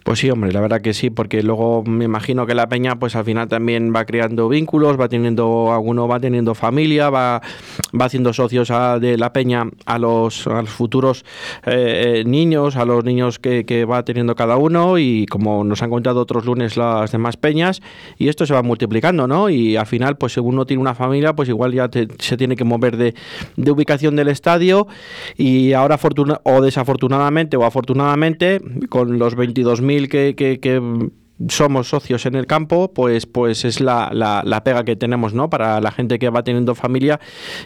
Pues 0.04 0.18
sí, 0.18 0.32
hombre, 0.32 0.52
la 0.52 0.62
verdad 0.62 0.82
que 0.82 0.94
sí, 0.96 1.12
porque 1.12 1.44
luego 1.44 1.84
me 1.86 2.06
imagino 2.06 2.48
que 2.48 2.56
la 2.56 2.68
peña, 2.68 2.98
pues 2.98 3.16
al 3.16 3.24
final 3.24 3.48
también 3.48 3.94
va 3.96 4.04
creando 4.06 4.50
vínculos, 4.50 5.00
va 5.00 5.08
teniendo, 5.08 5.72
alguno 5.72 6.08
va 6.08 6.20
teniendo 6.20 6.56
familia, 6.56 7.12
va, 7.12 7.40
va 8.00 8.06
haciendo 8.06 8.34
socios 8.34 8.72
a- 8.72 8.98
de 8.98 9.16
la 9.18 9.32
peña 9.32 9.70
a 9.86 10.00
los, 10.00 10.48
futuros 10.70 11.24
eh, 11.68 12.22
eh, 12.22 12.24
niños, 12.26 12.78
a 12.78 12.86
los 12.86 13.04
niños 13.06 13.38
que, 13.38 13.64
va 13.86 14.04
teniendo 14.04 14.34
cada 14.36 14.58
uno 14.58 14.98
y 14.98 15.28
como 15.28 15.64
nos 15.64 15.84
han 15.84 15.92
contado 15.92 16.20
otros 16.22 16.46
lunes 16.46 16.78
las 16.78 17.12
demás 17.12 17.38
peñas, 17.38 17.82
y 18.18 18.28
esto 18.28 18.48
se 18.48 18.56
va 18.56 18.64
multiplicando, 18.64 19.28
¿no? 19.28 19.50
Y 19.50 19.76
al 19.78 19.86
final, 19.86 20.18
pues 20.18 20.34
según 20.34 20.56
uno 20.56 20.66
tiene 20.66 20.82
una 20.82 20.96
familia, 20.96 21.34
pues 21.34 21.48
igual 21.48 21.74
ya 21.74 21.90
te- 21.90 22.08
se 22.18 22.38
tiene 22.38 22.56
que 22.56 22.64
mover 22.64 22.98
de, 22.98 23.14
de 23.56 23.72
ubicación 23.72 24.16
del 24.16 24.30
estadio 24.30 24.88
y 25.38 25.74
ahora 25.74 26.00
o 26.44 26.62
desafortunadamente 26.62 27.56
o 27.56 27.64
afortunadamente 27.66 28.60
con 28.90 29.11
los 29.20 29.38
22.000 29.38 30.10
que, 30.10 30.36
que, 30.36 30.60
que 30.60 30.82
somos 31.50 31.90
socios 31.90 32.26
en 32.26 32.36
el 32.36 32.46
campo, 32.46 32.94
pues, 32.94 33.26
pues 33.26 33.66
es 33.66 33.82
la, 33.82 34.10
la, 34.14 34.42
la 34.46 34.64
pega 34.64 34.84
que 34.84 34.96
tenemos, 34.96 35.34
¿no? 35.34 35.50
Para 35.50 35.82
la 35.82 35.92
gente 35.92 36.20
que 36.20 36.30
va 36.30 36.44
teniendo 36.44 36.76
familia 36.76 37.20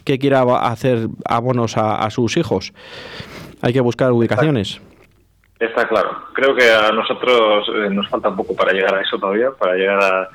que 0.03 0.19
quiera 0.19 0.43
hacer 0.59 1.07
abonos 1.25 1.77
a, 1.77 1.97
a 1.97 2.09
sus 2.09 2.37
hijos. 2.37 2.73
Hay 3.61 3.73
que 3.73 3.81
buscar 3.81 4.11
ubicaciones. 4.11 4.81
Está 5.59 5.87
claro. 5.87 6.25
Creo 6.33 6.55
que 6.55 6.69
a 6.69 6.91
nosotros 6.91 7.67
eh, 7.69 7.89
nos 7.89 8.09
falta 8.09 8.29
un 8.29 8.35
poco 8.35 8.55
para 8.55 8.73
llegar 8.73 8.95
a 8.95 9.01
eso 9.01 9.17
todavía, 9.17 9.51
para 9.51 9.75
llegar 9.75 9.99
a, 10.03 10.29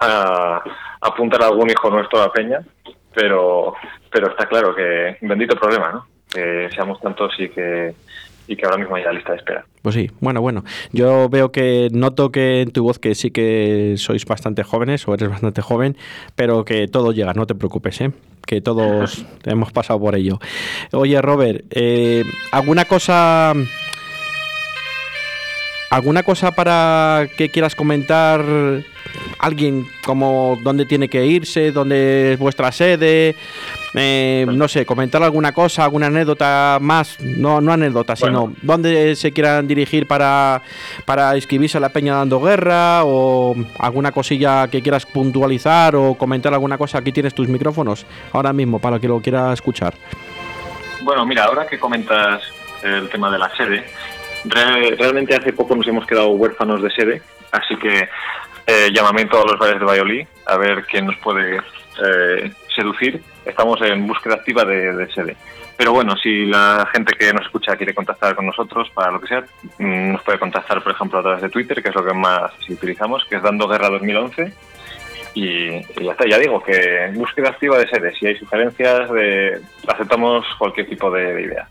a 0.00 0.62
apuntar 1.00 1.42
a 1.42 1.46
algún 1.46 1.70
hijo 1.70 1.90
nuestro 1.90 2.20
a 2.20 2.32
peña, 2.32 2.60
pero, 3.14 3.74
pero 4.10 4.30
está 4.30 4.46
claro 4.46 4.74
que 4.74 5.16
bendito 5.22 5.56
problema, 5.56 5.92
¿no? 5.92 6.06
Que 6.32 6.68
seamos 6.74 7.00
tantos 7.00 7.32
y 7.38 7.48
que, 7.48 7.94
y 8.50 8.56
que 8.56 8.66
ahora 8.66 8.78
mismo 8.78 8.96
haya 8.96 9.12
lista 9.12 9.30
de 9.30 9.38
espera. 9.38 9.64
Pues 9.80 9.94
sí, 9.94 10.10
bueno, 10.18 10.40
bueno. 10.40 10.64
Yo 10.92 11.28
veo 11.28 11.52
que 11.52 11.88
noto 11.92 12.32
que 12.32 12.62
en 12.62 12.72
tu 12.72 12.82
voz 12.82 12.98
que 12.98 13.14
sí 13.14 13.30
que 13.30 13.94
sois 13.96 14.24
bastante 14.24 14.64
jóvenes 14.64 15.06
o 15.06 15.14
eres 15.14 15.30
bastante 15.30 15.62
joven, 15.62 15.96
pero 16.34 16.64
que 16.64 16.88
todo 16.88 17.12
llega, 17.12 17.32
no 17.32 17.46
te 17.46 17.54
preocupes, 17.54 18.00
¿eh? 18.00 18.10
Que 18.44 18.60
todos 18.60 19.24
hemos 19.44 19.70
pasado 19.70 20.00
por 20.00 20.16
ello. 20.16 20.40
Oye, 20.90 21.22
Robert, 21.22 21.64
eh, 21.70 22.24
¿alguna 22.50 22.86
cosa... 22.86 23.54
¿Alguna 25.90 26.24
cosa 26.24 26.50
para 26.50 27.28
que 27.36 27.50
quieras 27.50 27.76
comentar? 27.76 28.44
¿Alguien 29.38 29.86
como 30.04 30.58
dónde 30.62 30.84
tiene 30.86 31.08
que 31.08 31.24
irse? 31.24 31.72
¿Dónde 31.72 32.34
es 32.34 32.38
vuestra 32.38 32.70
sede? 32.72 33.34
Eh, 33.94 34.46
no 34.48 34.68
sé, 34.68 34.86
comentar 34.86 35.22
alguna 35.22 35.52
cosa, 35.52 35.84
alguna 35.84 36.06
anécdota 36.06 36.78
más, 36.80 37.18
no, 37.20 37.60
no 37.60 37.72
anécdota, 37.72 38.14
sino 38.14 38.52
dónde 38.62 39.16
se 39.16 39.32
quieran 39.32 39.66
dirigir 39.66 40.06
para, 40.06 40.62
para 41.04 41.34
inscribirse 41.34 41.78
a 41.78 41.80
la 41.80 41.88
Peña 41.88 42.14
Dando 42.14 42.40
Guerra 42.40 43.04
o 43.04 43.56
alguna 43.78 44.12
cosilla 44.12 44.68
que 44.68 44.80
quieras 44.82 45.06
puntualizar 45.06 45.96
o 45.96 46.14
comentar 46.14 46.52
alguna 46.52 46.78
cosa. 46.78 46.98
Aquí 46.98 47.10
tienes 47.10 47.34
tus 47.34 47.48
micrófonos 47.48 48.06
ahora 48.32 48.52
mismo 48.52 48.78
para 48.78 48.98
que 49.00 49.08
lo 49.08 49.20
quiera 49.20 49.52
escuchar. 49.52 49.94
Bueno, 51.02 51.24
mira, 51.26 51.44
ahora 51.44 51.66
que 51.66 51.78
comentas 51.78 52.42
el 52.84 53.08
tema 53.08 53.30
de 53.30 53.38
la 53.38 53.50
sede, 53.56 53.84
re- 54.44 54.94
realmente 54.96 55.34
hace 55.34 55.52
poco 55.52 55.74
nos 55.74 55.88
hemos 55.88 56.06
quedado 56.06 56.28
huérfanos 56.28 56.80
de 56.82 56.90
sede, 56.90 57.22
así 57.50 57.74
que 57.76 58.08
eh, 58.70 58.90
llamamiento 58.92 59.40
a 59.40 59.44
los 59.44 59.58
bares 59.58 59.80
de 59.80 59.84
Valladolid 59.84 60.26
a 60.46 60.56
ver 60.56 60.84
quién 60.84 61.06
nos 61.06 61.16
puede 61.16 61.56
eh, 61.56 62.52
seducir. 62.74 63.20
Estamos 63.44 63.80
en 63.82 64.06
búsqueda 64.06 64.34
activa 64.36 64.64
de, 64.64 64.94
de 64.94 65.12
sede. 65.12 65.36
Pero 65.76 65.92
bueno, 65.92 66.14
si 66.16 66.46
la 66.46 66.86
gente 66.92 67.14
que 67.18 67.32
nos 67.32 67.46
escucha 67.46 67.76
quiere 67.76 67.94
contactar 67.94 68.36
con 68.36 68.46
nosotros 68.46 68.88
para 68.90 69.10
lo 69.10 69.20
que 69.20 69.28
sea, 69.28 69.44
mm, 69.78 70.12
nos 70.12 70.22
puede 70.22 70.38
contactar, 70.38 70.82
por 70.82 70.92
ejemplo, 70.92 71.18
a 71.18 71.22
través 71.22 71.42
de 71.42 71.48
Twitter, 71.48 71.82
que 71.82 71.88
es 71.88 71.94
lo 71.94 72.04
que 72.04 72.12
más 72.12 72.52
utilizamos, 72.68 73.24
que 73.24 73.36
es 73.36 73.42
Dando 73.42 73.66
Guerra 73.66 73.88
2011. 73.88 74.52
Y, 75.34 75.42
y 75.42 76.04
ya 76.04 76.12
está, 76.12 76.28
ya 76.28 76.38
digo 76.38 76.62
que 76.62 77.10
búsqueda 77.14 77.48
activa 77.50 77.78
de 77.78 77.88
sede. 77.88 78.14
Si 78.14 78.26
hay 78.26 78.36
sugerencias, 78.36 79.10
de, 79.10 79.60
aceptamos 79.88 80.44
cualquier 80.58 80.88
tipo 80.88 81.10
de 81.10 81.42
idea. 81.42 81.68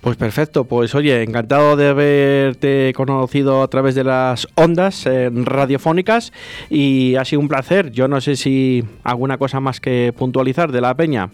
Pues 0.00 0.16
perfecto, 0.16 0.64
pues 0.64 0.94
oye, 0.94 1.22
encantado 1.22 1.76
de 1.76 1.88
haberte 1.88 2.92
conocido 2.96 3.62
a 3.62 3.68
través 3.68 3.94
de 3.94 4.02
las 4.02 4.48
ondas 4.54 5.04
eh, 5.04 5.28
radiofónicas 5.30 6.32
y 6.70 7.16
ha 7.16 7.24
sido 7.26 7.40
un 7.40 7.48
placer. 7.48 7.90
Yo 7.90 8.08
no 8.08 8.18
sé 8.22 8.36
si 8.36 8.82
alguna 9.04 9.36
cosa 9.36 9.60
más 9.60 9.78
que 9.78 10.14
puntualizar 10.16 10.72
de 10.72 10.80
la 10.80 10.94
peña. 10.94 11.28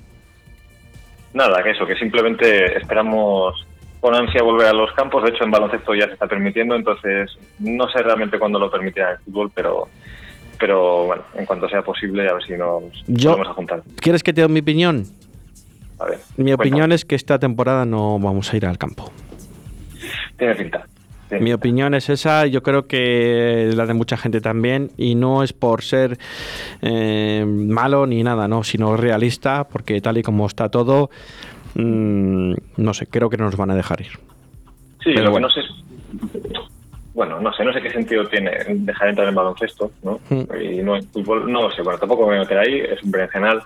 Nada, 1.33 1.63
que 1.63 1.71
eso, 1.71 1.87
que 1.87 1.95
simplemente 1.95 2.77
esperamos 2.77 3.65
con 4.01 4.15
ansia 4.17 4.43
volver 4.43 4.67
a 4.67 4.73
los 4.73 4.91
campos. 4.95 5.23
De 5.23 5.31
hecho, 5.31 5.45
en 5.45 5.53
baloncesto 5.53 5.95
ya 5.95 6.07
se 6.07 6.15
está 6.15 6.27
permitiendo, 6.27 6.75
entonces 6.75 7.39
no 7.61 7.89
sé 7.91 8.03
realmente 8.03 8.37
cuándo 8.39 8.59
lo 8.59 8.69
permitirá 8.69 9.13
el 9.13 9.19
fútbol, 9.19 9.51
pero, 9.55 9.87
pero 10.59 11.05
bueno, 11.07 11.23
en 11.37 11.47
cuanto 11.47 11.69
sea 11.69 11.83
posible, 11.83 12.29
a 12.29 12.33
ver 12.35 12.43
si 12.43 12.55
nos 12.55 12.83
Yo- 13.07 13.31
vamos 13.31 13.47
a 13.49 13.53
juntar. 13.53 13.83
¿Quieres 14.01 14.25
que 14.25 14.33
te 14.33 14.41
dé 14.41 14.49
mi 14.49 14.59
opinión? 14.61 15.05
A 15.99 16.05
ver, 16.05 16.19
Mi 16.37 16.45
cuéntame. 16.45 16.55
opinión 16.55 16.93
es 16.93 17.05
que 17.05 17.15
esta 17.15 17.39
temporada 17.39 17.85
no 17.87 18.19
vamos 18.19 18.53
a 18.53 18.57
ir 18.57 18.67
al 18.67 18.79
campo. 18.79 19.11
Tiene 20.39 20.55
pinta. 20.55 20.87
tiene 21.29 21.43
Mi 21.45 21.51
pinta. 21.51 21.57
opinión 21.57 21.95
es 21.95 22.09
esa, 22.11 22.47
yo 22.47 22.63
creo 22.63 22.87
que 22.87 23.71
la 23.75 23.87
de 23.87 23.95
mucha 23.95 24.17
gente 24.17 24.41
también, 24.41 24.91
y 24.97 25.15
no 25.15 25.43
es 25.43 25.53
por 25.53 25.83
ser 25.83 26.19
eh, 26.83 27.45
malo 27.47 28.07
ni 28.07 28.23
nada, 28.23 28.47
no, 28.49 28.63
sino 28.63 28.97
realista, 28.97 29.65
porque 29.65 30.01
tal 30.01 30.19
y 30.19 30.23
como 30.23 30.47
está 30.47 30.69
todo, 30.69 31.11
mm, 31.75 32.55
no 32.77 32.95
sé, 32.95 33.07
creo 33.07 33.31
que 33.31 33.37
no 33.39 33.45
nos 33.45 33.57
van 33.57 33.71
a 33.71 33.75
dejar 33.75 34.01
ir. 34.03 34.13
Sí, 35.03 35.13
Pero 35.15 35.25
lo 35.25 35.31
bueno. 35.31 35.49
que 35.49 35.61
no 35.61 35.67
sé 35.67 35.73
es- 36.53 36.61
Bueno, 37.15 37.41
no 37.41 37.51
sé, 37.55 37.65
no 37.65 37.73
sé 37.73 37.81
qué 37.81 37.91
sentido 37.91 38.27
tiene 38.29 38.51
dejar 38.69 39.09
entrar 39.09 39.27
en 39.29 39.35
baloncesto, 39.35 39.91
¿no? 40.03 40.21
Mm. 40.29 40.43
Y 40.63 40.83
no 40.83 40.97
en 40.97 41.09
fútbol, 41.09 41.51
no 41.51 41.63
lo 41.63 41.71
sé, 41.71 41.81
bueno, 41.81 41.99
tampoco 41.99 42.23
me 42.25 42.29
voy 42.29 42.37
a 42.37 42.41
meter 42.41 42.59
ahí, 42.59 42.79
es 42.81 43.03
un 43.03 43.11
berenjenal, 43.11 43.63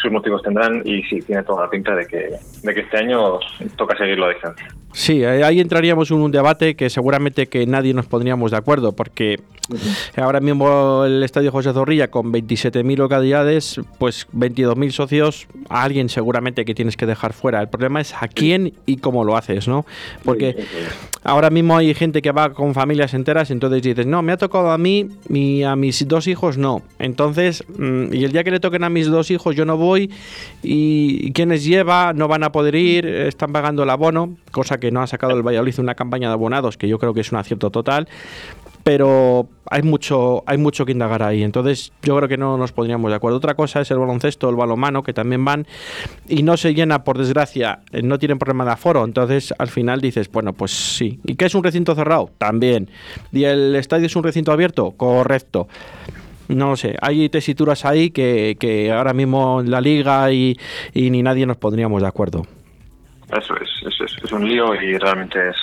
sus 0.00 0.10
motivos 0.10 0.42
tendrán 0.42 0.82
y 0.84 1.02
sí, 1.04 1.20
tiene 1.20 1.42
toda 1.42 1.64
la 1.64 1.70
pinta 1.70 1.94
de 1.94 2.06
que, 2.06 2.36
de 2.62 2.74
que 2.74 2.80
este 2.80 2.98
año 2.98 3.38
toca 3.76 3.96
seguirlo 3.96 4.26
a 4.26 4.30
distancia. 4.30 4.68
Sí, 4.92 5.24
ahí 5.24 5.58
entraríamos 5.58 6.10
en 6.10 6.18
un 6.18 6.30
debate 6.30 6.76
que 6.76 6.90
seguramente 6.90 7.46
que 7.46 7.66
nadie 7.66 7.94
nos 7.94 8.06
pondríamos 8.06 8.50
de 8.50 8.58
acuerdo, 8.58 8.92
porque 8.92 9.40
ahora 10.16 10.40
mismo 10.40 11.04
el 11.06 11.22
Estadio 11.22 11.50
José 11.50 11.72
Zorrilla 11.72 12.10
con 12.10 12.30
27.000 12.32 12.96
localidades, 12.98 13.80
pues 13.98 14.28
22.000 14.36 14.90
socios, 14.90 15.46
a 15.70 15.82
alguien 15.82 16.10
seguramente 16.10 16.66
que 16.66 16.74
tienes 16.74 16.98
que 16.98 17.06
dejar 17.06 17.32
fuera. 17.32 17.60
El 17.60 17.68
problema 17.68 18.00
es 18.02 18.14
a 18.20 18.28
quién 18.28 18.74
y 18.84 18.98
cómo 18.98 19.24
lo 19.24 19.36
haces, 19.36 19.66
¿no? 19.66 19.86
Porque 20.24 20.52
Sí, 20.58 20.62
sí, 20.62 20.68
sí. 20.78 21.18
ahora 21.24 21.48
mismo 21.48 21.76
hay 21.76 21.94
gente 21.94 22.20
que 22.20 22.32
va 22.32 22.52
con 22.52 22.74
familias 22.74 23.14
enteras, 23.14 23.50
entonces 23.50 23.82
dices, 23.82 24.06
no, 24.06 24.20
me 24.20 24.32
ha 24.32 24.36
tocado 24.36 24.72
a 24.72 24.78
mí 24.78 25.08
y 25.30 25.62
a 25.62 25.74
mis 25.74 26.06
dos 26.06 26.26
hijos 26.26 26.58
no. 26.58 26.82
Entonces, 26.98 27.64
mm, 27.78 28.12
y 28.12 28.24
el 28.24 28.32
día 28.32 28.44
que 28.44 28.50
le 28.50 28.60
toquen 28.60 28.84
a 28.84 28.90
mis 28.90 29.06
dos 29.06 29.30
hijos 29.30 29.56
yo 29.56 29.64
no 29.64 29.78
voy 29.78 29.81
y 30.62 31.32
quienes 31.32 31.64
lleva 31.64 32.12
no 32.12 32.28
van 32.28 32.44
a 32.44 32.52
poder 32.52 32.74
ir, 32.74 33.06
están 33.06 33.52
pagando 33.52 33.82
el 33.82 33.90
abono, 33.90 34.36
cosa 34.50 34.78
que 34.78 34.90
no 34.90 35.02
ha 35.02 35.06
sacado 35.06 35.32
el 35.32 35.42
Valladolid 35.42 35.78
una 35.78 35.94
campaña 35.94 36.28
de 36.28 36.34
abonados, 36.34 36.76
que 36.76 36.88
yo 36.88 36.98
creo 36.98 37.14
que 37.14 37.20
es 37.20 37.32
un 37.32 37.38
acierto 37.38 37.70
total. 37.70 38.08
Pero 38.84 39.48
hay 39.70 39.82
mucho, 39.82 40.42
hay 40.44 40.58
mucho 40.58 40.84
que 40.84 40.90
indagar 40.90 41.22
ahí. 41.22 41.44
Entonces, 41.44 41.92
yo 42.02 42.16
creo 42.16 42.28
que 42.28 42.36
no 42.36 42.58
nos 42.58 42.72
pondríamos 42.72 43.12
de 43.12 43.16
acuerdo. 43.16 43.36
Otra 43.36 43.54
cosa 43.54 43.80
es 43.80 43.90
el 43.92 43.98
baloncesto, 43.98 44.48
el 44.48 44.56
balonmano, 44.56 45.04
que 45.04 45.12
también 45.12 45.44
van 45.44 45.68
y 46.28 46.42
no 46.42 46.56
se 46.56 46.74
llena, 46.74 47.04
por 47.04 47.16
desgracia, 47.16 47.80
eh, 47.92 48.02
no 48.02 48.18
tienen 48.18 48.38
problema 48.38 48.64
de 48.64 48.72
aforo. 48.72 49.04
Entonces, 49.04 49.54
al 49.56 49.68
final 49.68 50.00
dices, 50.00 50.28
bueno, 50.32 50.52
pues 50.52 50.72
sí. 50.72 51.20
¿Y 51.24 51.36
qué 51.36 51.44
es 51.44 51.54
un 51.54 51.62
recinto 51.62 51.94
cerrado? 51.94 52.30
También. 52.38 52.90
¿Y 53.30 53.44
el 53.44 53.76
estadio 53.76 54.06
es 54.06 54.16
un 54.16 54.24
recinto 54.24 54.50
abierto? 54.50 54.90
Correcto. 54.96 55.68
No 56.54 56.70
lo 56.70 56.76
sé, 56.76 56.96
hay 57.00 57.28
tesituras 57.28 57.84
ahí 57.84 58.10
que, 58.10 58.56
que 58.58 58.92
ahora 58.92 59.12
mismo 59.12 59.60
en 59.60 59.70
la 59.70 59.80
liga 59.80 60.30
y, 60.30 60.56
y 60.92 61.10
ni 61.10 61.22
nadie 61.22 61.46
nos 61.46 61.56
pondríamos 61.56 62.02
de 62.02 62.08
acuerdo. 62.08 62.46
Eso 63.30 63.54
es, 63.56 63.70
eso 63.86 64.04
es, 64.04 64.16
es 64.22 64.32
un 64.32 64.46
lío 64.46 64.74
y 64.74 64.98
realmente 64.98 65.38
es, 65.48 65.56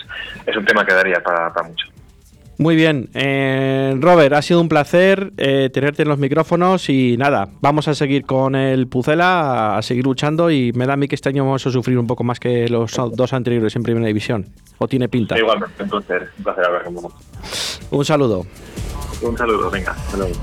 es 0.47 0.57
un 0.57 0.65
tema 0.65 0.83
que 0.85 0.93
daría 0.93 1.21
para, 1.23 1.53
para 1.53 1.67
mucho. 1.67 1.85
Muy 2.57 2.75
bien, 2.75 3.07
eh, 3.13 3.95
Robert, 4.01 4.33
ha 4.33 4.41
sido 4.41 4.59
un 4.59 4.67
placer 4.67 5.31
eh, 5.37 5.69
tenerte 5.71 6.01
en 6.01 6.09
los 6.09 6.17
micrófonos 6.17 6.89
y 6.89 7.15
nada, 7.15 7.47
vamos 7.61 7.87
a 7.87 7.93
seguir 7.93 8.25
con 8.25 8.53
el 8.53 8.87
Pucela, 8.87 9.75
a, 9.75 9.77
a 9.77 9.81
seguir 9.81 10.03
luchando 10.03 10.51
y 10.51 10.73
me 10.73 10.85
da 10.85 10.93
a 10.93 10.97
mí 10.97 11.07
que 11.07 11.15
este 11.15 11.29
año 11.29 11.45
vamos 11.45 11.65
a 11.65 11.71
sufrir 11.71 11.97
un 11.97 12.05
poco 12.05 12.25
más 12.25 12.37
que 12.37 12.67
los 12.67 12.91
dos 13.13 13.31
anteriores 13.31 13.77
en 13.77 13.83
Primera 13.83 14.07
División. 14.07 14.47
¿O 14.77 14.89
tiene 14.89 15.07
pinta? 15.07 15.37
Igualmente, 15.37 15.83
un 15.83 15.89
placer, 15.89 16.29
un 16.37 16.43
placer 16.43 16.65
hablar 16.65 16.83
con 16.83 16.95
vos. 16.95 17.13
Un 17.91 18.03
saludo. 18.03 18.45
Un 19.21 19.37
saludo, 19.37 19.69
venga, 19.69 19.91
hasta 19.91 20.17
luego. 20.17 20.33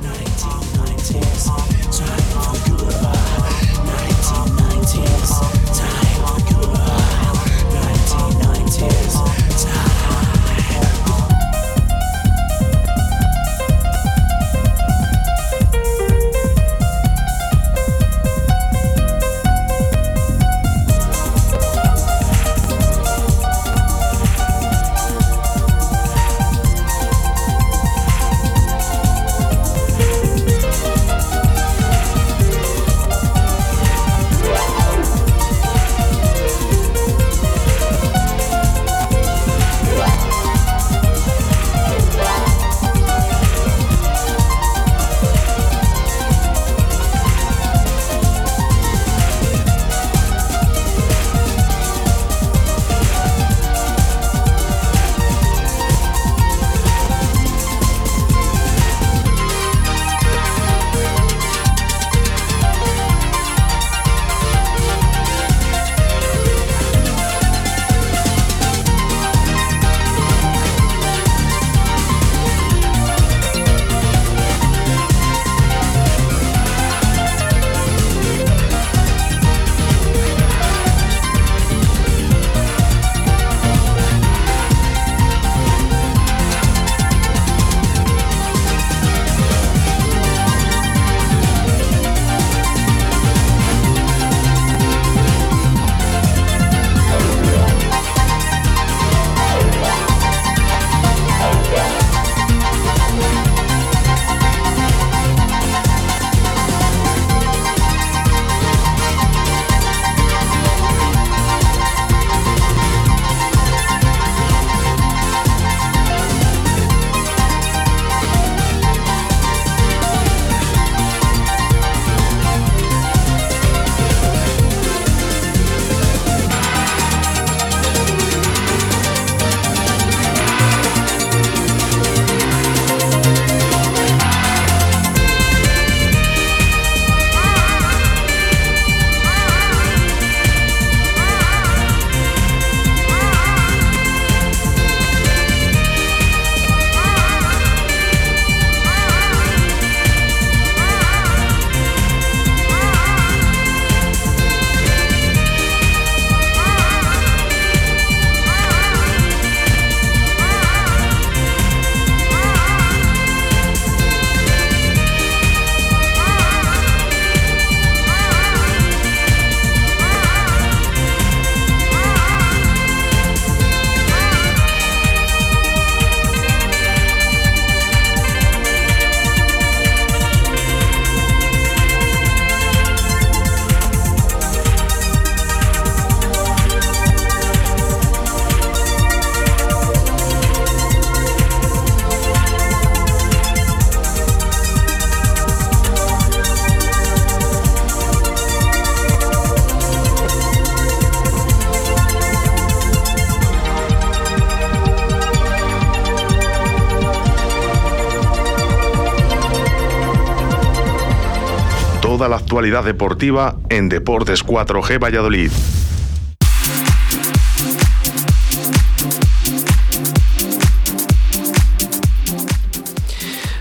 Actualidad 212.57 212.85
deportiva 212.85 213.59
en 213.69 213.91
Deportes 213.91 214.43
4G 214.43 214.99
Valladolid. 214.99 215.51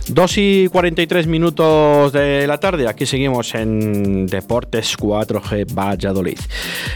2 0.08 0.38
y 0.38 0.70
43 0.70 1.28
minutos 1.28 2.14
de 2.14 2.48
la 2.48 2.58
tarde, 2.58 2.88
aquí 2.88 3.06
seguimos 3.06 3.54
en 3.54 4.28
Deportes 4.28 4.98
4G 4.98 5.76
Valladolid. 5.78 6.39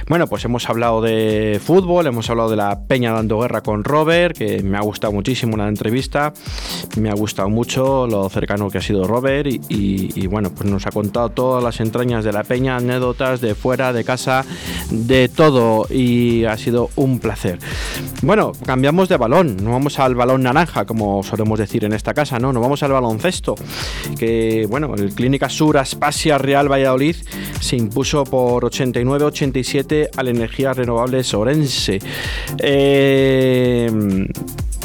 Bueno, 0.10 0.26
pues 0.26 0.43
hemos 0.43 0.68
hablado 0.68 1.03
de 1.03 1.62
fútbol, 1.64 2.07
hemos 2.07 2.32
hablado 2.32 2.49
de 2.49 2.55
la 2.55 2.88
Peña 2.88 3.14
dando 3.14 3.39
guerra 3.41 3.62
con 3.62 3.84
Robert, 3.84 4.36
que 4.36 4.64
me 4.64 4.76
ha 4.76 4.82
gustado 4.82 5.14
muchísimo 5.14 5.55
la 5.55 5.68
entrevista, 5.68 6.34
me 6.97 7.12
ha 7.12 7.14
gustado 7.14 7.47
mucho 7.49 8.07
lo 8.07 8.28
cercano 8.28 8.72
que 8.72 8.80
ha 8.80 8.82
sido 8.82 9.05
Robert 9.05 9.47
y, 9.70 10.26
bueno, 10.26 10.49
pues 10.49 10.68
nos 10.68 10.88
ha 10.88 10.91
contado 10.91 11.30
todas 11.30 11.64
las 11.64 11.80
entrañas 11.80 12.24
de 12.24 12.32
la 12.32 12.43
Peña, 12.43 12.78
anécdotas 12.78 13.39
de 13.39 13.53
fuera, 13.53 13.93
de 13.93 14.03
casa, 14.03 14.45
de 14.89 15.30
todo 15.30 15.86
y 15.91 16.43
ha 16.45 16.57
sido 16.57 16.89
un 16.95 17.20
placer. 17.20 17.60
Bueno, 18.24 18.53
cambiamos 18.66 19.10
de 19.10 19.18
balón, 19.18 19.57
no 19.64 19.74
vamos 19.74 19.99
al 19.99 20.16
balón 20.16 20.41
naranja, 20.41 20.86
como 20.86 21.22
solemos 21.22 21.60
decir 21.60 21.86
en 21.86 21.93
esta 21.93 22.16
casa, 22.16 22.39
no, 22.39 22.51
no 22.51 22.62
vamos 22.62 22.82
al 22.82 22.93
baloncesto, 22.93 23.53
que 24.18 24.66
bueno, 24.68 24.95
el 24.95 25.14
Clínica 25.14 25.49
Sur 25.49 25.78
Aspasia 25.78 26.39
Real 26.39 26.68
Valladolid 26.68 27.16
se 27.62 27.76
impuso 27.76 28.24
por 28.24 28.64
89-87 28.64 29.99
al 30.16 30.28
Energías 30.28 30.78
Renovables 30.78 31.34
Orense. 31.34 32.00
Eh, 32.60 34.28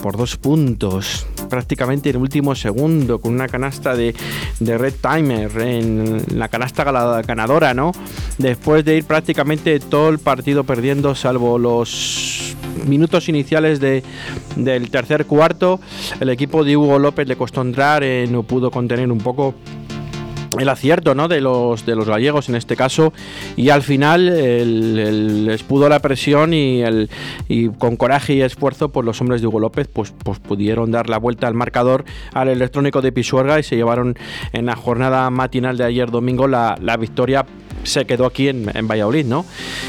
por 0.04 0.18
dos 0.18 0.36
puntos, 0.36 1.26
prácticamente 1.48 2.10
en 2.10 2.16
el 2.16 2.22
último 2.22 2.54
segundo, 2.54 3.18
con 3.18 3.32
una 3.32 3.48
canasta 3.48 3.96
de, 3.96 4.14
de 4.60 4.76
Red 4.76 4.92
Timer 5.00 5.50
en 5.62 6.38
la 6.38 6.48
canasta 6.48 6.84
ganadora, 7.22 7.72
¿no? 7.72 7.92
Después 8.36 8.84
de 8.84 8.98
ir 8.98 9.04
prácticamente 9.04 9.80
todo 9.80 10.10
el 10.10 10.18
partido 10.18 10.64
perdiendo, 10.64 11.14
salvo 11.14 11.58
los 11.58 12.54
minutos 12.86 13.30
iniciales 13.30 13.80
de, 13.80 14.02
del 14.56 14.90
tercer 14.90 15.24
cuarto, 15.24 15.80
el 16.20 16.28
equipo 16.28 16.64
de 16.64 16.76
Hugo 16.76 16.98
López 16.98 17.26
le 17.26 17.36
costó 17.36 17.62
entrar, 17.62 18.02
eh, 18.04 18.26
no 18.30 18.42
pudo 18.42 18.70
contener 18.70 19.10
un 19.10 19.18
poco 19.18 19.54
el 20.58 20.68
acierto 20.68 21.14
¿no? 21.14 21.28
de, 21.28 21.40
los, 21.40 21.86
de 21.86 21.96
los 21.96 22.08
gallegos 22.08 22.48
en 22.48 22.54
este 22.54 22.76
caso 22.76 23.12
y 23.56 23.70
al 23.70 23.82
final 23.82 25.46
les 25.46 25.62
pudo 25.62 25.88
la 25.88 26.00
presión 26.00 26.54
y, 26.54 26.82
el, 26.82 27.10
y 27.48 27.68
con 27.68 27.96
coraje 27.96 28.34
y 28.34 28.42
esfuerzo 28.42 28.90
pues 28.90 29.04
los 29.04 29.20
hombres 29.20 29.40
de 29.40 29.46
Hugo 29.46 29.60
López 29.60 29.88
pues, 29.92 30.14
pues 30.22 30.38
pudieron 30.38 30.90
dar 30.90 31.08
la 31.08 31.18
vuelta 31.18 31.46
al 31.46 31.54
marcador 31.54 32.04
al 32.32 32.48
electrónico 32.48 33.02
de 33.02 33.12
Pisuerga 33.12 33.58
y 33.58 33.62
se 33.62 33.76
llevaron 33.76 34.16
en 34.52 34.66
la 34.66 34.76
jornada 34.76 35.28
matinal 35.30 35.76
de 35.76 35.84
ayer 35.84 36.10
domingo 36.10 36.48
la, 36.48 36.76
la 36.80 36.96
victoria 36.96 37.46
se 37.84 38.04
quedó 38.04 38.26
aquí 38.26 38.48
en, 38.48 38.64
Valladolid, 38.86 39.26
¿no? 39.26 39.44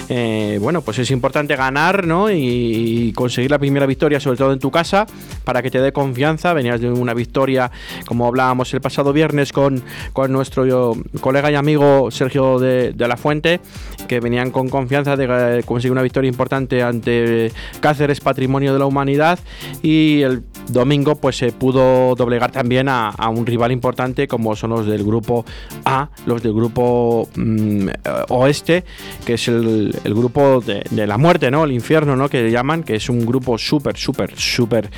Eh, 0.10 0.58
bueno, 0.62 0.82
pues 0.82 1.00
es 1.00 1.12
importante 1.12 1.56
ganar, 1.56 2.06
¿no? 2.06 2.30
Y, 2.30 3.14
conseguir 3.16 3.52
la 3.52 3.60
primera 3.60 3.86
victoria, 3.86 4.20
sobre 4.20 4.38
todo 4.38 4.54
en 4.54 4.60
tu 4.60 4.72
casa, 4.72 5.06
para 5.43 5.62
que 5.62 5.72
te 5.72 5.80
dé 5.80 5.91
confianza. 5.91 6.54
Venías 6.54 6.82
de 6.82 6.89
una 6.89 7.14
victoria, 7.14 7.72
como 8.06 8.28
hablábamos 8.28 8.74
el 8.74 8.82
pasado 8.82 9.14
viernes 9.14 9.52
con, 9.52 9.84
con 10.14 10.32
nuestro 10.32 10.96
colega 11.22 11.52
y 11.52 11.56
amigo 11.56 12.12
Sergio 12.12 12.60
de, 12.60 12.93
la 12.98 13.18
Fuente, 13.18 13.60
que 14.08 14.20
venían 14.20 14.52
con 14.52 14.70
confianza 14.70 15.16
de 15.16 15.64
conseguir 15.66 15.91
una 15.91 16.02
victoria 16.02 16.30
importante 16.30 16.84
ante 16.84 17.52
Cáceres, 17.80 18.20
Patrimonio 18.20 18.74
de 18.74 18.80
la 18.80 18.86
Humanidad, 18.86 19.39
y 19.82 20.22
el 20.22 20.43
domingo 20.68 21.16
pues 21.16 21.38
se 21.38 21.51
pudo 21.51 22.16
doblegar 22.16 22.51
también 22.51 22.88
a, 22.89 23.13
un 23.30 23.45
rival 23.45 23.72
importante 23.72 24.28
como 24.28 24.55
son 24.55 24.72
los 24.72 24.86
del 24.86 25.03
grupo 25.03 25.45
A, 25.84 26.09
los 26.26 26.41
del 26.43 26.53
grupo 26.53 27.28
mm, 27.36 27.88
Oeste, 28.30 28.84
que 29.26 29.34
es 29.34 29.47
el, 29.47 29.95
grupo 30.03 30.61
de, 30.61 30.84
la 31.07 31.18
muerte, 31.18 31.51
¿no? 31.51 31.66
El 31.66 31.72
infierno, 31.72 32.16
¿no? 32.16 32.30
Que 32.30 32.49
llaman, 32.49 32.84
que 32.84 32.95
es 32.95 33.09
un 33.09 33.26
grupo 33.26 33.57
súper, 33.57 33.97
súper, 33.97 34.38
súper 34.38 34.89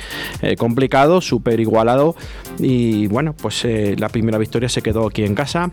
eh, 0.42 0.56
complicado, 0.56 1.20
súper 1.20 1.60
igualado. 1.60 2.14
Y 2.58 3.06
bueno, 3.08 3.34
pues 3.34 3.64
eh, 3.64 3.96
la 3.98 4.08
primera 4.08 4.38
victoria 4.38 4.68
se 4.68 4.82
quedó 4.82 5.06
aquí 5.06 5.24
en 5.24 5.34
casa 5.34 5.70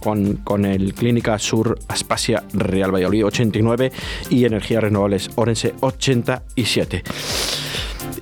con, 0.00 0.36
con 0.44 0.64
el 0.64 0.94
Clínica 0.94 1.38
Sur 1.38 1.78
Aspasia 1.88 2.44
Real 2.52 2.92
Valladolid 2.92 3.26
89 3.26 3.92
y 4.30 4.44
Energías 4.44 4.82
Renovables 4.82 5.30
Orense 5.36 5.74
87. 5.80 7.02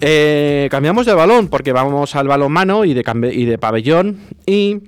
Eh, 0.04 0.66
cambiamos 0.68 1.06
de 1.06 1.14
balón 1.14 1.46
porque 1.46 1.70
vamos 1.70 2.16
al 2.16 2.26
balonmano 2.26 2.84
y 2.84 2.92
de, 2.92 3.04
y 3.32 3.44
de 3.44 3.56
pabellón 3.56 4.18
y 4.46 4.80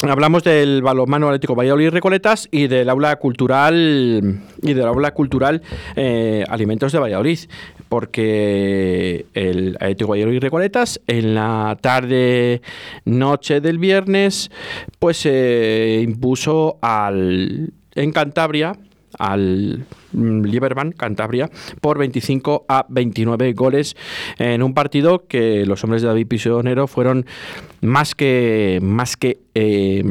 hablamos 0.00 0.42
del 0.42 0.80
balonmano 0.80 1.26
Atlético 1.28 1.54
Valladolid 1.54 1.90
Recoletas 1.90 2.48
y 2.50 2.66
del 2.66 2.88
aula 2.88 3.16
cultural 3.16 4.40
y 4.62 4.72
del 4.72 4.86
aula 4.86 5.12
cultural 5.12 5.60
eh, 5.96 6.44
Alimentos 6.48 6.92
de 6.92 6.98
Valladolid 6.98 7.40
porque 7.90 9.26
el 9.34 9.76
Atlético 9.78 10.12
Valladolid 10.12 10.40
Recoletas 10.40 10.98
en 11.06 11.34
la 11.34 11.76
tarde 11.78 12.62
noche 13.04 13.60
del 13.60 13.76
viernes 13.76 14.50
pues 14.98 15.18
se 15.18 16.00
impuso 16.02 16.78
al 16.80 17.70
en 17.94 18.12
Cantabria 18.12 18.78
al 19.18 19.84
Lieberman, 20.12 20.92
Cantabria, 20.92 21.50
por 21.80 21.98
25 21.98 22.66
a 22.68 22.86
29 22.88 23.52
goles 23.52 23.96
en 24.38 24.62
un 24.62 24.74
partido 24.74 25.26
que 25.26 25.66
los 25.66 25.82
hombres 25.84 26.02
de 26.02 26.08
David 26.08 26.26
Pisonero 26.26 26.86
fueron 26.86 27.26
más 27.80 28.14
que, 28.14 28.78
más 28.82 29.16
que 29.16 29.40
eh, 29.54 30.04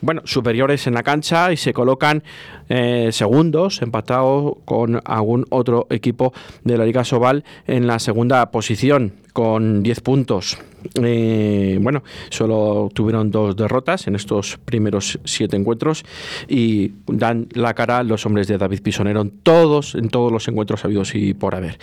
bueno, 0.00 0.22
superiores 0.24 0.86
en 0.86 0.94
la 0.94 1.02
cancha 1.02 1.52
y 1.52 1.56
se 1.56 1.72
colocan 1.72 2.22
eh, 2.68 3.10
segundos, 3.12 3.82
empatados 3.82 4.54
con 4.64 5.00
algún 5.04 5.46
otro 5.50 5.86
equipo 5.90 6.32
de 6.64 6.78
la 6.78 6.86
Liga 6.86 7.04
Sobal 7.04 7.44
en 7.66 7.86
la 7.86 7.98
segunda 7.98 8.50
posición 8.50 9.12
con 9.32 9.82
10 9.82 10.00
puntos. 10.00 10.58
Eh, 11.02 11.78
bueno, 11.80 12.02
solo 12.30 12.88
tuvieron 12.94 13.30
dos 13.30 13.54
derrotas 13.54 14.06
en 14.06 14.16
estos 14.16 14.58
primeros 14.64 15.18
siete 15.24 15.56
encuentros 15.56 16.04
y 16.48 16.92
dan 17.06 17.48
la 17.52 17.74
cara 17.74 18.02
los 18.02 18.24
hombres 18.24 18.48
de 18.48 18.56
David 18.56 18.80
Pisonero 18.82 19.26
todos, 19.42 19.94
en 19.94 20.08
todos 20.08 20.32
los 20.32 20.46
encuentros 20.48 20.84
habidos 20.84 21.14
y 21.14 21.34
por 21.34 21.54
haber. 21.54 21.78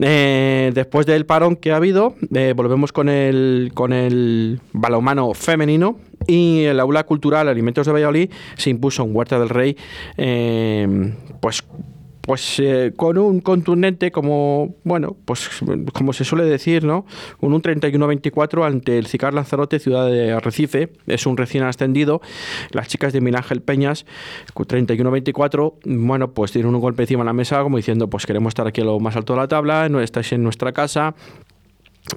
Eh, 0.00 0.70
después 0.74 1.06
del 1.06 1.26
parón 1.26 1.56
que 1.56 1.72
ha 1.72 1.76
habido, 1.76 2.14
volvemos 2.54 2.92
con 2.92 3.08
el, 3.08 3.72
con 3.74 3.92
el 3.92 4.60
balomano 4.72 5.34
femenino 5.34 5.98
y 6.26 6.64
el 6.64 6.80
aula 6.80 7.04
cultural 7.04 7.48
Alimentos 7.48 7.86
de 7.86 7.92
Valladolid 7.92 8.30
se 8.56 8.70
impuso 8.70 9.02
en 9.02 9.14
Huerta 9.14 9.38
del 9.38 9.48
Rey, 9.48 9.76
eh, 10.16 11.14
pues 11.40 11.64
pues 12.20 12.58
eh, 12.60 12.92
con 12.96 13.18
un 13.18 13.40
contundente 13.40 14.10
como 14.10 14.76
bueno 14.84 15.16
pues 15.24 15.48
como 15.92 16.12
se 16.12 16.24
suele 16.24 16.44
decir 16.44 16.84
no 16.84 17.06
con 17.38 17.52
un 17.52 17.62
31-24 17.62 18.66
ante 18.66 18.98
el 18.98 19.06
Cicar 19.06 19.34
Lanzarote 19.34 19.78
ciudad 19.78 20.06
de 20.06 20.32
Arrecife. 20.32 20.90
Es 21.06 21.26
un 21.26 21.36
recién 21.36 21.64
ascendido. 21.64 22.20
Las 22.72 22.88
chicas 22.88 23.12
de 23.12 23.20
Milángel 23.20 23.62
Peñas 23.62 24.06
31-24 24.54 25.74
bueno 25.84 26.32
pues 26.32 26.52
tienen 26.52 26.74
un 26.74 26.80
golpe 26.80 27.02
encima 27.02 27.22
de 27.22 27.26
la 27.26 27.32
mesa 27.32 27.62
como 27.62 27.76
diciendo 27.76 28.08
pues 28.08 28.26
queremos 28.26 28.50
estar 28.50 28.66
aquí 28.66 28.80
a 28.80 28.84
lo 28.84 29.00
más 29.00 29.16
alto 29.16 29.32
de 29.32 29.40
la 29.40 29.48
tabla 29.48 29.88
no 29.88 30.00
estáis 30.00 30.32
en 30.32 30.42
nuestra 30.42 30.72
casa 30.72 31.14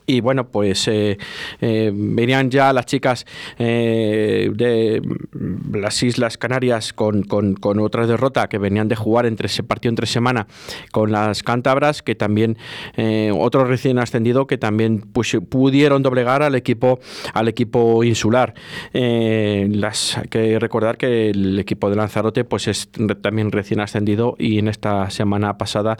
y 0.05 0.21
bueno, 0.21 0.47
pues 0.47 0.87
eh, 0.87 1.17
eh, 1.61 1.91
venían 1.93 2.49
ya 2.49 2.73
las 2.73 2.85
chicas 2.85 3.25
eh, 3.57 4.49
de 4.53 5.01
las 5.71 6.01
Islas 6.03 6.37
Canarias 6.37 6.93
con, 6.93 7.23
con, 7.23 7.79
otra 7.79 8.07
derrota 8.07 8.47
que 8.47 8.57
venían 8.57 8.87
de 8.87 8.95
jugar 8.95 9.25
entre 9.25 9.47
ese 9.47 9.63
partido 9.63 9.89
entre 9.89 10.07
semana 10.07 10.47
con 10.91 11.11
las 11.11 11.43
cántabras, 11.43 12.01
que 12.01 12.15
también 12.15 12.57
otro 13.33 13.65
recién 13.65 13.99
ascendido 13.99 14.47
que 14.47 14.57
también 14.57 15.01
pues, 15.01 15.35
pudieron 15.49 16.03
doblegar 16.03 16.43
al 16.43 16.55
equipo 16.55 16.99
al 17.33 17.47
equipo 17.47 18.03
insular. 18.03 18.53
las, 18.93 20.17
hay 20.17 20.27
que 20.27 20.59
recordar 20.59 20.97
que 20.97 21.29
el 21.29 21.59
equipo 21.59 21.89
de 21.89 21.95
Lanzarote 21.95 22.43
pues 22.43 22.67
es 22.67 22.89
también 23.21 23.51
recién 23.51 23.79
ascendido 23.79 24.35
y 24.37 24.59
en 24.59 24.67
esta 24.67 25.09
semana 25.09 25.57
pasada 25.57 25.97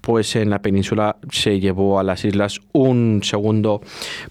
pues 0.00 0.36
en 0.36 0.50
la 0.50 0.60
península 0.60 1.16
se 1.30 1.60
llevó 1.60 1.98
a 1.98 2.02
las 2.02 2.24
islas 2.24 2.60
un 2.72 3.13
segundo, 3.22 3.80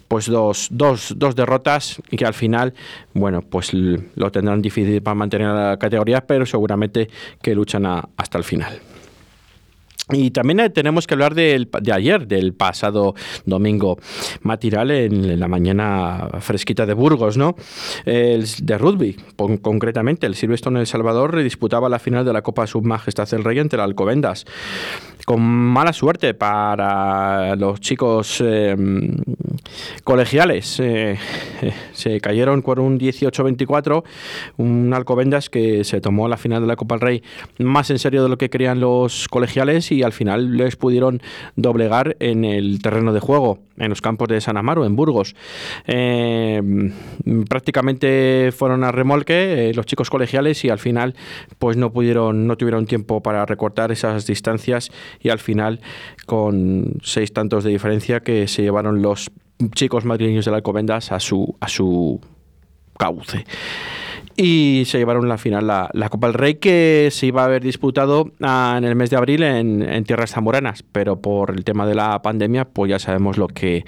pues 0.08 0.28
dos, 0.28 0.68
dos, 0.72 1.14
dos 1.18 1.36
derrotas 1.36 2.02
y 2.10 2.18
que 2.18 2.26
al 2.26 2.34
final, 2.34 2.74
bueno, 3.14 3.42
pues 3.42 3.74
lo 3.74 4.32
tendrán 4.32 4.62
difícil 4.62 5.02
para 5.02 5.16
mantener 5.16 5.48
la 5.48 5.78
categoría, 5.78 6.22
pero 6.26 6.46
seguramente 6.46 7.10
que 7.42 7.56
luchan 7.56 7.86
hasta 7.86 8.38
el 8.38 8.44
final. 8.44 8.93
Y 10.12 10.32
también 10.32 10.60
eh, 10.60 10.70
tenemos 10.70 11.08
que 11.08 11.14
hablar 11.14 11.34
del, 11.34 11.70
de 11.82 11.94
ayer, 11.94 12.28
del 12.28 12.54
pasado 12.54 13.16
domingo 13.46 13.98
matinal 14.42 14.92
en 14.92 15.40
la 15.40 15.48
mañana 15.48 16.28
fresquita 16.42 16.86
de 16.86 16.94
Burgos, 16.94 17.38
¿no? 17.38 17.56
El, 18.06 18.46
de 18.62 18.78
rugby, 18.78 19.16
concretamente. 19.62 20.28
El 20.28 20.36
Silverstone 20.36 20.82
El 20.82 20.88
Salvador 20.88 21.42
disputaba 21.42 21.88
la 21.88 22.00
final 22.00 22.26
de 22.26 22.34
la 22.34 22.42
Copa 22.42 22.68
Sub 22.68 22.86
Majestad 22.86 23.30
del 23.30 23.46
Rey 23.46 23.60
ante 23.60 23.78
el 23.78 23.82
Alcobendas. 23.82 24.46
Con 25.26 25.42
mala 25.42 25.94
suerte 25.94 26.34
para 26.34 27.56
los 27.56 27.80
chicos 27.80 28.44
eh, 28.46 28.76
colegiales. 30.04 30.82
eh, 30.82 31.18
eh, 31.62 31.74
se 31.94 32.20
cayeron 32.20 32.62
por 32.62 32.80
un 32.80 33.00
18-24. 33.00 34.04
Un 34.58 34.94
Alcobendas 34.94 35.50
que 35.50 35.84
se 35.84 36.02
tomó 36.02 36.28
la 36.28 36.38
final 36.38 36.62
de 36.62 36.68
la 36.68 36.76
Copa 36.76 36.96
del 36.96 37.02
Rey 37.02 37.24
más 37.60 37.90
en 37.90 38.00
serio 38.00 38.24
de 38.24 38.30
lo 38.30 38.38
que 38.38 38.50
querían 38.50 38.80
los 38.80 39.28
colegiales 39.30 39.83
y 39.92 40.04
al 40.04 40.14
final 40.14 40.58
les 40.58 40.76
pudieron 40.76 41.22
doblegar 41.56 42.16
en 42.20 42.46
el 42.46 42.82
terreno 42.82 43.14
de 43.14 43.20
juego, 43.20 43.60
en 43.78 43.90
los 43.90 44.02
campos 44.02 44.28
de 44.28 44.42
San 44.42 44.58
Amaro, 44.58 44.86
en 44.86 44.96
Burgos. 44.96 45.36
Eh, 45.88 46.62
prácticamente 47.50 48.52
fueron 48.56 48.84
a 48.84 48.92
remolque 48.92 49.70
eh, 49.70 49.74
los 49.74 49.86
chicos 49.86 50.10
colegiales 50.10 50.64
y 50.66 50.70
al 50.70 50.80
final 50.80 51.16
pues 51.60 51.78
no 51.78 51.92
pudieron, 51.92 52.48
no 52.48 52.58
tuvieron 52.58 52.86
tiempo 52.86 53.22
para 53.22 53.46
recortar 53.46 53.92
esas 53.92 54.26
distancias 54.26 54.92
y 55.20 55.30
al 55.30 55.40
final 55.40 55.82
con 56.26 56.96
seis 57.04 57.34
tantos 57.34 57.64
de 57.64 57.72
diferencia 57.72 58.22
que 58.22 58.48
se 58.48 58.62
llevaron 58.62 59.02
los 59.02 59.32
chicos 59.76 60.06
madrileños 60.06 60.46
del 60.46 60.56
Alcobendas 60.56 61.12
a 61.12 61.20
su, 61.20 61.56
a 61.60 61.68
su 61.68 62.20
cauce. 62.98 63.46
Y 64.36 64.84
se 64.86 64.98
llevaron 64.98 65.30
la 65.30 65.38
final 65.38 65.68
la, 65.68 65.90
la 65.94 66.10
Copa 66.10 66.28
del 66.28 66.34
Rey 66.34 66.56
que 66.56 67.10
se 67.12 67.28
iba 67.28 67.44
a 67.44 67.46
haber 67.46 67.62
disputado 67.62 68.32
ah, 68.42 68.76
en 68.78 68.84
el 68.84 68.96
mes 68.96 69.10
de 69.10 69.18
abril 69.18 69.44
en, 69.44 69.82
en 69.84 70.04
tierras 70.06 70.32
zamoranas, 70.32 70.84
pero 70.92 71.22
por 71.22 71.52
el 71.52 71.64
tema 71.64 71.86
de 71.86 71.96
la 71.96 72.22
pandemia, 72.22 72.66
pues 72.66 72.90
ya 72.90 73.00
sabemos 73.00 73.38
lo 73.38 73.48
que, 73.48 73.86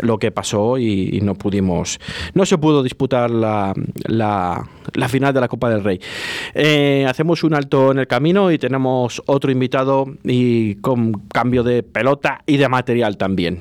lo 0.00 0.18
que 0.18 0.30
pasó 0.30 0.78
y, 0.78 1.20
no 1.22 1.34
pudimos, 1.34 1.98
no 2.34 2.46
se 2.46 2.58
pudo 2.58 2.82
disputar 2.82 3.30
la, 3.30 3.74
la, 4.06 4.64
la 4.94 5.08
final 5.08 5.34
de 5.34 5.40
la 5.40 5.48
Copa 5.48 5.68
del 5.68 5.82
Rey. 5.82 6.00
Eh, 6.54 7.04
hacemos 7.08 7.42
un 7.42 7.54
alto 7.54 7.90
en 7.90 7.98
el 7.98 8.06
camino 8.06 8.52
y 8.52 8.58
tenemos 8.58 9.22
otro 9.26 9.50
invitado 9.50 10.06
y 10.22 10.76
con 10.76 11.12
cambio 11.28 11.62
de 11.62 11.82
pelota 11.82 12.42
y 12.46 12.56
de 12.56 12.68
material 12.68 13.16
también. 13.16 13.60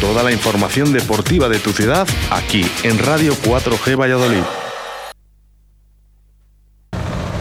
Toda 0.00 0.22
la 0.22 0.30
información 0.30 0.92
deportiva 0.92 1.48
de 1.48 1.58
tu 1.58 1.70
ciudad 1.70 2.06
aquí 2.30 2.64
en 2.84 2.98
Radio 2.98 3.32
4G 3.32 3.98
Valladolid. 3.98 4.59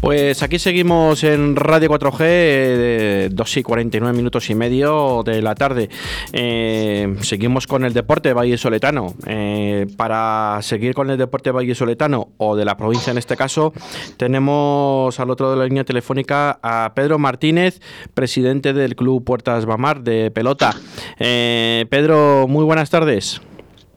Pues 0.00 0.42
aquí 0.42 0.58
seguimos 0.58 1.22
en 1.24 1.56
Radio 1.56 1.90
4G, 1.90 2.18
eh, 2.20 3.28
2 3.30 3.56
y 3.58 3.62
49 3.62 4.16
minutos 4.16 4.48
y 4.48 4.54
medio 4.54 5.22
de 5.22 5.42
la 5.42 5.54
tarde. 5.54 5.90
Eh, 6.32 7.16
seguimos 7.20 7.66
con 7.66 7.84
el 7.84 7.92
deporte 7.92 8.32
Valle 8.32 8.56
Soletano. 8.56 9.12
Eh, 9.26 9.86
para 9.98 10.58
seguir 10.62 10.94
con 10.94 11.10
el 11.10 11.18
deporte 11.18 11.50
Valle 11.50 11.74
Soletano 11.74 12.28
o 12.38 12.56
de 12.56 12.64
la 12.64 12.78
provincia 12.78 13.10
en 13.10 13.18
este 13.18 13.36
caso, 13.36 13.74
tenemos 14.16 15.20
al 15.20 15.28
otro 15.28 15.50
de 15.50 15.58
la 15.58 15.64
línea 15.64 15.84
telefónica 15.84 16.58
a 16.62 16.92
Pedro 16.94 17.18
Martínez, 17.18 17.82
presidente 18.14 18.72
del 18.72 18.96
Club 18.96 19.22
Puertas 19.22 19.66
Bamar 19.66 20.00
de 20.00 20.30
pelota. 20.30 20.74
Eh, 21.18 21.84
Pedro, 21.90 22.46
muy 22.48 22.64
buenas 22.64 22.88
tardes. 22.88 23.42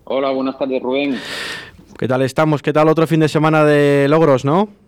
Hola, 0.04 0.32
buenas 0.32 0.60
tardes, 0.60 0.84
Rubén. 0.84 1.18
¿Qué 1.98 2.10
tal 2.10 2.24
estamos? 2.24 2.62
¿Qué 2.62 2.74
tal 2.74 2.90
otro 2.90 3.08
fin 3.08 3.22
de 3.22 3.30
semana 3.30 3.64
de 3.64 4.08
logros, 4.10 4.44
no? 4.44 4.83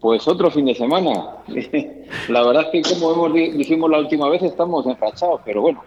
Pues 0.00 0.26
otro 0.28 0.50
fin 0.50 0.64
de 0.66 0.74
semana. 0.74 1.38
la 2.28 2.44
verdad 2.46 2.68
es 2.72 2.84
que, 2.84 2.94
como 2.94 3.12
hemos 3.12 3.34
di- 3.34 3.50
dijimos 3.52 3.90
la 3.90 3.98
última 3.98 4.28
vez, 4.28 4.42
estamos 4.42 4.86
enrachados, 4.86 5.40
pero 5.44 5.62
bueno. 5.62 5.82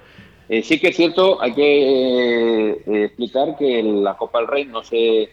eh, 0.50 0.62
sí 0.64 0.80
que 0.80 0.90
es 0.90 0.96
cierto, 0.98 1.42
hay 1.42 1.54
que 1.54 2.72
eh, 2.72 3.04
explicar 3.06 3.56
que 3.58 3.82
la 3.84 4.18
Copa 4.18 4.40
del 4.40 4.48
Rey 4.48 4.66
no 4.66 4.84
se. 4.84 5.30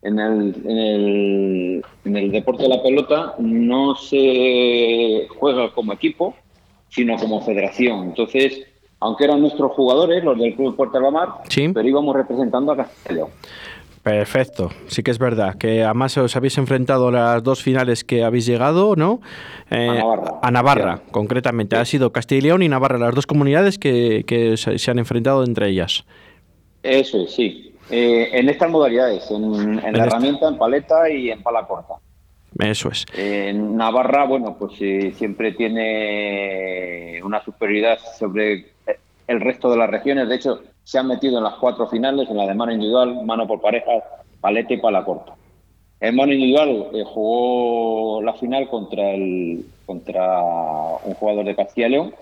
En 0.00 0.16
el, 0.20 0.54
en, 0.64 0.78
el, 0.78 1.84
en 2.04 2.16
el 2.16 2.30
deporte 2.30 2.62
de 2.62 2.68
la 2.68 2.80
pelota 2.82 3.34
no 3.38 3.96
se 3.96 5.26
juega 5.40 5.72
como 5.72 5.92
equipo, 5.92 6.34
sino 6.88 7.16
como 7.16 7.40
federación. 7.40 8.04
Entonces, 8.04 8.62
aunque 9.00 9.24
eran 9.24 9.40
nuestros 9.40 9.72
jugadores, 9.72 10.22
los 10.22 10.38
del 10.38 10.54
Club 10.54 10.76
Puerta 10.76 11.00
del 11.00 11.10
Mar, 11.12 11.28
pero 11.74 11.88
íbamos 11.88 12.14
representando 12.14 12.72
a 12.72 13.12
León. 13.12 13.28
Perfecto, 14.08 14.70
sí 14.86 15.02
que 15.02 15.10
es 15.10 15.18
verdad 15.18 15.56
que 15.58 15.84
además 15.84 16.16
os 16.16 16.34
habéis 16.34 16.56
enfrentado 16.56 17.10
las 17.10 17.42
dos 17.42 17.62
finales 17.62 18.04
que 18.04 18.24
habéis 18.24 18.46
llegado, 18.46 18.96
¿no? 18.96 19.20
Eh, 19.70 19.86
A 19.86 19.92
Navarra. 19.94 20.38
a 20.40 20.50
Navarra, 20.50 21.00
concretamente. 21.10 21.76
Ha 21.76 21.84
sido 21.84 22.10
Castilla 22.10 22.38
y 22.38 22.42
León 22.42 22.62
y 22.62 22.68
Navarra, 22.70 22.96
las 22.96 23.14
dos 23.14 23.26
comunidades 23.26 23.78
que, 23.78 24.24
que 24.26 24.56
se, 24.56 24.90
han 24.90 24.98
enfrentado 24.98 25.44
entre 25.44 25.68
ellas. 25.68 26.06
Eso 26.82 27.22
es, 27.22 27.34
sí. 27.34 27.74
Eh, 27.90 28.30
en 28.32 28.48
estas 28.48 28.70
modalidades, 28.70 29.30
en, 29.30 29.44
en 29.44 29.76
la 29.76 29.88
esta. 29.90 30.04
herramienta, 30.04 30.48
en 30.48 30.56
paleta 30.56 31.10
y 31.10 31.30
en 31.30 31.42
pala 31.42 31.66
corta. 31.66 31.94
Eso 32.60 32.88
es. 32.88 33.04
En 33.14 33.76
Navarra, 33.76 34.24
bueno, 34.24 34.56
pues 34.58 34.72
eh, 34.80 35.12
siempre 35.16 35.52
tiene 35.52 37.20
una 37.22 37.44
superioridad 37.44 37.98
sobre 38.18 38.68
el 39.26 39.40
resto 39.42 39.70
de 39.70 39.76
las 39.76 39.90
regiones. 39.90 40.30
De 40.30 40.36
hecho, 40.36 40.62
se 40.88 40.98
han 40.98 41.06
metido 41.06 41.36
en 41.36 41.44
las 41.44 41.56
cuatro 41.56 41.86
finales, 41.86 42.30
en 42.30 42.38
la 42.38 42.46
de 42.46 42.54
mano 42.54 42.72
individual, 42.72 43.22
mano 43.22 43.46
por 43.46 43.60
pareja, 43.60 43.92
paleta 44.40 44.72
y 44.72 44.78
pala 44.78 45.04
corta. 45.04 45.34
En 46.00 46.16
mano 46.16 46.32
individual 46.32 46.86
eh, 46.94 47.04
jugó 47.04 48.22
la 48.22 48.32
final 48.32 48.70
contra 48.70 49.10
el 49.10 49.66
contra 49.84 50.40
un 51.04 51.12
jugador 51.12 51.44
de 51.44 51.54
Castilla 51.54 51.88
y 51.88 51.90
León, 51.90 52.14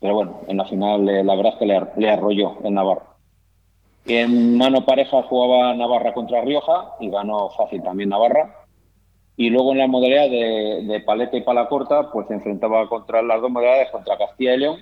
pero 0.00 0.14
bueno, 0.14 0.40
en 0.48 0.56
la 0.56 0.64
final 0.64 1.08
eh, 1.08 1.22
la 1.22 1.36
verdad 1.36 1.52
es 1.52 1.58
que 1.60 1.66
le, 1.66 1.80
le 1.96 2.10
arrolló 2.10 2.56
el 2.64 2.74
Navarra. 2.74 3.04
En 4.06 4.56
mano 4.56 4.84
pareja 4.84 5.22
jugaba 5.22 5.72
Navarra 5.72 6.12
contra 6.12 6.40
Rioja 6.40 6.96
y 6.98 7.08
ganó 7.08 7.50
fácil 7.50 7.84
también 7.84 8.08
Navarra. 8.08 8.64
Y 9.36 9.48
luego 9.50 9.70
en 9.70 9.78
la 9.78 9.86
modalidad 9.86 10.28
de, 10.28 10.82
de 10.88 11.00
paleta 11.02 11.36
y 11.36 11.42
pala 11.42 11.68
corta, 11.68 12.10
pues 12.10 12.26
se 12.26 12.34
enfrentaba 12.34 12.88
contra 12.88 13.22
las 13.22 13.40
dos 13.40 13.48
modalidades, 13.52 13.92
contra 13.92 14.18
Castilla 14.18 14.54
y 14.54 14.58
León, 14.58 14.80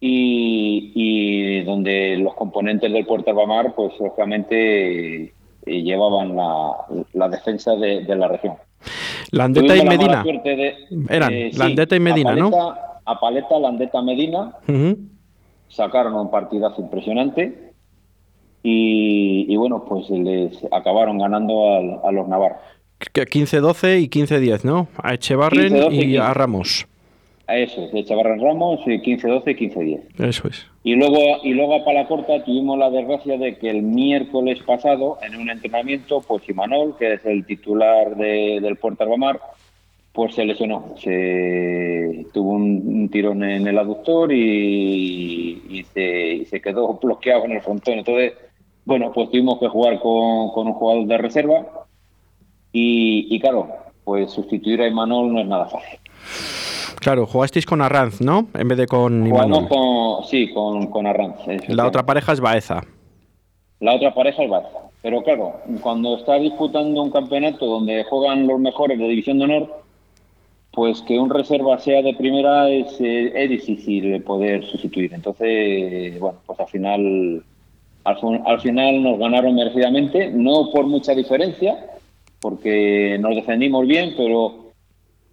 y, 0.00 0.92
y 0.94 1.62
donde 1.64 2.16
los 2.18 2.34
componentes 2.34 2.92
del 2.92 3.04
Puerto 3.06 3.30
Albamar, 3.30 3.74
pues 3.74 3.92
lógicamente 3.98 5.22
eh, 5.24 5.32
llevaban 5.66 6.36
la, 6.36 6.72
la 7.14 7.28
defensa 7.28 7.74
de, 7.76 8.04
de 8.04 8.16
la 8.16 8.28
región. 8.28 8.54
Landeta 9.32 9.74
y 9.76 9.80
Tuvimos 9.80 9.98
Medina. 9.98 10.22
de- 10.44 10.74
Eran 11.10 11.32
eh, 11.32 11.50
sí, 11.52 11.58
Landeta 11.58 11.94
y 11.96 11.98
a 11.98 12.02
Medina, 12.02 12.34
¿no? 12.36 12.50
A 13.04 13.18
Paleta, 13.20 13.58
Landeta, 13.58 14.00
Medina, 14.02 14.52
sacaron 15.68 16.14
un 16.14 16.30
partidazo 16.30 16.80
impresionante 16.80 17.72
y, 18.62 19.46
y 19.52 19.56
bueno, 19.56 19.84
pues 19.88 20.08
les 20.10 20.64
acabaron 20.72 21.18
ganando 21.18 22.02
a, 22.04 22.12
los 22.12 22.28
navarros. 22.28 22.58
Que 23.12 23.22
15-12 23.22 24.00
y 24.02 24.08
15-10, 24.08 24.64
¿no? 24.64 24.88
A 25.02 25.14
Echevarren 25.14 25.72
15-12 25.72 25.92
y 25.92 25.96
y 25.96 26.00
15. 26.00 26.18
a 26.20 26.34
Ramos. 26.34 26.86
A 27.48 27.56
eso, 27.56 27.88
de 27.88 28.04
Chavarren 28.04 28.40
Ramos, 28.40 28.80
eh, 28.86 29.00
15-12 29.02 29.42
y 29.52 29.54
15-10. 29.70 30.00
Eso 30.28 30.48
es. 30.48 30.66
Y 30.84 30.94
luego, 30.96 31.18
y 31.42 31.54
luego 31.54 31.76
a 31.76 31.84
Palacorta 31.84 32.44
tuvimos 32.44 32.78
la 32.78 32.90
desgracia 32.90 33.38
de 33.38 33.56
que 33.56 33.70
el 33.70 33.82
miércoles 33.82 34.58
pasado, 34.66 35.18
en 35.22 35.34
un 35.34 35.48
entrenamiento, 35.48 36.20
pues 36.28 36.46
Imanol, 36.48 36.96
que 36.98 37.14
es 37.14 37.24
el 37.24 37.46
titular 37.46 38.14
de- 38.16 38.60
del 38.60 38.76
Puerto 38.76 39.02
Albamar, 39.04 39.40
pues 40.12 40.34
se 40.34 40.44
lesionó. 40.44 40.94
Se 40.98 42.26
tuvo 42.34 42.50
un, 42.50 42.82
un 42.86 43.08
tirón 43.08 43.42
en 43.42 43.66
el 43.66 43.78
aductor 43.78 44.30
y, 44.32 45.62
y 45.70 45.84
se, 45.94 46.34
y 46.34 46.44
se 46.44 46.60
quedó 46.60 46.92
bloqueado 47.02 47.46
en 47.46 47.52
el 47.52 47.62
frontón. 47.62 47.94
Entonces, 47.98 48.34
bueno, 48.84 49.10
pues 49.12 49.30
tuvimos 49.30 49.58
que 49.58 49.68
jugar 49.68 50.00
con, 50.00 50.50
con 50.50 50.66
un 50.66 50.74
jugador 50.74 51.06
de 51.06 51.16
reserva 51.18 51.66
y, 52.72 53.26
y 53.34 53.40
claro, 53.40 53.68
pues 54.04 54.30
sustituir 54.32 54.82
a 54.82 54.86
Imanol 54.88 55.32
no 55.32 55.40
es 55.40 55.46
nada 55.46 55.66
fácil. 55.66 55.98
Claro, 57.00 57.26
jugasteis 57.26 57.66
con 57.66 57.82
Arranz, 57.82 58.20
¿no? 58.20 58.48
En 58.54 58.68
vez 58.68 58.78
de 58.78 58.86
con 58.86 59.26
Imanol. 59.26 59.68
con, 59.68 60.24
sí, 60.24 60.52
con, 60.52 60.86
con 60.88 61.06
Arranz. 61.06 61.36
La 61.68 61.86
otra 61.86 62.04
pareja 62.04 62.32
es 62.32 62.40
Baeza. 62.40 62.84
La 63.80 63.94
otra 63.94 64.12
pareja 64.12 64.42
es 64.42 64.50
Barça. 64.50 64.90
Pero 65.02 65.22
claro, 65.22 65.60
cuando 65.80 66.16
estás 66.16 66.40
disputando 66.40 67.00
un 67.00 67.10
campeonato 67.10 67.66
donde 67.66 68.04
juegan 68.04 68.46
los 68.48 68.58
mejores 68.58 68.98
de 68.98 69.06
División 69.06 69.38
de 69.38 69.44
Honor, 69.44 69.82
pues 70.72 71.00
que 71.02 71.18
un 71.18 71.30
reserva 71.30 71.78
sea 71.78 72.02
de 72.02 72.14
primera 72.14 72.68
es, 72.68 73.00
eh, 73.00 73.32
es 73.34 73.50
difícil 73.50 74.10
de 74.10 74.20
poder 74.20 74.64
sustituir. 74.64 75.14
Entonces, 75.14 76.18
bueno, 76.18 76.38
pues 76.44 76.58
al 76.58 76.66
final, 76.66 77.42
al, 78.04 78.42
al 78.44 78.60
final 78.60 79.02
nos 79.02 79.18
ganaron 79.18 79.54
merecidamente, 79.54 80.30
no 80.30 80.70
por 80.72 80.86
mucha 80.86 81.14
diferencia, 81.14 81.78
porque 82.40 83.16
nos 83.20 83.36
defendimos 83.36 83.86
bien, 83.86 84.14
pero 84.16 84.67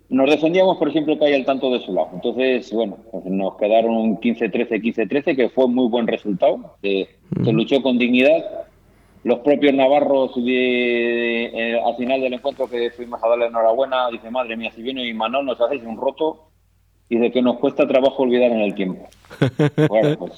nos 0.09 0.29
defendíamos, 0.29 0.77
por 0.77 0.87
ejemplo, 0.89 1.17
que 1.17 1.25
haya 1.25 1.35
el 1.35 1.45
tanto 1.45 1.71
de 1.71 1.79
su 1.79 1.93
lado. 1.93 2.09
Entonces, 2.13 2.71
bueno, 2.71 2.97
pues 3.11 3.25
nos 3.25 3.55
quedaron 3.57 4.17
15-13, 4.19 4.81
15-13, 4.81 5.35
que 5.35 5.49
fue 5.49 5.67
muy 5.67 5.87
buen 5.89 6.07
resultado. 6.07 6.75
Se 6.81 7.51
luchó 7.51 7.81
con 7.81 7.97
dignidad. 7.97 8.43
Los 9.23 9.39
propios 9.39 9.73
navarros, 9.73 10.35
de- 10.35 11.45
eh, 11.45 11.81
al 11.83 11.95
final 11.95 12.21
del 12.21 12.33
encuentro 12.33 12.67
que 12.69 12.91
fuimos 12.91 13.23
a 13.23 13.27
darle 13.29 13.47
enhorabuena, 13.47 14.09
dice, 14.11 14.29
madre 14.29 14.55
mía, 14.55 14.71
si 14.75 14.83
viene 14.83 15.03
y 15.07 15.13
Manol 15.15 15.45
nos 15.47 15.59
hacéis 15.59 15.83
un 15.83 15.97
roto, 15.97 16.43
y 17.09 17.17
de 17.17 17.31
que 17.31 17.41
nos 17.41 17.57
cuesta 17.57 17.87
trabajo 17.87 18.23
olvidar 18.23 18.51
en 18.51 18.61
el 18.61 18.75
tiempo. 18.75 19.07
Bueno, 19.89 20.15
pues, 20.17 20.31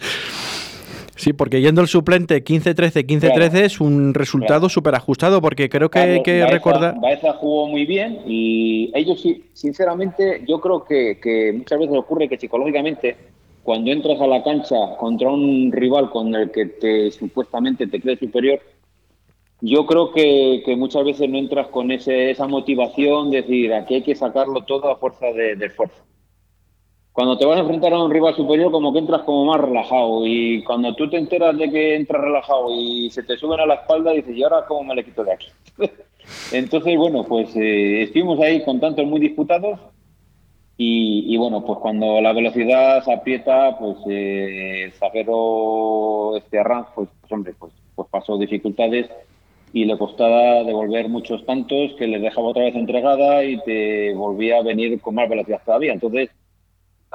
Sí, 1.18 1.34
porque 1.34 1.62
yendo 1.62 1.82
el 1.82 1.88
suplente 1.88 2.44
15-13, 2.44 3.06
15-13 3.06 3.54
es 3.66 3.82
un 3.82 4.14
resultado 4.14 4.70
súper 4.70 4.96
ajustado, 4.96 5.42
porque 5.42 5.68
creo 5.68 5.90
que 5.90 6.00
hay 6.00 6.24
que 6.24 6.40
Baeza- 6.42 6.54
recordar... 6.54 7.00
Baeza 7.02 7.34
jugó 7.34 7.68
muy 7.68 7.86
bien 7.86 8.20
y 8.28 8.92
ellos, 8.94 9.20
sí, 9.22 9.44
sinceramente, 9.54 10.44
yo 10.48 10.62
creo 10.62 10.84
que, 10.86 11.20
que 11.22 11.54
muchas 11.54 11.80
veces 11.80 11.96
ocurre 11.98 12.30
que 12.30 12.38
psicológicamente, 12.38 13.18
cuando 13.64 13.92
entras 13.92 14.22
a 14.22 14.28
la 14.28 14.44
cancha 14.44 14.76
contra 14.98 15.30
un 15.30 15.72
rival 15.72 16.10
con 16.10 16.34
el 16.36 16.52
que 16.52 16.66
te 16.68 17.12
supuestamente 17.12 17.88
te 17.88 18.00
crees 18.00 18.20
superior, 18.20 18.60
yo 19.60 19.86
creo 19.88 20.12
que, 20.14 20.62
que 20.66 20.76
muchas 20.76 21.04
veces 21.04 21.28
no 21.30 21.38
entras 21.40 21.68
con 21.70 21.92
ese, 21.92 22.30
esa 22.30 22.48
motivación 22.48 23.32
de 23.32 23.42
decir 23.42 23.74
aquí 23.74 23.96
hay 23.96 24.04
que 24.04 24.14
sacarlo 24.16 24.62
todo 24.66 24.90
a 24.92 24.98
fuerza 24.98 25.26
de, 25.34 25.56
de 25.56 25.66
esfuerzo. 25.66 25.96
Cuando 27.18 27.36
te 27.36 27.48
vas 27.48 27.58
a 27.58 27.62
enfrentar 27.62 27.92
a 27.94 28.04
un 28.04 28.12
rival 28.12 28.36
superior, 28.36 28.72
como 28.72 28.94
que 28.94 29.00
entras 29.00 29.24
como 29.24 29.46
más 29.46 29.60
relajado. 29.60 30.22
Y 30.28 30.64
cuando 30.64 30.94
tú 30.94 31.10
te 31.10 31.18
enteras 31.18 31.58
de 31.58 31.72
que 31.72 31.96
entras 31.96 32.22
relajado 32.22 32.68
y 32.72 33.10
se 33.10 33.24
te 33.24 33.36
suben 33.38 33.60
a 33.60 33.66
la 33.66 33.74
espalda, 33.74 34.12
dices, 34.12 34.38
¿y 34.38 34.44
ahora 34.44 34.66
cómo 34.68 34.84
me 34.84 34.94
le 34.94 35.04
quito 35.04 35.24
de 35.24 35.34
aquí? 35.34 35.48
Entonces, 36.52 36.96
bueno, 36.96 37.24
pues 37.24 37.56
eh, 37.56 38.04
estuvimos 38.04 38.40
ahí 38.40 38.64
con 38.64 38.80
tantos 38.80 39.04
muy 39.08 39.20
disputados. 39.20 39.80
Y, 40.78 41.34
y, 41.34 41.38
bueno, 41.38 41.66
pues 41.66 41.80
cuando 41.80 42.22
la 42.22 42.34
velocidad 42.34 43.04
se 43.04 43.12
aprieta, 43.12 43.80
pues 43.80 43.98
eh, 44.08 44.84
el 44.84 44.94
este 46.38 46.60
Arranz, 46.60 46.86
pues, 46.94 47.10
pues, 47.20 47.32
hombre, 47.32 47.56
pues, 47.58 47.74
pues 47.96 48.08
pasó 48.12 48.38
dificultades 48.38 49.10
y 49.74 49.86
le 49.86 49.98
costaba 49.98 50.64
devolver 50.64 51.10
muchos 51.10 51.44
tantos 51.48 51.96
que 51.98 52.06
le 52.06 52.20
dejaba 52.20 52.50
otra 52.50 52.66
vez 52.66 52.76
entregada 52.76 53.44
y 53.44 53.60
te 53.64 54.14
volvía 54.14 54.60
a 54.60 54.62
venir 54.62 55.02
con 55.02 55.16
más 55.16 55.28
velocidad 55.28 55.62
todavía. 55.66 55.94
Entonces, 55.94 56.30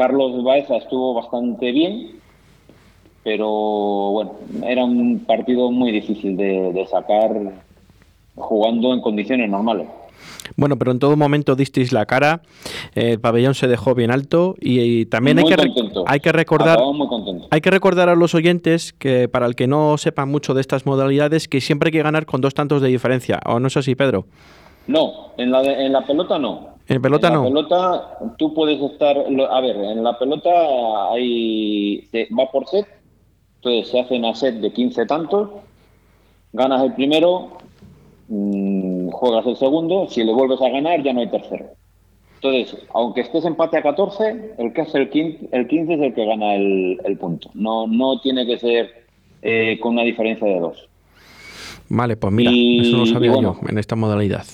Carlos 0.03 0.43
Baeza 0.43 0.79
estuvo 0.79 1.15
bastante 1.15 1.71
bien, 1.71 2.17
pero 3.23 3.47
bueno, 4.11 4.33
era 4.67 4.85
un 4.85 5.21
partido 5.25 5.71
muy 5.71 5.93
difícil 5.93 6.37
de, 6.37 6.73
de 6.73 6.87
sacar 6.89 7.31
jugando 8.35 8.93
en 8.95 9.01
condiciones 9.01 9.49
normales. 9.49 9.87
Bueno, 10.57 10.77
pero 10.77 10.91
en 10.91 10.99
todo 10.99 11.17
momento 11.17 11.55
disteis 11.55 11.93
la 11.93 12.05
cara, 12.07 12.43
el 12.97 13.21
pabellón 13.21 13.55
se 13.55 13.69
dejó 13.69 13.95
bien 13.95 14.11
alto 14.11 14.57
y, 14.61 14.81
y 14.81 15.07
también 15.07 15.39
hay 15.39 15.45
que, 15.45 15.55
hay 16.05 16.19
recordar... 16.33 16.81
Muy. 16.81 17.43
Hay 17.51 17.61
que 17.61 17.71
recordar 17.71 18.09
a 18.09 18.17
los 18.17 18.35
oyentes 18.35 18.93
que 18.93 19.29
para 19.29 19.47
el 19.47 19.55
que 19.55 19.69
no 19.69 19.99
sepa 19.99 20.27
mucho 20.27 20.53
de 20.53 20.63
estas 20.63 20.85
modalidades, 20.85 21.47
que 21.47 21.61
siempre 21.61 21.89
hay 21.89 21.93
que 21.93 22.03
ganar 22.03 22.27
con 22.27 22.41
dos 22.41 22.55
tantos 22.55 22.83
de 22.83 22.89
diferencia. 22.89 23.39
¿O 23.47 23.61
no 23.61 23.69
es 23.69 23.77
así, 23.77 23.95
Pedro? 23.95 24.27
No, 24.89 25.29
en 25.39 25.53
la, 25.53 25.63
de- 25.63 25.87
en 25.87 25.93
la 25.93 26.05
pelota 26.05 26.41
no. 26.41 26.72
En 26.89 27.01
pelota 27.01 27.29
en 27.29 27.35
no. 27.35 27.43
la 27.45 27.49
pelota 27.49 28.19
tú 28.39 28.53
puedes 28.55 28.81
estar, 28.83 29.17
lo- 29.31 29.51
a 29.51 29.61
ver, 29.61 29.77
en 29.77 30.03
la 30.03 30.19
pelota 30.19 30.51
hay, 31.13 32.09
va 32.39 32.51
por 32.51 32.67
set, 32.69 32.87
entonces 33.57 33.89
se 33.91 34.01
hace 34.01 34.17
una 34.17 34.35
set 34.35 34.57
de 34.57 34.73
15 34.73 35.07
tantos, 35.07 35.51
ganas 36.53 36.83
el 36.83 36.93
primero, 36.95 37.53
mm, 38.29 39.09
juegas 39.11 39.47
el 39.47 39.57
segundo, 39.57 40.07
si 40.09 40.25
le 40.25 40.33
vuelves 40.33 40.61
a 40.61 40.69
ganar 40.69 41.03
ya 41.03 41.13
no 41.13 41.21
hay 41.21 41.29
tercero. 41.31 41.67
Entonces, 42.43 42.77
aunque 42.93 43.21
estés 43.21 43.45
empate 43.45 43.77
a 43.79 43.83
14, 43.83 44.55
el 44.59 44.73
que 44.73 44.81
hace 44.81 44.99
el 44.99 45.11
15, 45.11 45.49
el 45.53 45.69
15 45.69 45.95
es 45.95 46.01
el 46.01 46.13
que 46.15 46.27
gana 46.27 46.57
el, 46.57 47.01
el 47.05 47.17
punto. 47.17 47.51
No, 47.55 47.87
no 47.87 48.21
tiene 48.21 48.45
que 48.45 48.59
ser 48.59 49.07
eh, 49.43 49.79
con 49.81 49.93
una 49.93 50.03
diferencia 50.03 50.49
de 50.49 50.59
dos. 50.59 50.89
Vale, 51.89 52.17
pues 52.17 52.33
mira, 52.33 52.51
Y- 52.53 52.81
eso 52.89 52.97
no 52.97 53.07
sabía 53.07 53.31
bueno. 53.31 53.57
yo 53.63 53.69
en 53.69 53.79
esta 53.79 53.95
modalidad. 53.95 54.45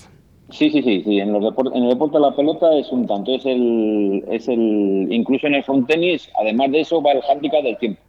Sí, 0.50 0.70
sí, 0.70 0.82
sí, 0.82 1.02
sí. 1.04 1.20
En, 1.20 1.32
los 1.32 1.44
en 1.74 1.82
el 1.84 1.88
deporte 1.90 2.16
de 2.16 2.22
la 2.22 2.34
pelota 2.34 2.74
es 2.78 2.90
un 2.90 3.06
tanto. 3.06 3.34
Es 3.34 3.44
el, 3.44 4.24
es 4.30 4.48
el, 4.48 5.06
incluso 5.10 5.46
en 5.46 5.54
el 5.56 5.64
frontenis, 5.64 6.30
además 6.40 6.70
de 6.70 6.80
eso, 6.80 7.02
va 7.02 7.12
el 7.12 7.20
handicap 7.28 7.62
del 7.62 7.76
tiempo. 7.78 8.00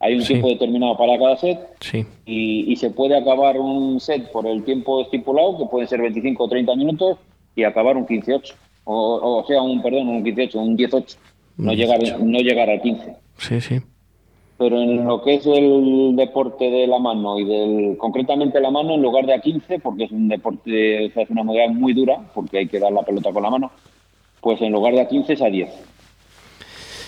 Hay 0.00 0.14
un 0.14 0.20
Sí. 0.22 0.28
tiempo 0.34 0.48
determinado 0.48 0.96
para 0.96 1.18
cada 1.18 1.36
set 1.36 1.58
Sí. 1.80 2.04
y, 2.26 2.70
y 2.72 2.76
se 2.76 2.90
puede 2.90 3.16
acabar 3.16 3.58
un 3.58 3.98
set 4.00 4.30
por 4.32 4.46
el 4.46 4.62
tiempo 4.64 5.00
estipulado, 5.02 5.58
que 5.58 5.66
pueden 5.66 5.88
ser 5.88 6.00
25 6.02 6.44
o 6.44 6.48
30 6.48 6.76
minutos, 6.76 7.16
y 7.56 7.64
acabar 7.64 7.96
un 7.96 8.06
15-8. 8.06 8.54
O, 8.84 9.38
o 9.40 9.46
sea, 9.46 9.62
un, 9.62 9.80
perdón, 9.82 10.08
un 10.08 10.22
15-8, 10.24 10.54
un 10.56 10.76
10-8. 10.76 11.16
No 11.56 11.72
llegar, 11.72 11.98
18. 12.00 12.24
no 12.24 12.38
llegar 12.40 12.68
al 12.68 12.82
15 12.82 13.16
Sí, 13.38 13.60
sí. 13.60 13.76
Pero 14.56 14.80
en 14.80 15.04
lo 15.04 15.22
que 15.22 15.34
es 15.34 15.46
el 15.46 16.14
deporte 16.16 16.70
de 16.70 16.86
la 16.86 16.98
mano 16.98 17.38
y 17.38 17.44
del 17.44 17.96
concretamente 17.96 18.60
la 18.60 18.70
mano 18.70 18.94
en 18.94 19.02
lugar 19.02 19.26
de 19.26 19.34
a 19.34 19.40
15 19.40 19.80
porque 19.80 20.04
es 20.04 20.12
un 20.12 20.28
deporte 20.28 21.06
o 21.06 21.10
sea, 21.10 21.24
es 21.24 21.30
una 21.30 21.42
modalidad 21.42 21.74
muy 21.74 21.92
dura 21.92 22.18
porque 22.34 22.58
hay 22.58 22.68
que 22.68 22.78
dar 22.78 22.92
la 22.92 23.02
pelota 23.02 23.32
con 23.32 23.42
la 23.42 23.50
mano 23.50 23.70
pues 24.40 24.60
en 24.62 24.72
lugar 24.72 24.94
de 24.94 25.00
a 25.00 25.08
15 25.08 25.32
es 25.32 25.42
a 25.42 25.46
10 25.46 25.68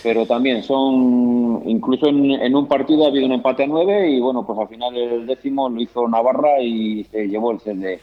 pero 0.02 0.26
también 0.26 0.62
son 0.62 1.62
incluso 1.66 2.08
en, 2.08 2.30
en 2.32 2.54
un 2.54 2.66
partido 2.66 3.04
ha 3.04 3.08
habido 3.08 3.26
un 3.26 3.32
empate 3.32 3.64
a 3.64 3.66
9 3.66 4.10
y 4.10 4.20
bueno 4.20 4.44
pues 4.46 4.58
al 4.58 4.68
final 4.68 4.96
el 4.96 5.26
décimo 5.26 5.68
lo 5.68 5.80
hizo 5.80 6.08
Navarra 6.08 6.60
y 6.60 7.04
se 7.04 7.28
llevó 7.28 7.52
el 7.52 7.60
set 7.60 7.76
de, 7.76 8.00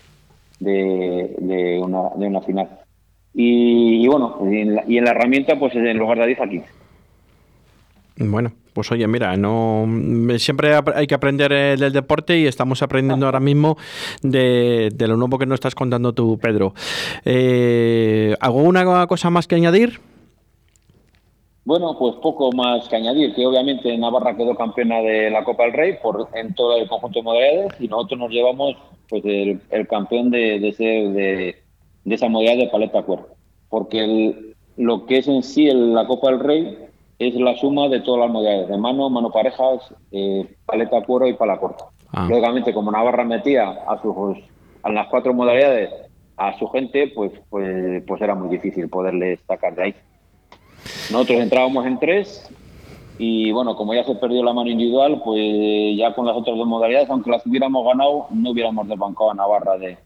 de, 0.63 1.79
una, 1.79 2.09
de 2.15 2.27
una 2.27 2.41
final. 2.41 2.69
Y, 3.33 4.07
bueno 4.07 4.37
y 4.49 4.57
en, 4.57 4.75
la, 4.75 5.11
herramienta 5.11 5.57
pues 5.57 5.75
es 5.75 5.83
en 5.83 5.97
lugar 5.97 6.17
de 6.17 6.23
a 6.23 6.27
10 6.27 6.39
a 6.39 6.47
15 6.47 6.67
Bueno, 8.17 8.51
pues 8.73 8.91
oye, 8.91 9.07
mira, 9.07 9.37
no 9.37 9.87
siempre 10.37 10.73
ap- 10.75 10.95
hay 10.95 11.07
que 11.07 11.15
aprender 11.15 11.51
eh, 11.51 11.77
del 11.77 11.93
deporte 11.93 12.37
y 12.37 12.47
estamos 12.47 12.81
aprendiendo 12.81 13.25
ahora 13.25 13.39
mismo 13.39 13.77
de, 14.21 14.91
lo 14.99 15.17
nuevo 15.17 15.37
que 15.37 15.45
nos 15.45 15.55
estás 15.55 15.75
contando 15.75 16.13
tú, 16.13 16.37
Pedro. 16.37 16.73
Eh, 17.25 18.35
¿Hago 18.39 18.63
una 18.63 19.07
cosa 19.07 19.29
más 19.29 19.47
que 19.47 19.55
añadir? 19.55 19.99
Bueno, 21.65 21.95
pues 21.97 22.15
poco 22.15 22.51
más 22.51 22.89
que 22.89 22.97
añadir, 22.97 23.33
que 23.33 23.45
obviamente 23.45 23.97
Navarra 23.97 24.35
quedó 24.35 24.53
campeona 24.53 24.97
de 24.97 25.29
la 25.29 25.45
Copa 25.45 25.63
del 25.63 25.73
Rey 25.73 25.93
por 26.03 26.27
en 26.33 26.53
todo 26.55 26.75
el 26.75 26.89
conjunto 26.89 27.19
de 27.19 27.23
modalidades 27.23 27.73
y 27.79 27.87
nosotros 27.87 28.19
nos 28.19 28.31
llevamos 28.31 28.75
pues 29.07 29.23
el, 29.23 29.87
campeón 29.87 30.29
de, 30.29 30.59
de, 30.59 30.73
ser 30.73 31.09
de, 31.13 31.55
esa 32.05 32.27
modalidad 32.27 32.65
de 32.65 32.69
paleta 32.69 33.03
cuerpo, 33.03 33.29
porque 33.69 34.53
lo 34.75 35.05
que 35.05 35.19
es 35.19 35.27
en 35.29 35.41
sí 35.41 35.69
la 35.71 36.05
Copa 36.05 36.31
del 36.31 36.39
Rey 36.41 36.77
es 37.19 37.35
la 37.35 37.55
suma 37.57 37.87
de 37.87 38.01
todas 38.01 38.21
las 38.21 38.31
modalidades, 38.31 38.69
de 38.69 38.77
mano, 38.77 39.09
mano 39.09 39.31
parejas, 39.31 39.93
eh, 40.11 40.55
paleta 40.65 41.01
cuero 41.03 41.27
y 41.27 41.33
pala 41.33 41.57
corta. 41.59 41.85
Ah. 42.11 42.27
Lógicamente, 42.29 42.73
como 42.73 42.91
Navarra 42.91 43.23
metía 43.23 43.69
a 43.69 44.01
sus 44.01 44.15
a 44.83 44.91
las 44.91 45.07
cuatro 45.07 45.33
modalidades 45.33 45.89
a 46.35 46.57
su 46.57 46.67
gente, 46.67 47.11
pues, 47.15 47.31
pues, 47.49 48.03
pues 48.05 48.21
era 48.21 48.35
muy 48.35 48.49
difícil 48.49 48.89
poderle 48.89 49.37
sacar 49.47 49.75
de 49.75 49.83
ahí. 49.83 49.95
Nosotros 51.11 51.39
entrábamos 51.39 51.85
en 51.85 51.99
tres 51.99 52.49
y 53.17 53.51
bueno, 53.51 53.75
como 53.75 53.93
ya 53.93 54.03
se 54.03 54.15
perdió 54.15 54.43
la 54.43 54.53
mano 54.53 54.69
individual, 54.69 55.21
pues 55.23 55.95
ya 55.95 56.13
con 56.13 56.25
las 56.25 56.35
otras 56.35 56.57
dos 56.57 56.67
modalidades, 56.67 57.09
aunque 57.09 57.29
las 57.31 57.45
hubiéramos 57.45 57.85
ganado, 57.85 58.27
no 58.31 58.51
hubiéramos 58.51 58.87
desbancado 58.87 59.31
a 59.31 59.35
Navarra 59.35 59.77
de, 59.77 59.97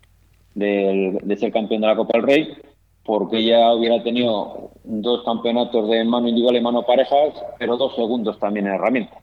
de, 0.56 1.18
de 1.24 1.38
ser 1.38 1.52
campeón 1.52 1.82
de 1.82 1.88
la 1.88 1.96
Copa 1.96 2.18
del 2.18 2.28
Rey, 2.28 2.58
porque 3.08 3.44
ya 3.44 3.74
hubiera 3.74 4.04
tenido 4.04 4.70
dos 4.84 5.24
campeonatos 5.24 5.90
de 5.90 6.04
mano 6.04 6.28
individual 6.28 6.58
y 6.58 6.62
mano 6.62 6.84
parejas, 6.84 7.34
pero 7.58 7.78
dos 7.78 7.96
segundos 7.96 8.38
también 8.38 8.68
en 8.68 8.74
herramienta. 8.74 9.18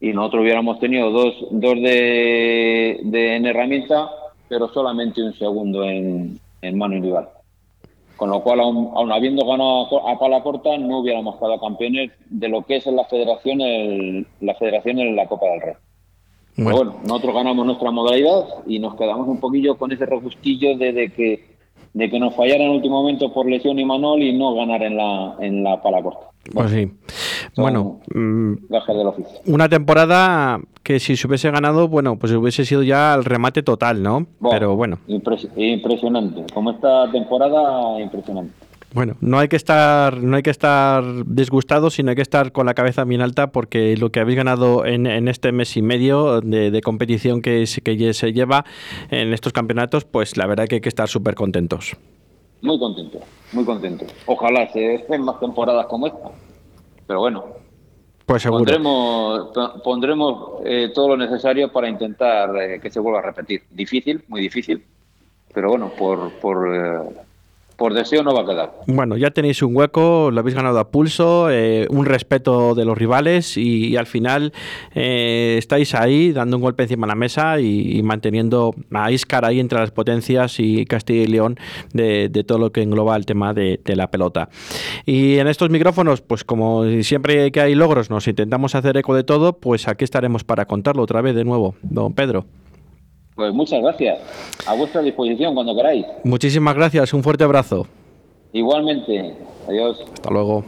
Y 0.00 0.12
nosotros 0.14 0.42
hubiéramos 0.42 0.80
tenido 0.80 1.10
dos, 1.10 1.34
dos 1.50 1.74
de, 1.74 2.98
de- 3.04 3.36
en 3.36 3.44
herramienta, 3.46 4.08
pero 4.48 4.68
solamente 4.72 5.22
un 5.22 5.34
segundo 5.34 5.84
en, 5.84 6.40
en 6.62 6.78
mano 6.78 6.94
individual. 6.96 7.28
Con 8.16 8.30
lo 8.30 8.42
cual, 8.42 8.60
aun, 8.60 8.90
aun 8.94 9.12
habiendo 9.12 9.46
ganado 9.46 10.08
a, 10.08 10.18
pala 10.18 10.42
corta, 10.42 10.76
no 10.78 11.00
hubiéramos 11.00 11.36
quedado 11.36 11.60
campeones 11.60 12.10
de 12.30 12.48
lo 12.48 12.62
que 12.62 12.76
es 12.76 12.86
en 12.86 12.96
la 12.96 13.04
federación, 13.04 13.60
el- 13.60 14.26
la 14.40 14.54
federación 14.54 14.98
en 14.98 15.14
la 15.16 15.26
Copa 15.26 15.46
del 15.46 15.60
Rey. 15.60 15.74
Pero 16.56 16.64
Bueno. 16.70 16.90
bueno, 16.92 17.00
nosotros 17.06 17.34
ganamos 17.34 17.66
nuestra 17.66 17.90
modalidad 17.90 18.44
y 18.66 18.78
nos 18.78 18.94
quedamos 18.96 19.28
un 19.28 19.40
poquillo 19.40 19.76
con 19.76 19.92
ese 19.92 20.06
regustillo 20.06 20.76
de, 20.78 20.92
de 20.94 21.10
que 21.12 21.49
de 21.92 22.08
que 22.10 22.18
nos 22.20 22.34
fallara 22.34 22.64
en 22.64 22.70
último 22.70 23.02
momento 23.02 23.32
por 23.32 23.46
lesión 23.46 23.78
y 23.78 23.84
Manol 23.84 24.22
y 24.22 24.32
no 24.36 24.54
ganar 24.54 24.82
en 24.82 24.96
la, 24.96 25.34
en 25.40 25.64
la 25.64 25.82
pala 25.82 26.02
corta. 26.02 26.26
Pues 26.52 26.70
sí. 26.70 26.90
Bueno, 27.56 28.00
mm, 28.14 28.54
del 28.96 29.06
oficio. 29.08 29.38
una 29.46 29.68
temporada 29.68 30.60
que 30.82 30.98
si 31.00 31.16
se 31.16 31.26
hubiese 31.26 31.50
ganado, 31.50 31.88
bueno, 31.88 32.16
pues 32.18 32.32
hubiese 32.32 32.64
sido 32.64 32.82
ya 32.82 33.14
el 33.14 33.24
remate 33.24 33.62
total, 33.62 34.02
¿no? 34.02 34.26
Pero 34.50 34.74
bueno, 34.76 34.98
impres- 35.08 35.50
impresionante. 35.56 36.44
Como 36.54 36.70
esta 36.70 37.10
temporada, 37.10 38.00
impresionante. 38.00 38.52
Bueno, 38.92 39.16
no 39.20 39.38
hay 39.38 39.48
que 39.48 39.56
estar, 39.56 40.16
no 40.22 40.36
hay 40.36 40.42
que 40.42 40.50
estar 40.50 41.04
disgustados, 41.26 41.94
sino 41.94 42.10
hay 42.10 42.16
que 42.16 42.22
estar 42.22 42.50
con 42.52 42.66
la 42.66 42.74
cabeza 42.74 43.04
bien 43.04 43.20
alta 43.20 43.52
porque 43.52 43.96
lo 43.96 44.10
que 44.10 44.20
habéis 44.20 44.36
ganado 44.36 44.84
en, 44.84 45.06
en 45.06 45.28
este 45.28 45.52
mes 45.52 45.76
y 45.76 45.82
medio 45.82 46.40
de, 46.40 46.70
de 46.70 46.80
competición 46.80 47.40
que, 47.40 47.66
se- 47.66 47.80
que 47.82 48.12
se 48.14 48.32
lleva 48.32 48.64
en 49.10 49.32
estos 49.32 49.52
campeonatos, 49.52 50.04
pues 50.04 50.36
la 50.36 50.46
verdad 50.46 50.66
que 50.66 50.76
hay 50.76 50.80
que 50.80 50.88
estar 50.88 51.08
súper 51.08 51.34
contentos. 51.34 51.96
Muy 52.62 52.78
contento, 52.78 53.20
muy 53.52 53.64
contento. 53.64 54.04
Ojalá 54.26 54.70
se 54.72 54.94
estén 54.96 55.22
más 55.22 55.38
temporadas 55.40 55.86
como 55.86 56.06
esta. 56.08 56.30
Pero 57.06 57.20
bueno, 57.20 57.44
Pues 58.26 58.42
seguro. 58.42 58.58
pondremos, 58.64 59.48
po- 59.54 59.82
pondremos 59.82 60.60
eh, 60.64 60.90
todo 60.94 61.08
lo 61.08 61.16
necesario 61.16 61.72
para 61.72 61.88
intentar 61.88 62.50
eh, 62.60 62.80
que 62.80 62.90
se 62.90 63.00
vuelva 63.00 63.20
a 63.20 63.22
repetir. 63.22 63.62
Difícil, 63.70 64.22
muy 64.28 64.40
difícil. 64.42 64.84
Pero 65.54 65.70
bueno, 65.70 65.90
por, 65.98 66.30
por, 66.34 66.74
eh, 66.76 67.00
por 67.80 67.94
deseo 67.94 68.22
no 68.22 68.34
va 68.34 68.42
a 68.42 68.44
quedar. 68.44 68.72
Bueno, 68.88 69.16
ya 69.16 69.30
tenéis 69.30 69.62
un 69.62 69.74
hueco, 69.74 70.30
lo 70.30 70.38
habéis 70.38 70.54
ganado 70.54 70.78
a 70.78 70.90
pulso, 70.90 71.48
eh, 71.50 71.86
un 71.88 72.04
respeto 72.04 72.74
de 72.74 72.84
los 72.84 72.96
rivales 72.96 73.56
y, 73.56 73.96
al 73.96 74.06
final 74.06 74.52
eh, 74.94 75.56
estáis 75.56 75.94
ahí 75.94 76.32
dando 76.32 76.58
un 76.58 76.62
golpe 76.62 76.82
encima 76.82 77.06
de 77.06 77.08
la 77.12 77.14
mesa 77.14 77.58
y, 77.58 78.02
manteniendo 78.02 78.74
a 78.92 79.10
Iscar 79.10 79.46
ahí 79.46 79.60
entre 79.60 79.78
las 79.78 79.92
potencias 79.92 80.60
y 80.60 80.84
Castilla 80.84 81.22
y 81.22 81.26
León 81.28 81.58
de, 81.94 82.28
de 82.28 82.44
todo 82.44 82.58
lo 82.58 82.70
que 82.70 82.82
engloba 82.82 83.16
el 83.16 83.24
tema 83.24 83.54
de, 83.54 83.80
de 83.82 83.96
la 83.96 84.10
pelota. 84.10 84.50
Y 85.06 85.38
en 85.38 85.48
estos 85.48 85.70
micrófonos, 85.70 86.20
pues 86.20 86.44
como 86.44 86.84
siempre 87.00 87.50
que 87.50 87.62
hay 87.62 87.74
logros, 87.74 88.10
nos 88.10 88.28
intentamos 88.28 88.74
hacer 88.74 88.94
eco 88.98 89.14
de 89.14 89.24
todo, 89.24 89.54
pues 89.54 89.88
aquí 89.88 90.04
estaremos 90.04 90.44
para 90.44 90.66
contarlo 90.66 91.02
otra 91.02 91.22
vez 91.22 91.34
de 91.34 91.44
nuevo, 91.44 91.76
don 91.80 92.12
Pedro. 92.12 92.44
Pues 93.34 93.52
muchas 93.52 93.80
gracias. 93.82 94.18
A 94.66 94.74
vuestra 94.74 95.00
disposición 95.02 95.54
cuando 95.54 95.74
queráis. 95.74 96.04
Muchísimas 96.24 96.74
gracias, 96.74 97.12
un 97.14 97.22
fuerte 97.22 97.44
abrazo. 97.44 97.86
Igualmente. 98.52 99.36
Adiós. 99.68 99.98
Hasta 100.12 100.30
luego. 100.30 100.64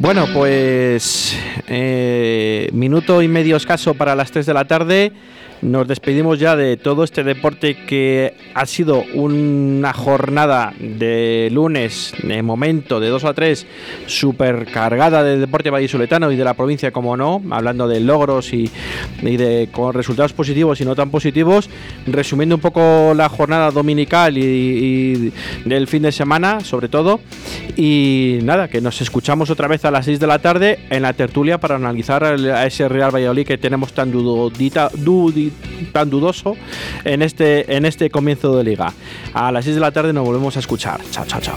Bueno, 0.00 0.26
pues 0.34 1.34
eh, 1.66 2.68
minuto 2.72 3.22
y 3.22 3.28
medio 3.28 3.56
escaso 3.56 3.94
para 3.94 4.14
las 4.14 4.30
3 4.30 4.44
de 4.44 4.52
la 4.52 4.66
tarde. 4.66 5.12
Nos 5.62 5.88
despedimos 5.88 6.38
ya 6.38 6.56
de 6.56 6.76
todo 6.76 7.04
este 7.04 7.24
deporte 7.24 7.74
que 7.86 8.34
ha 8.54 8.66
sido 8.66 9.02
una 9.14 9.94
jornada 9.94 10.74
de 10.78 11.48
lunes, 11.50 12.12
de 12.22 12.42
momento, 12.42 13.00
de 13.00 13.08
2 13.08 13.24
a 13.24 13.32
3, 13.32 13.66
súper 14.06 14.66
cargada 14.66 15.24
del 15.24 15.40
deporte 15.40 15.70
vallisoletano 15.70 16.30
y 16.30 16.36
de 16.36 16.44
la 16.44 16.52
provincia, 16.52 16.90
como 16.92 17.16
no, 17.16 17.42
hablando 17.50 17.88
de 17.88 18.00
logros 18.00 18.52
y, 18.52 18.70
y 19.22 19.36
de 19.38 19.70
con 19.72 19.94
resultados 19.94 20.34
positivos 20.34 20.82
y 20.82 20.84
no 20.84 20.94
tan 20.94 21.10
positivos. 21.10 21.70
Resumiendo 22.06 22.56
un 22.56 22.60
poco 22.60 23.14
la 23.16 23.30
jornada 23.30 23.70
dominical 23.70 24.36
y, 24.36 24.42
y 24.44 25.32
del 25.64 25.86
fin 25.86 26.02
de 26.02 26.12
semana, 26.12 26.60
sobre 26.60 26.88
todo. 26.88 27.20
Y 27.74 28.38
nada, 28.42 28.68
que 28.68 28.82
nos 28.82 29.00
escuchamos 29.00 29.48
otra 29.48 29.66
vez 29.66 29.82
a 29.86 29.90
las 29.90 30.04
6 30.04 30.20
de 30.20 30.26
la 30.26 30.40
tarde 30.40 30.80
en 30.90 31.00
la 31.02 31.14
tertulia 31.14 31.58
para 31.58 31.76
analizar 31.76 32.22
a 32.22 32.66
ese 32.66 32.86
Real 32.86 33.14
Valladolid 33.14 33.46
que 33.46 33.56
tenemos 33.56 33.94
tan, 33.94 34.12
dudodita- 34.12 34.90
dudi- 34.92 35.52
tan 35.92 36.10
dudoso 36.10 36.56
en 37.04 37.22
este, 37.22 37.76
en 37.76 37.84
este 37.84 38.10
comienzo 38.10 38.56
de 38.56 38.64
liga. 38.64 38.92
A 39.32 39.52
las 39.52 39.64
6 39.64 39.76
de 39.76 39.80
la 39.80 39.92
tarde 39.92 40.12
nos 40.12 40.24
volvemos 40.24 40.56
a 40.56 40.60
escuchar. 40.60 41.00
Chao, 41.10 41.24
chao, 41.26 41.40
chao. 41.40 41.56